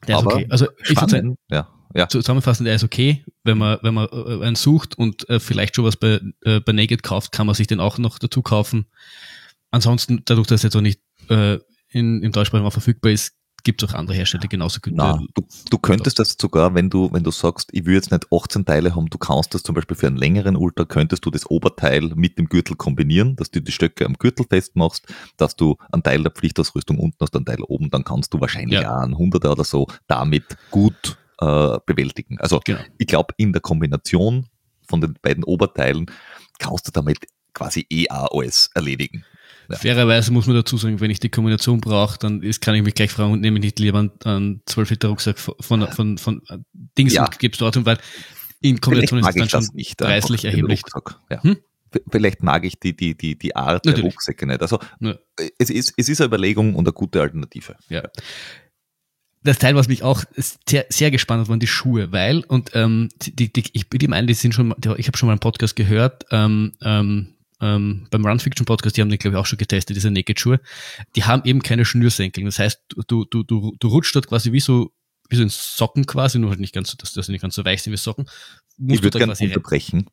[0.08, 0.46] der aber ist okay.
[0.50, 2.08] Also spannend, ich ja ja.
[2.08, 3.24] zusammenfassend, er ist okay.
[3.44, 6.72] Wenn man, wenn man äh, einen sucht und äh, vielleicht schon was bei, äh, bei
[6.72, 8.86] Naked kauft, kann man sich den auch noch dazu kaufen.
[9.70, 11.00] Ansonsten, dadurch, dass er jetzt auch nicht
[11.30, 11.58] äh,
[11.88, 13.34] in, im deutschsprachigen verfügbar ist,
[13.64, 16.90] gibt es auch andere Hersteller, die genauso gut Na, du, du könntest das sogar, wenn
[16.90, 19.74] du, wenn du sagst, ich will jetzt nicht 18 Teile haben, du kannst das zum
[19.74, 23.60] Beispiel für einen längeren Ultra, könntest du das Oberteil mit dem Gürtel kombinieren, dass du
[23.60, 27.62] die Stöcke am Gürtel festmachst, dass du einen Teil der Pflichtausrüstung unten hast, einen Teil
[27.62, 28.96] oben, dann kannst du wahrscheinlich ja.
[28.96, 32.38] auch einen 100er oder so damit gut äh, bewältigen.
[32.38, 32.80] Also genau.
[32.98, 34.46] ich glaube, in der Kombination
[34.86, 36.06] von den beiden Oberteilen
[36.58, 37.18] kannst du damit
[37.54, 39.24] quasi eh auch alles erledigen.
[39.68, 39.76] Ja.
[39.76, 42.94] Fairerweise muss man dazu sagen, wenn ich die Kombination brauche, dann ist, kann ich mich
[42.94, 46.42] gleich fragen und nehme nicht lieber einen, einen 12 Liter Rucksack von, von, von, von
[46.98, 47.24] Dings ja.
[47.24, 47.98] und gebe es dort, weil
[48.60, 50.82] in Kombination ist es dann schon nicht, preislich erheblich.
[51.30, 51.42] Ja.
[51.42, 51.58] Hm?
[52.10, 54.02] Vielleicht mag ich die, die, die, die Art Natürlich.
[54.02, 54.62] der Rucksäcke nicht.
[54.62, 55.14] Also ja.
[55.58, 57.76] es, ist, es ist eine Überlegung und eine gute Alternative.
[57.88, 58.02] Ja
[59.44, 63.10] das Teil, was mich auch sehr, sehr gespannt hat, waren die Schuhe, weil, und ähm,
[63.20, 65.76] die, die, ich bin die meinen, die sind schon, ich habe schon mal einen Podcast
[65.76, 67.33] gehört, ähm, ähm,
[67.64, 70.60] ähm, beim Run Fiction Podcast, die haben den, glaube ich, auch schon getestet, diese Naked-Schuhe,
[71.16, 72.44] die haben eben keine Schnürsenkel.
[72.44, 74.92] Das heißt, du, du, du, du rutscht dort quasi wie so,
[75.30, 77.64] wie so in Socken quasi, nur halt nicht ganz so, dass das nicht ganz so
[77.64, 78.26] weich sind wie Socken.
[78.76, 80.00] Musst ich würde gerne unterbrechen.
[80.00, 80.10] Rein.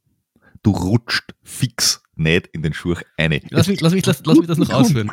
[0.63, 3.41] Du rutscht fix nicht in den Schuh eine.
[3.49, 5.11] Lass mich, lass mich, lass, lass mich das noch ausführen.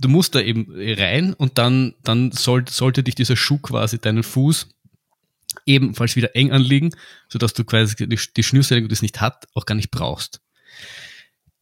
[0.00, 4.22] Du musst da eben rein und dann, dann soll, sollte dich dieser Schuh quasi deinen
[4.22, 4.68] Fuß
[5.66, 6.90] ebenfalls wieder eng anliegen,
[7.28, 10.40] sodass du quasi die, die Schnürsenkel, die es nicht hat, auch gar nicht brauchst.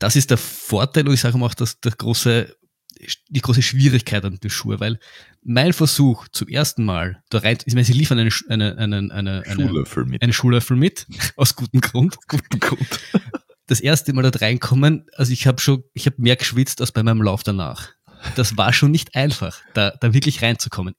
[0.05, 2.55] Das ist der Vorteil und ich sage mal auch, dass der große,
[3.29, 4.99] die große Schwierigkeit an den Schuhe, weil
[5.43, 9.13] mein Versuch zum ersten Mal da rein, ich meine, sie liefern eine, eine, eine, eine,
[9.13, 10.23] eine Schuhlöffel mit.
[10.23, 12.19] Einen Schuhlöffel mit, aus gutem Grund.
[12.29, 13.01] Guten Grund
[13.67, 17.03] das erste Mal dort reinkommen, also ich habe schon, ich habe mehr geschwitzt als bei
[17.03, 17.93] meinem Lauf danach.
[18.37, 20.95] Das war schon nicht einfach, da, da wirklich reinzukommen.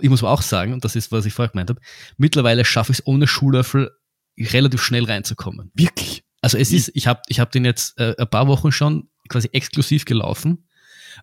[0.00, 1.80] Ich muss aber auch sagen, und das ist, was ich vorher gemeint habe,
[2.18, 3.90] mittlerweile schaffe ich es ohne Schuhlöffel
[4.38, 5.72] relativ schnell reinzukommen.
[5.74, 6.22] Wirklich?
[6.40, 9.48] Also es ist, ich habe ich hab den jetzt äh, ein paar Wochen schon quasi
[9.52, 10.68] exklusiv gelaufen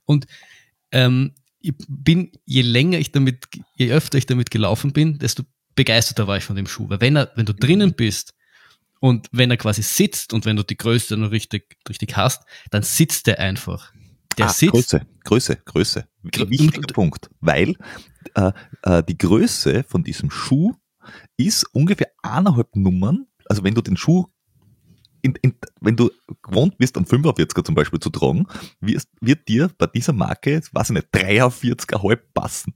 [0.06, 0.28] und
[0.92, 5.44] ähm, ich bin, je länger ich damit, je öfter ich damit gelaufen bin, desto
[5.76, 6.90] begeisterter war ich von dem Schuh.
[6.90, 8.34] Weil wenn er, wenn du drinnen bist
[9.00, 12.84] und wenn er quasi sitzt und wenn du die Größe noch richtig, richtig hast, dann
[12.84, 13.92] sitzt er einfach.
[14.38, 14.74] Der ah, sitzt.
[14.74, 16.08] Größe, Größe, Größe.
[16.22, 17.30] Wichtiger und, Punkt.
[17.40, 17.76] Weil
[18.36, 18.52] äh,
[18.84, 20.74] äh, die Größe von diesem Schuh
[21.38, 23.28] ist ungefähr eineinhalb Nummern.
[23.46, 24.28] Also wenn du den Schuh
[25.26, 26.12] in, in, wenn du
[26.44, 28.46] gewohnt bist, einen 45er zum Beispiel zu tragen,
[28.80, 32.76] wirst, wird dir bei dieser Marke, weiß ich nicht, 43er halb passen.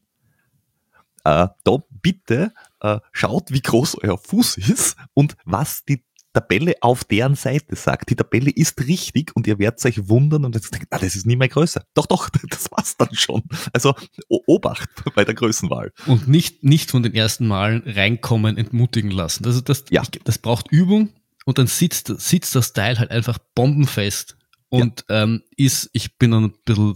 [1.23, 6.03] Äh, da bitte äh, schaut, wie groß euer Fuß ist und was die
[6.33, 8.09] Tabelle auf deren Seite sagt.
[8.09, 11.25] Die Tabelle ist richtig und ihr werdet euch wundern und jetzt denkt, ah, das ist
[11.25, 11.83] nie mehr größer.
[11.93, 13.43] Doch, doch, das war's dann schon.
[13.73, 13.93] Also
[14.27, 15.91] Obacht bei der Größenwahl.
[16.07, 19.45] Und nicht, nicht von den ersten Malen reinkommen, entmutigen lassen.
[19.45, 20.03] Also das, ja.
[20.23, 21.09] Das braucht Übung
[21.49, 24.37] und dann sitzt, sitzt das Teil halt einfach bombenfest
[24.69, 25.23] und ja.
[25.23, 26.95] ähm, ist, ich bin dann ein bisschen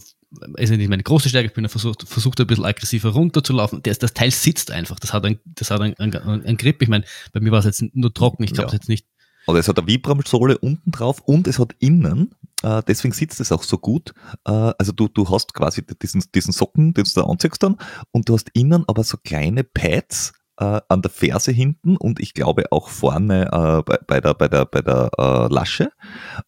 [0.58, 3.82] ist ja nicht meine große Stärke, ich bin versucht, versucht ein bisschen aggressiver runterzulaufen.
[3.84, 6.82] Das, das Teil sitzt einfach, das hat ein, das hat ein, ein, ein Grip.
[6.82, 7.04] Ich meine,
[7.34, 8.78] bei mir war es jetzt nur trocken, ich glaube es ja.
[8.78, 9.06] jetzt nicht.
[9.46, 13.52] Also es hat eine Vibram-Sohle unten drauf und es hat innen, äh, deswegen sitzt es
[13.52, 14.14] auch so gut.
[14.46, 17.78] Äh, also du, du hast quasi diesen, diesen Socken, den du da anziehst dann,
[18.12, 22.34] und du hast innen aber so kleine Pads, äh, an der Ferse hinten und ich
[22.34, 25.92] glaube auch vorne äh, bei, bei, der, bei der, bei der äh, Lasche,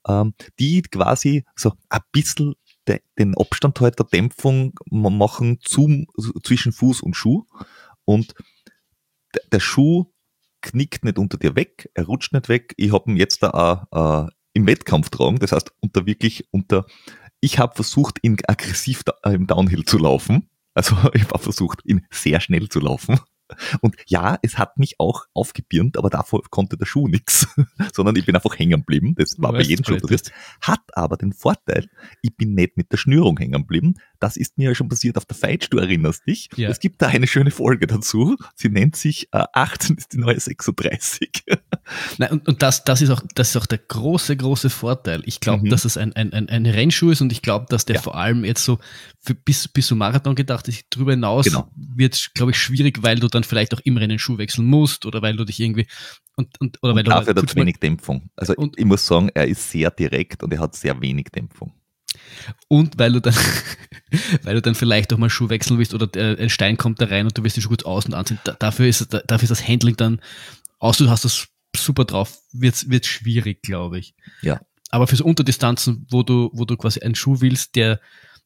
[0.08, 2.56] ähm, die quasi so ein bisschen
[2.88, 6.08] de, den Abstand halt der Dämpfung machen zum,
[6.44, 7.46] zwischen Fuß und Schuh
[8.06, 8.34] und
[9.52, 10.12] der Schuh
[10.62, 12.74] knickt nicht unter dir weg, er rutscht nicht weg.
[12.78, 16.86] Ich habe ihn jetzt da auch äh, im Wettkampf tragen, das heißt unter wirklich unter,
[17.40, 20.50] ich habe versucht, ihn aggressiv da, im Downhill zu laufen.
[20.74, 23.20] Also ich habe versucht, ihn sehr schnell zu laufen.
[23.82, 27.48] Und ja, es hat mich auch aufgebirnt, aber davor konnte der Schuh nichts,
[27.94, 29.16] sondern ich bin einfach hängen geblieben.
[29.18, 30.32] Das war bei jedem Schuh passiert.
[30.62, 31.90] Hat aber den Vorteil,
[32.22, 33.96] ich bin nicht mit der Schnürung hängen geblieben.
[34.20, 36.50] Das ist mir ja schon passiert auf der Feitsch, du erinnerst dich.
[36.56, 36.70] Ja.
[36.70, 38.38] Es gibt da eine schöne Folge dazu.
[38.56, 41.30] Sie nennt sich äh, 18 ist die neue 36.
[42.18, 45.22] Nein, und, und das, das, ist auch, das ist auch der große, große Vorteil.
[45.26, 45.70] Ich glaube, mhm.
[45.70, 48.02] dass es ein, ein, ein, ein Rennschuh ist und ich glaube, dass der ja.
[48.02, 48.80] vor allem jetzt so
[49.20, 50.86] für, bis, bis zum Marathon gedacht ist.
[50.90, 51.70] Darüber hinaus genau.
[51.76, 55.22] wird, glaube ich, schwierig, weil du dann vielleicht auch im Rennen Schuh wechseln musst oder
[55.22, 55.88] weil du dich irgendwie
[56.36, 58.30] und, und oder und weil du dafür hat wenig Dämpfung.
[58.36, 61.74] Also und, ich muss sagen, er ist sehr direkt und er hat sehr wenig Dämpfung.
[62.68, 63.36] Und weil du dann,
[64.44, 67.26] weil du dann vielleicht auch mal Schuh wechseln willst oder ein Stein kommt da rein
[67.26, 70.22] und du willst den Schuh gut außen anziehen, dafür ist, dafür ist das Handling dann,
[70.80, 74.16] außer du hast das super drauf, wird wird schwierig, glaube ich.
[74.42, 74.62] Ja.
[74.90, 78.00] Aber für so Unterdistanzen, wo du, wo du quasi einen Schuh willst, der,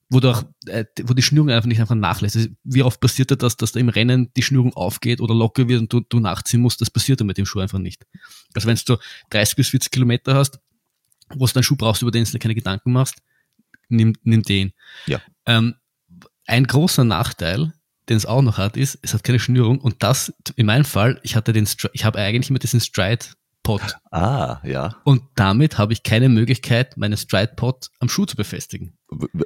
[0.10, 2.36] wo du auch, äh, wo die Schnürung einfach nicht einfach nachlässt.
[2.36, 5.82] Also wie oft passiert das, dass da im Rennen die Schnürung aufgeht oder locker wird
[5.82, 6.82] und du, du nachziehen musst?
[6.82, 8.06] Das passiert dann mit dem Schuh einfach nicht.
[8.56, 8.98] Also wenn du
[9.30, 10.60] 30 bis 40 Kilometer hast,
[11.36, 13.22] wo du deinen Schuh brauchst, über den du dir keine Gedanken machst,
[13.88, 14.74] nimm, nimm den.
[15.06, 15.22] Ja.
[15.46, 15.76] Ähm,
[16.48, 17.74] ein großer Nachteil,
[18.10, 21.20] den es auch noch hat, ist, es hat keine Schnürung und das, in meinem Fall,
[21.22, 23.26] ich hatte den, ich habe eigentlich immer diesen Stride
[23.70, 23.98] Pod.
[24.10, 24.96] Ah, ja.
[25.04, 28.98] Und damit habe ich keine Möglichkeit, meinen Stride Pod am Schuh zu befestigen.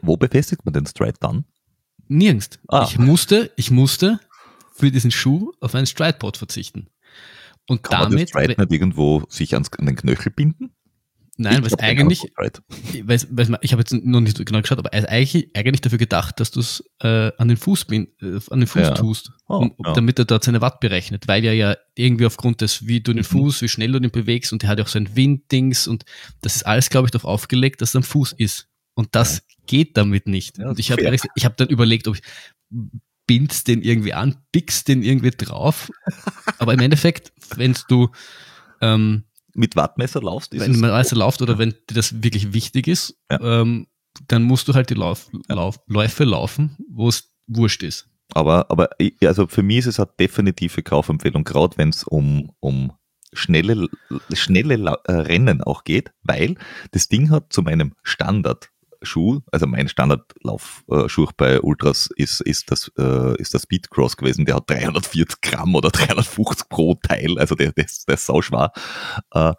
[0.01, 1.43] Wo befestigt man den Stride dann?
[2.07, 2.57] Nirgends.
[2.69, 2.87] Ah.
[2.87, 4.21] Ich musste, ich musste
[4.73, 6.87] für diesen Schuh auf einen Stride Pod verzichten.
[7.67, 8.11] Und Kann damit.
[8.11, 10.73] Man den Stride nicht irgendwo sich ans, an den Knöchel binden?
[11.37, 12.21] Nein, was eigentlich,
[13.03, 15.81] weiß, weiß man, ich habe jetzt noch nicht so genau geschaut, aber er eigentlich, eigentlich
[15.81, 18.05] dafür gedacht, dass du es äh, an den Fuß, äh,
[18.51, 18.93] an den Fuß ja.
[18.93, 19.93] tust, oh, um, ja.
[19.93, 23.21] damit er dort seine Watt berechnet, weil er ja irgendwie aufgrund des, wie du den
[23.21, 23.25] mhm.
[23.25, 26.05] Fuß, wie schnell du den bewegst und der hat ja auch so ein Winddings und
[26.41, 28.67] das ist alles, glaube ich, darauf aufgelegt, dass er am Fuß ist.
[28.93, 29.55] Und das ja.
[29.65, 30.59] geht damit nicht.
[30.59, 32.21] und ich habe ich habe dann überlegt, ob ich
[33.25, 35.89] bindst den irgendwie an, biegst den irgendwie drauf,
[36.59, 38.09] aber im Endeffekt, wenn du
[38.81, 39.23] ähm,
[39.53, 40.53] mit Wattmesser laufst.
[40.53, 43.61] Ist wenn man Messer läuft oder wenn dir das wirklich wichtig ist, ja.
[43.61, 43.87] ähm,
[44.27, 48.07] dann musst du halt die Lauf, Lauf, Läufe laufen, wo es wurscht ist.
[48.33, 48.89] Aber, aber
[49.23, 52.93] also für mich ist es eine definitive Kaufempfehlung, gerade wenn es um, um
[53.33, 53.87] schnelle,
[54.33, 54.75] schnelle
[55.05, 56.55] äh, Rennen auch geht, weil
[56.91, 58.69] das Ding hat zu meinem Standard
[59.03, 64.55] Schuh, also mein Standardlaufschuh bei Ultras ist, ist, das, äh, ist das Speedcross gewesen, der
[64.55, 68.71] hat 340 Gramm oder 350 pro Teil, also der, der, der ist sauschwer.
[69.31, 69.53] Äh,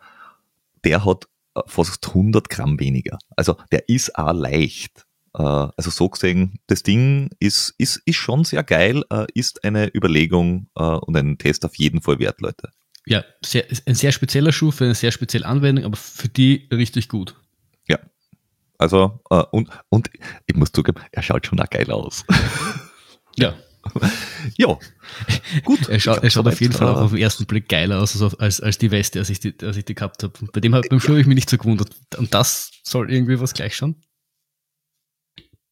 [0.84, 3.18] der hat äh, fast 100 Gramm weniger.
[3.36, 5.04] Also der ist auch leicht.
[5.36, 9.90] Äh, also so gesehen, das Ding ist, ist, ist schon sehr geil, äh, ist eine
[9.94, 12.70] Überlegung äh, und ein Test auf jeden Fall wert, Leute.
[13.06, 17.08] Ja, sehr, ein sehr spezieller Schuh für eine sehr spezielle Anwendung, aber für die richtig
[17.08, 17.34] gut.
[18.78, 20.10] Also, äh, und, und
[20.46, 22.24] ich muss zugeben, er schaut schon auch geil aus.
[23.36, 23.54] Ja.
[24.56, 24.78] ja,
[25.64, 25.88] gut.
[25.88, 28.34] Er, schaut, er schaut auf jeden Fall auch auf den ersten Blick geiler aus als,
[28.36, 30.32] als, als die Weste, als ich die, als ich die gehabt habe.
[30.52, 31.90] Bei dem beim Schuh habe ich mich nicht so gewundert.
[32.16, 33.96] Und das soll irgendwie was gleich schauen.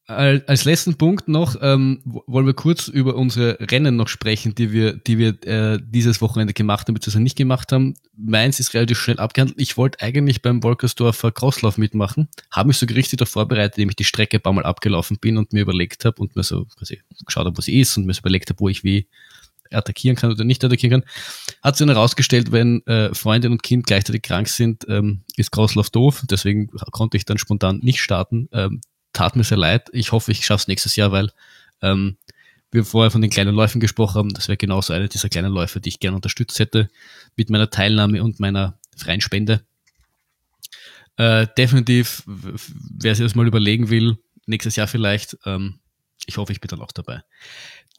[0.06, 4.94] Als letzten Punkt noch ähm, wollen wir kurz über unsere Rennen noch sprechen, die wir,
[4.94, 7.94] die wir äh, dieses Wochenende gemacht haben, beziehungsweise nicht gemacht haben.
[8.16, 9.60] Meins ist relativ schnell abgehandelt.
[9.60, 13.96] Ich wollte eigentlich beim Wolkersdorfer Crosslauf mitmachen, habe mich so richtig darauf vorbereitet, indem ich
[13.96, 17.00] die Strecke ein paar Mal abgelaufen bin und mir überlegt habe und mir so quasi
[17.24, 19.06] geschaut habe, wo sie ist und mir so überlegt habe, wo ich wie
[19.70, 21.10] attackieren kann oder nicht attackieren kann.
[21.62, 25.90] Hat sich dann herausgestellt, wenn äh, Freundin und Kind gleichzeitig krank sind, ähm, ist Crosslauf
[25.90, 26.24] doof.
[26.28, 28.48] Deswegen konnte ich dann spontan nicht starten.
[28.52, 28.80] Ähm,
[29.12, 29.88] tat mir sehr leid.
[29.92, 31.30] Ich hoffe, ich schaffe es nächstes Jahr, weil
[31.80, 32.16] ähm,
[32.70, 34.34] wir vorher von den kleinen Läufen gesprochen haben.
[34.34, 36.88] Das wäre genauso eine dieser kleinen Läufe, die ich gerne unterstützt hätte
[37.36, 39.62] mit meiner Teilnahme und meiner freien Spende.
[41.16, 44.16] Äh, definitiv, wer sich das mal überlegen will,
[44.46, 45.78] nächstes Jahr vielleicht, ähm,
[46.26, 47.22] ich hoffe, ich bin dann auch dabei.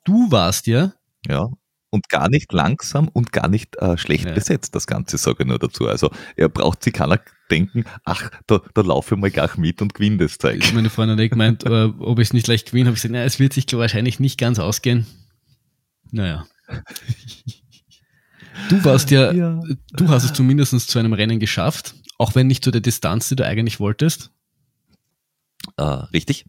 [0.04, 0.94] Du warst ja,
[1.28, 1.50] ja
[1.94, 4.34] und gar nicht langsam und gar nicht äh, schlecht ja.
[4.34, 5.88] besetzt, das Ganze, sage ich nur dazu.
[5.88, 7.20] Also er braucht sich keiner
[7.52, 10.64] denken, ach, da, da laufe ich mal gleich mit und gewinne das Zeug.
[10.74, 13.24] Meine Freundin hat gemeint, äh, ob ich es nicht leicht gewinne, habe ich gesagt, na,
[13.24, 15.06] es wird sich wahrscheinlich nicht ganz ausgehen.
[16.10, 16.48] Naja.
[18.70, 19.62] Du warst ja, ja,
[19.92, 23.36] du hast es zumindest zu einem Rennen geschafft, auch wenn nicht zu der Distanz, die
[23.36, 24.32] du eigentlich wolltest.
[25.78, 26.46] Äh, richtig.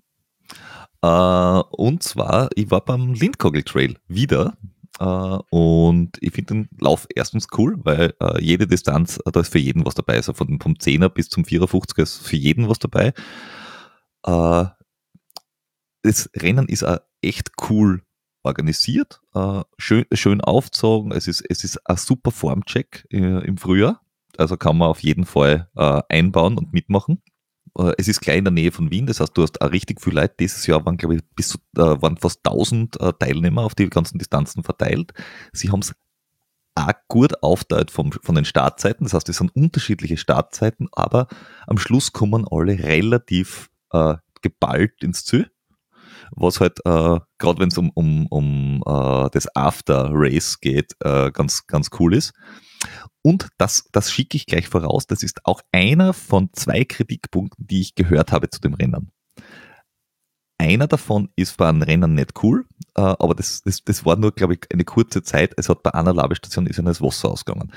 [1.03, 4.57] Äh, und zwar, ich war beim Lindkogel Trail wieder.
[5.01, 9.59] Äh, und ich finde den Lauf erstens cool, weil äh, jede Distanz, da ist für
[9.59, 10.15] jeden was dabei.
[10.17, 13.13] Also von, vom 10er bis zum 54er ist für jeden was dabei.
[14.27, 14.65] Äh,
[16.03, 18.03] das Rennen ist auch echt cool
[18.45, 21.13] organisiert, äh, schön, schön aufgezogen.
[21.13, 24.03] Es ist, es ist ein super Formcheck äh, im Frühjahr.
[24.37, 27.23] Also kann man auf jeden Fall äh, einbauen und mitmachen.
[27.79, 30.01] Äh, es ist gleich in der Nähe von Wien, das heißt, du hast auch richtig
[30.01, 30.35] viel Leute.
[30.41, 33.89] Dieses Jahr waren, glaube ich, bis zu, äh, waren fast 1000 äh, Teilnehmer auf die
[33.89, 35.13] ganzen Distanzen verteilt.
[35.53, 35.95] Sie haben es
[36.77, 39.05] auch gut aufteilt von den Startzeiten.
[39.05, 41.29] Das heißt, es sind unterschiedliche Startzeiten, aber
[41.69, 45.51] am Schluss kommen alle relativ äh, geballt ins Ziel.
[46.33, 51.67] Was halt, äh, gerade wenn es um, um, um äh, das After-Race geht, äh, ganz,
[51.67, 52.33] ganz cool ist.
[53.23, 57.81] Und das, das schicke ich gleich voraus, das ist auch einer von zwei Kritikpunkten, die
[57.81, 59.11] ich gehört habe zu dem Rennen.
[60.59, 62.67] Einer davon ist bei einem Rennen nicht cool,
[62.97, 65.53] äh, aber das, das, das war nur, glaube ich, eine kurze Zeit.
[65.57, 67.73] Es hat bei einer Labestation ist das Wasser ausgegangen.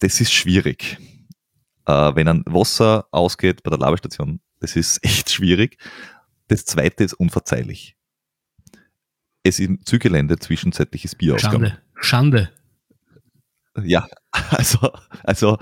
[0.00, 0.98] Das ist schwierig.
[1.86, 5.78] Äh, wenn ein Wasser ausgeht bei der Labestation, das ist echt schwierig.
[6.48, 7.96] Das zweite ist unverzeihlich.
[9.42, 11.78] Es ist im Zügelände zwischenzeitliches Bier Schande.
[12.00, 12.50] Schande.
[13.82, 14.92] Ja, also,
[15.22, 15.58] also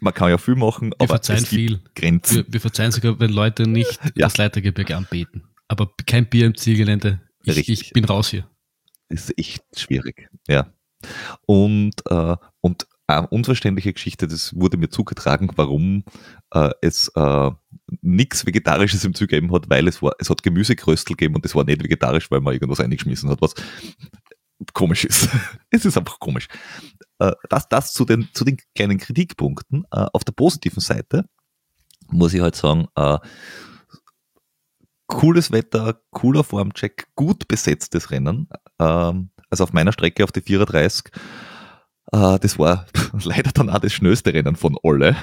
[0.00, 1.80] man kann ja viel machen, wir aber verzeihen viel.
[1.94, 2.36] Grenzen.
[2.36, 4.26] Wir, wir, verzeihen sogar, wenn Leute nicht ja.
[4.26, 5.44] das Leitergebirge anbeten.
[5.68, 7.20] Aber kein Bier im Zielgelände.
[7.44, 8.48] Ich, ich, bin raus hier.
[9.08, 10.72] Das ist echt schwierig, ja.
[11.46, 16.04] Und, äh, und eine unverständliche Geschichte, das wurde mir zugetragen, warum
[16.52, 17.50] äh, es äh,
[18.02, 21.54] nichts Vegetarisches im Zug gegeben hat, weil es war, es hat Gemüsekröstel gegeben und es
[21.54, 23.54] war nicht vegetarisch, weil man irgendwas eingeschmissen hat, was
[24.72, 25.28] komisch ist.
[25.70, 26.48] es ist einfach komisch.
[27.18, 29.84] Äh, das, das zu den, zu den kleinen Kritikpunkten.
[29.90, 31.24] Äh, auf der positiven Seite
[32.08, 33.18] muss ich halt sagen, äh,
[35.06, 38.48] cooles Wetter, cooler Formcheck, gut besetztes Rennen.
[38.78, 41.10] Ähm, also auf meiner Strecke auf die 34,
[42.12, 42.86] das war
[43.24, 45.16] leider dann auch das schnellste Rennen von alle,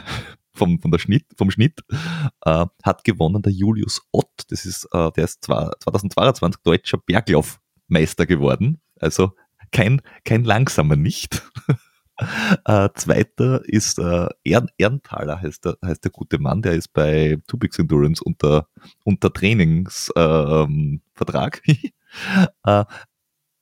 [0.58, 1.82] vom, von der Schnitt, vom Schnitt,
[2.44, 4.46] hat gewonnen der Julius Ott.
[4.50, 8.82] Das ist, der ist 2022 deutscher Berglaufmeister geworden.
[9.00, 9.32] Also
[9.72, 11.44] kein, kein langsamer nicht.
[12.66, 17.38] Äh, zweiter ist äh, Ern, Erntaler, heißt der, heißt der gute Mann, der ist bei
[17.46, 18.68] Tubix Endurance unter,
[19.04, 21.62] unter Trainingsvertrag.
[21.68, 21.76] Ähm,
[22.64, 22.86] äh,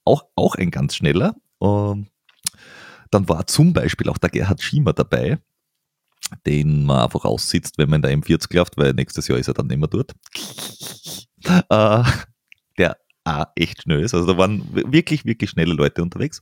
[0.06, 1.36] auch, auch ein ganz schneller.
[1.62, 2.08] Ähm,
[3.12, 5.40] dann war zum Beispiel auch der Gerhard Schiemer dabei,
[6.46, 9.54] den man einfach aussitzt, wenn man in der M40 läuft, weil nächstes Jahr ist er
[9.54, 10.14] dann nicht mehr dort.
[11.70, 12.04] Äh,
[12.80, 14.16] der auch echt schnell ist.
[14.16, 16.42] Also da waren wirklich, wirklich schnelle Leute unterwegs.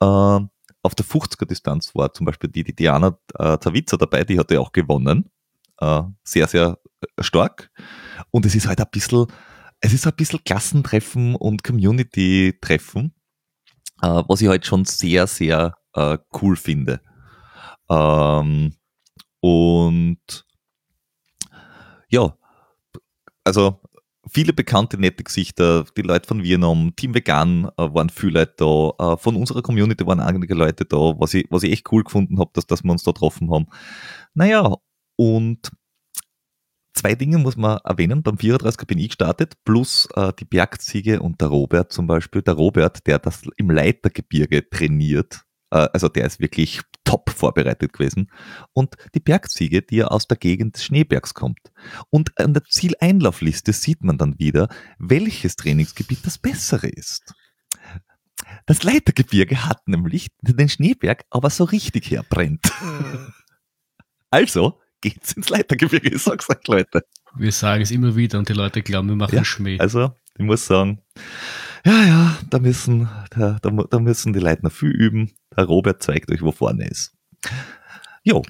[0.00, 0.48] Ähm,
[0.82, 4.60] auf der 50er Distanz war zum Beispiel die, die Diana äh, Zawitzer dabei, die hatte
[4.60, 5.30] auch gewonnen.
[5.78, 7.70] Äh, sehr, sehr äh, stark.
[8.30, 9.26] Und es ist halt ein bisschen,
[9.80, 13.14] es ist ein bisschen Klassentreffen und Community-Treffen,
[14.02, 17.00] äh, was ich halt schon sehr, sehr äh, cool finde.
[17.88, 18.74] Ähm,
[19.44, 20.46] und
[22.08, 22.34] ja,
[23.44, 23.78] also
[24.26, 29.12] viele bekannte, nette Gesichter, die Leute von Vietnam, Team Vegan äh, waren viele Leute da,
[29.12, 32.38] äh, von unserer Community waren einige Leute da, was ich, was ich echt cool gefunden
[32.38, 33.66] habe, dass, dass wir uns da getroffen haben.
[34.32, 34.76] Naja,
[35.16, 35.70] und
[36.94, 38.22] zwei Dinge muss man erwähnen.
[38.22, 42.40] Beim 34 bin ich gestartet, plus äh, die Bergziege und der Robert zum Beispiel.
[42.40, 48.30] Der Robert, der das im Leitergebirge trainiert, äh, also der ist wirklich top vorbereitet gewesen.
[48.72, 51.60] Und die Bergziege, die ja aus der Gegend des Schneebergs kommt.
[52.10, 54.68] Und an der Zieleinlaufliste sieht man dann wieder,
[54.98, 57.34] welches Trainingsgebiet das bessere ist.
[58.66, 62.72] Das Leitergebirge hat nämlich den Schneeberg aber so richtig herbrennt.
[64.30, 67.04] also geht's ins Leitergebirge, ich sag's euch, Leute.
[67.36, 69.78] Wir sagen es immer wieder und die Leute glauben, wir machen ja, Schmäh.
[69.78, 71.02] Also, ich muss sagen,
[71.84, 75.32] ja, ja, da müssen, da, da, da müssen die Leute noch viel üben.
[75.56, 77.12] Der Robert zeigt euch, wo vorne ist.
[78.22, 78.42] Jo.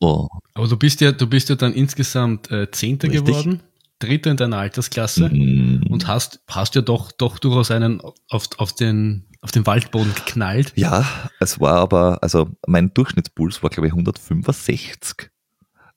[0.00, 0.28] Oh.
[0.54, 3.26] Aber du bist ja, du bist ja dann insgesamt äh, Zehnter Richtig.
[3.26, 3.62] geworden,
[3.98, 5.86] Dritter in deiner Altersklasse mm.
[5.90, 10.72] und hast, hast ja doch, doch durchaus einen auf, auf, den, auf den Waldboden geknallt.
[10.76, 11.04] Ja,
[11.40, 15.30] es war aber, also mein Durchschnittspuls war glaube ich 165.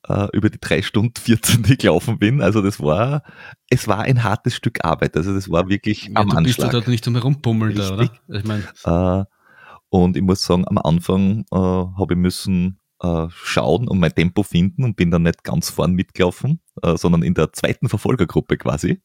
[0.07, 2.41] äh, über die drei Stunden 14, die ich gelaufen bin.
[2.41, 3.23] Also das war,
[3.69, 5.15] es war ein hartes Stück Arbeit.
[5.15, 6.55] Also das war wirklich ja, am du Anschlag.
[6.55, 8.09] Du bist dort nicht um herumpummeln da, oder?
[8.27, 8.63] Ich mein.
[8.85, 9.25] Äh,
[9.89, 14.43] und ich muss sagen, am Anfang äh, habe ich müssen äh, schauen und mein Tempo
[14.43, 19.01] finden und bin dann nicht ganz vorn mitgelaufen, äh, sondern in der zweiten Verfolgergruppe quasi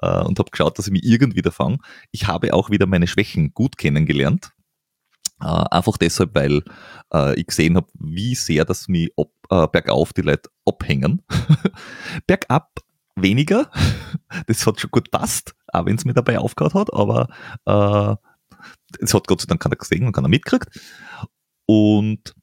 [0.00, 1.78] und habe geschaut, dass ich mich irgendwie da fange.
[2.10, 4.52] Ich habe auch wieder meine Schwächen gut kennengelernt.
[5.40, 6.62] Äh, einfach deshalb, weil
[7.12, 11.22] äh, ich gesehen habe, wie sehr das mich ob, äh, bergauf die Leute abhängen.
[12.26, 12.80] Bergab
[13.16, 13.70] weniger.
[14.46, 17.28] Das hat schon gut passt, auch wenn es mir dabei aufgehört hat, aber
[17.64, 18.14] äh,
[19.00, 20.68] es hat Gott sei Dank keiner gesehen und keiner mitgekriegt.
[21.64, 22.34] Und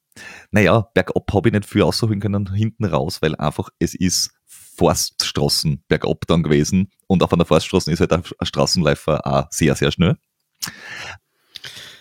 [0.51, 5.83] naja, bergab habe ich nicht viel aussuchen können hinten raus, weil einfach es ist Forststraßen
[5.87, 10.17] bergab dann gewesen und auf einer Forststraße ist halt ein Straßenläufer auch sehr, sehr schnell.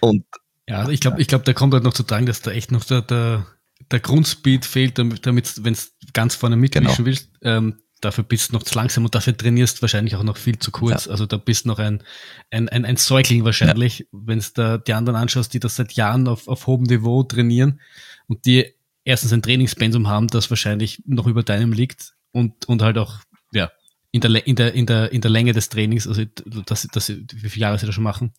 [0.00, 0.24] Und
[0.68, 2.84] ja, ich glaube, ich glaube, da kommt halt noch zu tragen, dass da echt noch
[2.84, 3.46] der, der,
[3.90, 7.06] der Grundspeed fehlt, damit, wenn es ganz vorne mitmischen genau.
[7.06, 7.30] willst.
[7.42, 10.70] Ähm, dafür bist du noch zu langsam und dafür trainierst wahrscheinlich auch noch viel zu
[10.70, 11.06] kurz.
[11.06, 11.12] Ja.
[11.12, 12.02] Also da bist noch ein,
[12.50, 14.06] ein, ein, ein Säugling wahrscheinlich, ja.
[14.12, 17.80] wenn du da die anderen anschaust, die das seit Jahren auf, auf hohem Niveau trainieren
[18.26, 18.74] und die
[19.04, 23.20] erstens ein Trainingspensum haben, das wahrscheinlich noch über deinem liegt und, und halt auch,
[23.52, 23.70] ja,
[24.12, 26.24] in der, in der, in der, in der Länge des Trainings, also
[26.66, 28.32] das, das, wie viele Jahre sie das schon machen,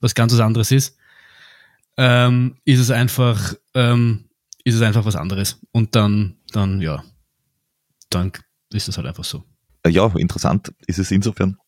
[0.00, 0.98] was ganz was anderes ist,
[1.96, 4.28] ähm, ist es einfach, ähm,
[4.64, 5.60] ist es einfach was anderes.
[5.72, 7.04] Und dann, dann, ja,
[8.10, 8.32] dann
[8.72, 9.44] ist es halt einfach so.
[9.86, 11.58] Ja, interessant ist es insofern,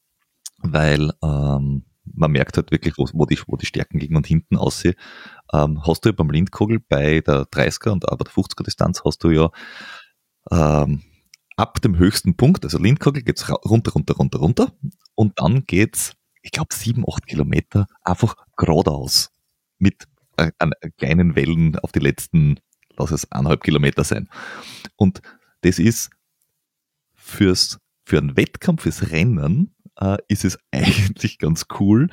[0.59, 4.57] weil ähm, man merkt halt wirklich, wo, wo, die, wo die Stärken liegen und hinten
[4.57, 4.95] aussehen.
[5.53, 9.23] Ähm, hast du ja beim Lindkogel bei der 30er und aber der 50er Distanz hast
[9.23, 9.51] du ja
[10.51, 11.03] ähm,
[11.57, 14.73] ab dem höchsten Punkt, also Lindkogel geht's runter, runter, runter, runter
[15.15, 19.31] und dann geht's, ich glaube, sieben, acht Kilometer einfach geradeaus
[19.79, 20.07] mit
[20.37, 22.61] äh, an kleinen Wellen auf die letzten,
[22.99, 24.29] lass es eineinhalb Kilometer sein.
[24.97, 25.23] Und
[25.63, 26.11] das ist
[27.15, 32.09] fürs, für einen Wettkampf, fürs Rennen, äh, ist es eigentlich ganz cool.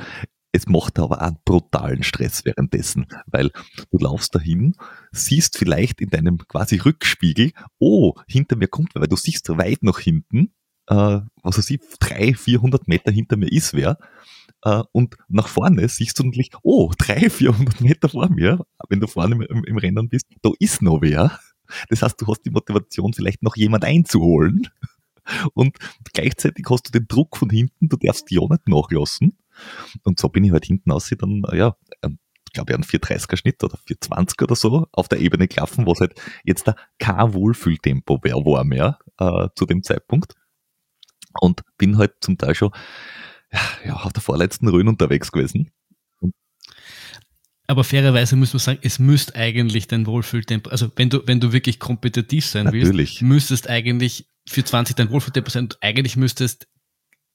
[0.56, 3.50] Es macht aber einen brutalen Stress währenddessen, weil
[3.92, 4.76] du laufst dahin,
[5.12, 9.82] siehst vielleicht in deinem quasi Rückspiegel, oh, hinter mir kommt wer, weil du siehst weit
[9.82, 10.54] nach hinten,
[10.88, 13.98] äh, was weiß ich, drei, vierhundert Meter hinter mir ist wer,
[14.64, 19.08] äh, und nach vorne siehst du natürlich, oh, drei, vierhundert Meter vor mir, wenn du
[19.08, 21.40] vorne im, im Rennen bist, da ist noch wer.
[21.90, 24.70] Das heißt, du hast die Motivation, vielleicht noch jemand einzuholen.
[25.54, 25.78] Und
[26.14, 29.38] gleichzeitig hast du den Druck von hinten, du darfst auch nicht nachlassen.
[30.04, 33.64] Und so bin ich halt hinten aus, dann, ja, ähm, ich glaube, einen 430er Schnitt
[33.64, 38.46] oder 420 oder so auf der Ebene klaffen, was halt jetzt da kein Wohlfühltempo wäre,
[38.46, 40.36] war mehr äh, zu dem Zeitpunkt.
[41.40, 42.72] Und bin halt zum Teil schon
[43.86, 45.72] ja, auf der vorletzten Rhön unterwegs gewesen.
[47.66, 51.54] Aber fairerweise muss man sagen, es müsste eigentlich dein Wohlfühltempo, also wenn du, wenn du
[51.54, 53.22] wirklich kompetitiv sein Natürlich.
[53.22, 56.68] willst, müsstest eigentlich für 20 dein Wohlfühltempo sein und eigentlich müsstest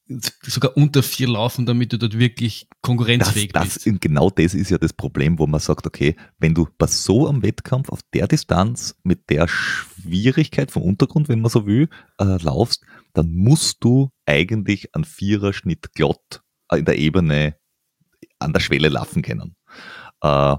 [0.09, 4.01] sogar unter vier laufen, damit du dort wirklich konkurrenzfähig das, das, bist.
[4.01, 7.43] Genau das ist ja das Problem, wo man sagt, okay, wenn du bei so einem
[7.43, 12.85] Wettkampf auf der Distanz mit der Schwierigkeit vom Untergrund, wenn man so will, äh, laufst,
[13.12, 17.56] dann musst du eigentlich einen Viererschnitt glatt in der Ebene
[18.39, 19.56] an der Schwelle laufen können.
[20.22, 20.56] Äh,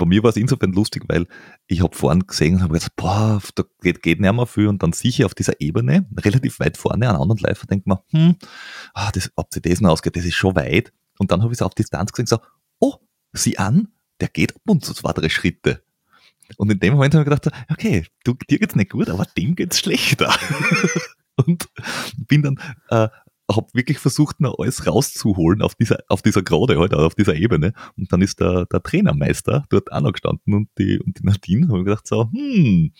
[0.00, 1.26] bei mir war es insofern lustig, weil
[1.66, 4.82] ich habe vorhin gesehen und habe gesagt, boah, da geht, geht nicht mehr viel und
[4.82, 8.36] dann ich auf dieser Ebene, relativ weit vorne, einen anderen Läufer, denkt man, hm,
[8.94, 10.92] ah, das, ob sie das noch ausgeht, das ist schon weit.
[11.18, 12.46] Und dann habe ich es auf Distanz gesehen und gesagt,
[12.78, 12.94] oh,
[13.34, 13.88] sieh an,
[14.20, 15.82] der geht ab und zu zwei, drei Schritte.
[16.56, 19.54] Und in dem Moment habe ich gedacht, okay, du, dir geht's nicht gut, aber dem
[19.54, 20.34] geht's schlechter.
[21.36, 21.68] und
[22.16, 22.58] bin dann
[22.88, 23.08] äh,
[23.56, 27.72] habe wirklich versucht, noch alles rauszuholen auf dieser, auf dieser Gerade, halt, auf dieser Ebene.
[27.96, 31.68] Und dann ist der, der Trainermeister dort auch noch gestanden und die, und die Nadine
[31.68, 32.92] haben gedacht so, hm.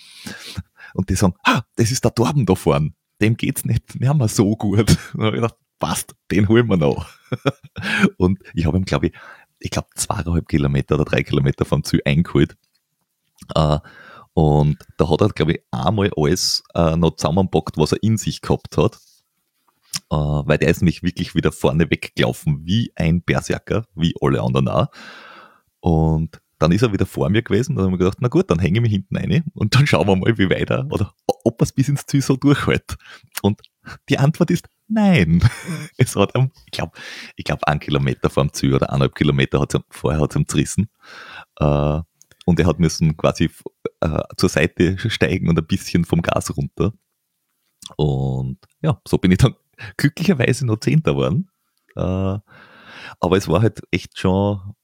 [0.94, 2.92] Und die sagen, ah, das ist der Torben da vorne.
[3.20, 4.78] Dem geht's nicht, mehr so gut.
[5.14, 7.06] Und habe ich gedacht, passt, den holen wir noch.
[8.18, 9.12] und ich habe ihm, glaube ich,
[9.58, 12.56] ich glaube zweieinhalb Kilometer oder drei Kilometer vom Ziel eingeholt.
[13.56, 13.78] Uh,
[14.34, 18.40] und da hat er, glaube ich, einmal alles uh, noch zusammenpackt, was er in sich
[18.42, 18.98] gehabt hat
[20.10, 24.68] äh, weil der ist nämlich wirklich wieder vorne weggelaufen wie ein Berserker, wie alle anderen
[24.68, 24.88] auch.
[25.80, 28.58] Und dann ist er wieder vor mir gewesen, dann haben wir gedacht, na gut, dann
[28.58, 31.64] hänge ich mich hinten rein und dann schauen wir mal, wie weiter oder ob er
[31.64, 32.96] es bis ins Ziel so durchhält.
[33.40, 33.62] Und
[34.10, 35.42] die Antwort ist nein.
[35.96, 36.92] es hat ich glaube,
[37.36, 40.36] ich glaube, ein Kilometer vor dem Ziel oder eineinhalb Kilometer hat es vorher hat es
[40.36, 40.90] ihm zerrissen.
[41.58, 42.00] Äh,
[42.44, 43.50] und er hat müssen quasi
[44.00, 46.92] äh, zur Seite steigen und ein bisschen vom Gas runter.
[47.96, 49.54] Und ja, so bin ich dann
[49.96, 51.50] glücklicherweise noch Zehnter geworden.
[51.96, 52.00] Äh,
[53.20, 54.74] aber es war halt echt schon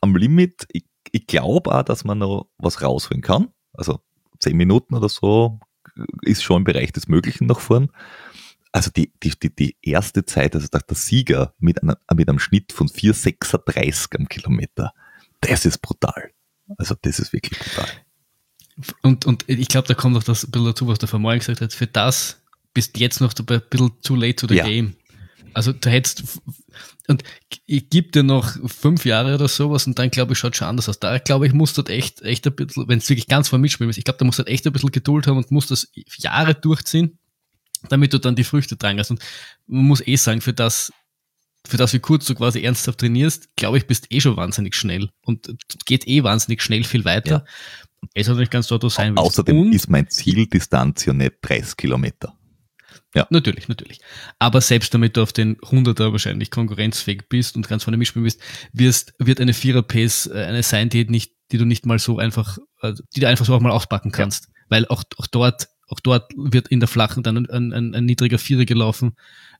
[0.00, 0.66] am Limit.
[0.72, 3.48] Ich, ich glaube auch, dass man noch was rausholen kann.
[3.72, 4.00] Also
[4.38, 5.60] zehn Minuten oder so
[6.22, 7.90] ist schon im Bereich des Möglichen nach vorn.
[8.72, 12.72] Also die, die, die, die erste Zeit, also der Sieger mit, einer, mit einem Schnitt
[12.72, 14.92] von 4,36 am Kilometer,
[15.40, 16.30] das ist brutal.
[16.78, 17.88] Also das ist wirklich brutal.
[19.02, 21.72] Und, und ich glaube, da kommt noch das bisschen dazu, was der Vermeulen gesagt hat.
[21.72, 22.39] Für das
[22.74, 24.64] bist jetzt noch ein bisschen too late to the ja.
[24.64, 24.94] game.
[25.52, 26.40] Also du hättest,
[27.08, 27.24] und
[27.66, 30.88] ich gebe dir noch fünf Jahre oder sowas und dann glaube ich, schaut schon anders
[30.88, 31.00] aus.
[31.00, 33.90] Da glaube ich, muss dort echt, echt ein bisschen, wenn es wirklich ganz vor mitspielen
[33.90, 36.54] ist, ich glaube, da muss dort echt ein bisschen Geduld haben und muss das Jahre
[36.54, 37.18] durchziehen,
[37.88, 39.10] damit du dann die Früchte tragen hast.
[39.10, 39.20] Und
[39.66, 40.92] man muss eh sagen, für das,
[41.66, 45.10] für das, wie kurz du quasi ernsthaft trainierst, glaube ich, bist eh schon wahnsinnig schnell
[45.22, 45.52] und
[45.86, 47.44] geht eh wahnsinnig schnell viel weiter.
[47.44, 47.44] Ja.
[48.14, 49.26] Es hat nicht ganz dort, wo sein willst.
[49.26, 52.36] Außerdem und, ist mein Zieldistanz ja nicht 30 Kilometer.
[53.14, 53.26] Ja.
[53.30, 54.00] Natürlich, natürlich.
[54.38, 58.40] Aber selbst damit du auf den 100er wahrscheinlich konkurrenzfähig bist und ganz vorne mitspielen bist,
[58.72, 62.58] wirst, wird eine Vierer-Pace äh, eine sein, die nicht, die du nicht mal so einfach,
[62.78, 64.46] also die du einfach so auch mal auspacken kannst.
[64.46, 64.52] Ja.
[64.68, 68.38] Weil auch, auch dort, auch dort wird in der Flachen dann ein, ein, ein niedriger
[68.38, 69.16] Vierer gelaufen,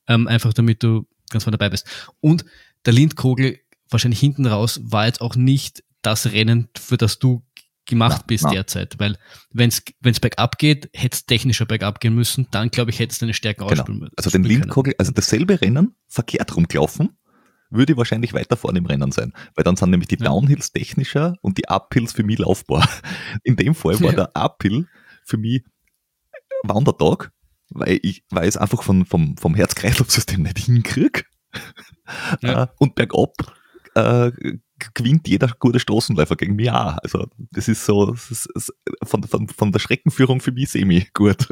[0.06, 1.86] ähm, einfach damit du ganz vorne dabei bist.
[2.20, 2.44] Und
[2.86, 3.58] der Lindkogel
[3.88, 7.44] wahrscheinlich hinten raus war jetzt auch nicht das Rennen, für das du
[7.86, 8.50] gemacht na, bist na.
[8.50, 8.98] derzeit.
[8.98, 9.16] Weil
[9.52, 13.18] wenn es bergab geht, hätte es technischer bergab gehen müssen, dann glaube ich, hätte es
[13.18, 13.80] deine Stärken genau.
[13.80, 14.14] ausspielen müssen.
[14.16, 17.10] Also den Lindkogel, also dasselbe Rennen, verkehrt rumgelaufen,
[17.70, 19.32] würde wahrscheinlich weiter vorne im Rennen sein.
[19.54, 20.26] Weil dann sind nämlich die ja.
[20.26, 22.88] Downhills technischer und die Uphills für mich laufbar.
[23.44, 24.16] In dem Fall war ja.
[24.16, 24.86] der Uphill
[25.24, 25.62] für mich
[26.62, 27.32] Wandertag,
[27.70, 31.22] weil ich, weil ich es einfach von, vom, vom Herz-Kreislauf-System nicht hinkriege.
[32.42, 32.64] Ja.
[32.64, 33.34] Äh, und bergab
[33.94, 34.30] äh,
[34.94, 36.96] gewinnt jeder gute Straßenläufer gegen mich auch.
[37.02, 38.72] Also das ist so das ist, das
[39.04, 41.48] von, von, von der Schreckenführung für mich semi gut.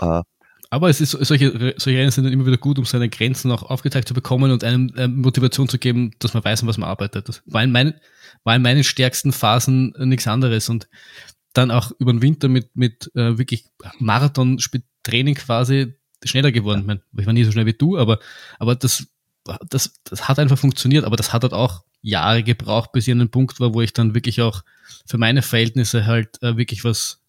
[0.00, 0.22] Uh,
[0.70, 3.62] aber es ist solche, solche Rennen sind dann immer wieder gut, um seine Grenzen auch
[3.62, 7.28] aufgezeigt zu bekommen und einem äh, Motivation zu geben, dass man weiß, was man arbeitet.
[7.28, 7.94] Das war in, mein,
[8.42, 10.88] war in meinen stärksten Phasen äh, nichts anderes und
[11.52, 13.66] dann auch über den Winter mit, mit äh, wirklich
[14.00, 16.80] Marathon-Training quasi schneller geworden.
[16.80, 18.18] Ich, mein, ich war nie so schnell wie du, aber,
[18.58, 19.06] aber das,
[19.68, 23.18] das, das hat einfach funktioniert, aber das hat halt auch Jahre gebraucht, bis ich an
[23.18, 24.62] den Punkt war, wo ich dann wirklich auch
[25.06, 27.22] für meine Verhältnisse halt äh, wirklich was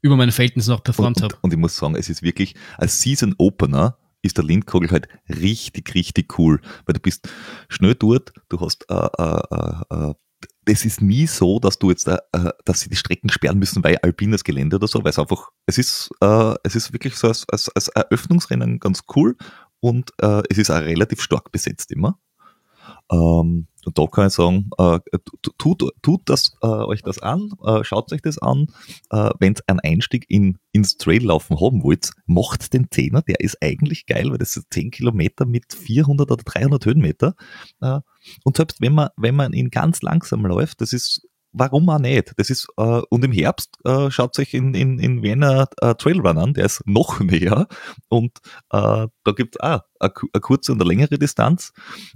[0.00, 1.36] über meine Verhältnisse noch performt habe.
[1.42, 5.94] Und, ich muss sagen, es ist wirklich, als Season Opener ist der Lindkogel halt richtig,
[5.94, 7.28] richtig cool, weil du bist
[7.68, 10.14] schnell dort, du hast, äh, äh, äh,
[10.64, 13.82] das ist nie so, dass du jetzt, äh, äh, dass sie die Strecken sperren müssen,
[13.82, 17.28] weil alpines Gelände oder so, weil es einfach, es ist, äh, es ist wirklich so
[17.28, 19.36] als, als, als Eröffnungsrennen ganz cool
[19.80, 22.18] und äh, es ist auch relativ stark besetzt immer.
[23.12, 25.00] Ähm, und da kann ich sagen, äh,
[25.58, 28.68] tut, tut das, äh, euch das an, äh, schaut euch das an.
[29.10, 34.06] Äh, Wenn einen Einstieg in, ins Traillaufen haben wollt, macht den Zehner, der ist eigentlich
[34.06, 37.34] geil, weil das sind 10 Kilometer mit 400 oder 300 Höhenmeter.
[37.80, 38.00] Äh,
[38.44, 42.32] und selbst wenn man, wenn man ihn ganz langsam läuft, das ist warum auch nicht?
[42.36, 46.38] Das ist, äh, und im Herbst äh, schaut sich in, in, in Vienna äh, Trailrun
[46.38, 47.66] an, der ist noch näher
[48.08, 48.38] und
[48.70, 51.72] äh, da gibt es auch eine, eine kurze und eine längere Distanz.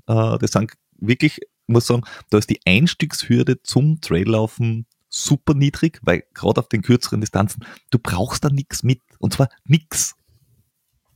[0.06, 6.24] Äh, das sind wirklich muss sagen, da ist die Einstiegshürde zum Traillaufen super niedrig, weil
[6.34, 9.02] gerade auf den kürzeren Distanzen, du brauchst da nichts mit.
[9.18, 10.14] Und zwar nichts.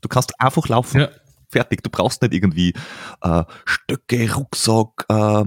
[0.00, 1.02] Du kannst einfach laufen.
[1.02, 1.08] Ja.
[1.48, 1.82] Fertig.
[1.82, 2.74] Du brauchst nicht irgendwie
[3.22, 5.44] äh, Stöcke, Rucksack, äh,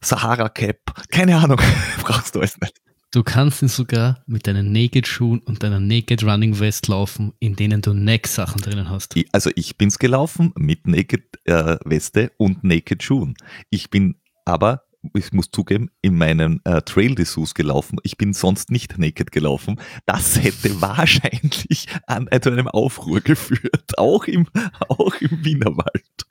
[0.00, 1.08] Sahara-Cap.
[1.10, 1.60] Keine Ahnung.
[2.02, 2.80] brauchst du alles nicht.
[3.12, 7.80] Du kannst ihn sogar mit deinen Naked-Schuhen und deiner Naked Running Vest laufen, in denen
[7.80, 9.14] du Neck-Sachen drinnen hast.
[9.32, 13.34] Also ich bin's gelaufen mit Naked äh, und Naked Schuhen.
[13.70, 17.98] Ich bin aber ich muss zugeben, in meinen äh, Trail Dessous gelaufen.
[18.02, 19.80] Ich bin sonst nicht naked gelaufen.
[20.04, 24.46] Das hätte wahrscheinlich an, äh, zu einem Aufruhr geführt, auch im,
[24.88, 26.25] auch im Wienerwald.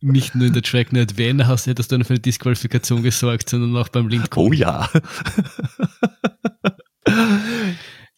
[0.00, 3.76] Nicht nur in der Tracknet Vienna hast, hättest du dann für eine Disqualifikation gesorgt, sondern
[3.76, 4.46] auch beim Lindkorn.
[4.48, 4.88] Oh ja.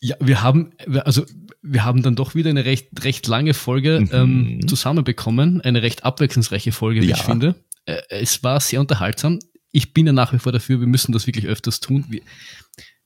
[0.01, 0.73] ja, wir haben,
[1.05, 1.25] also
[1.63, 4.09] wir haben dann doch wieder eine recht, recht lange Folge mhm.
[4.13, 7.17] ähm, zusammenbekommen, eine recht abwechslungsreiche Folge, wie ja.
[7.17, 7.55] ich finde.
[7.87, 9.39] Äh, es war sehr unterhaltsam.
[9.73, 12.05] Ich bin ja nach wie vor dafür, wir müssen das wirklich öfters tun.
[12.09, 12.21] Wir,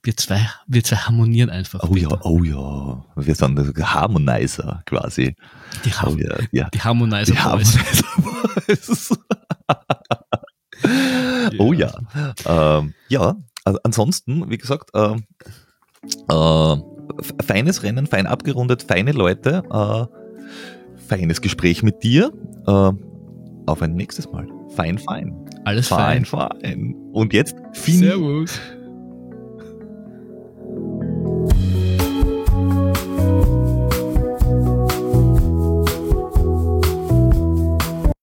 [0.03, 1.83] wir zwei, wir zwei harmonieren einfach.
[1.83, 2.09] Oh bitte.
[2.09, 3.05] ja, oh ja.
[3.15, 3.59] Wir sind
[3.93, 5.35] Harmonizer quasi.
[5.83, 6.69] Die, Har oh ja, ja.
[6.69, 7.33] die Harmonizer.
[7.33, 7.79] Die Harmonizer
[11.57, 11.91] oh ja.
[12.45, 13.35] Ähm, ja,
[13.65, 15.25] also ansonsten, wie gesagt, ähm,
[16.29, 16.75] äh,
[17.43, 20.05] feines Rennen, fein abgerundet, feine Leute, äh,
[21.07, 22.31] feines Gespräch mit dir.
[22.65, 22.91] Äh,
[23.65, 24.47] auf ein nächstes Mal.
[24.75, 25.35] Fein, fein.
[25.65, 26.25] Alles fein.
[26.25, 26.95] Fein, fein.
[27.11, 28.07] Und jetzt Fini.
[28.07, 28.59] Servus.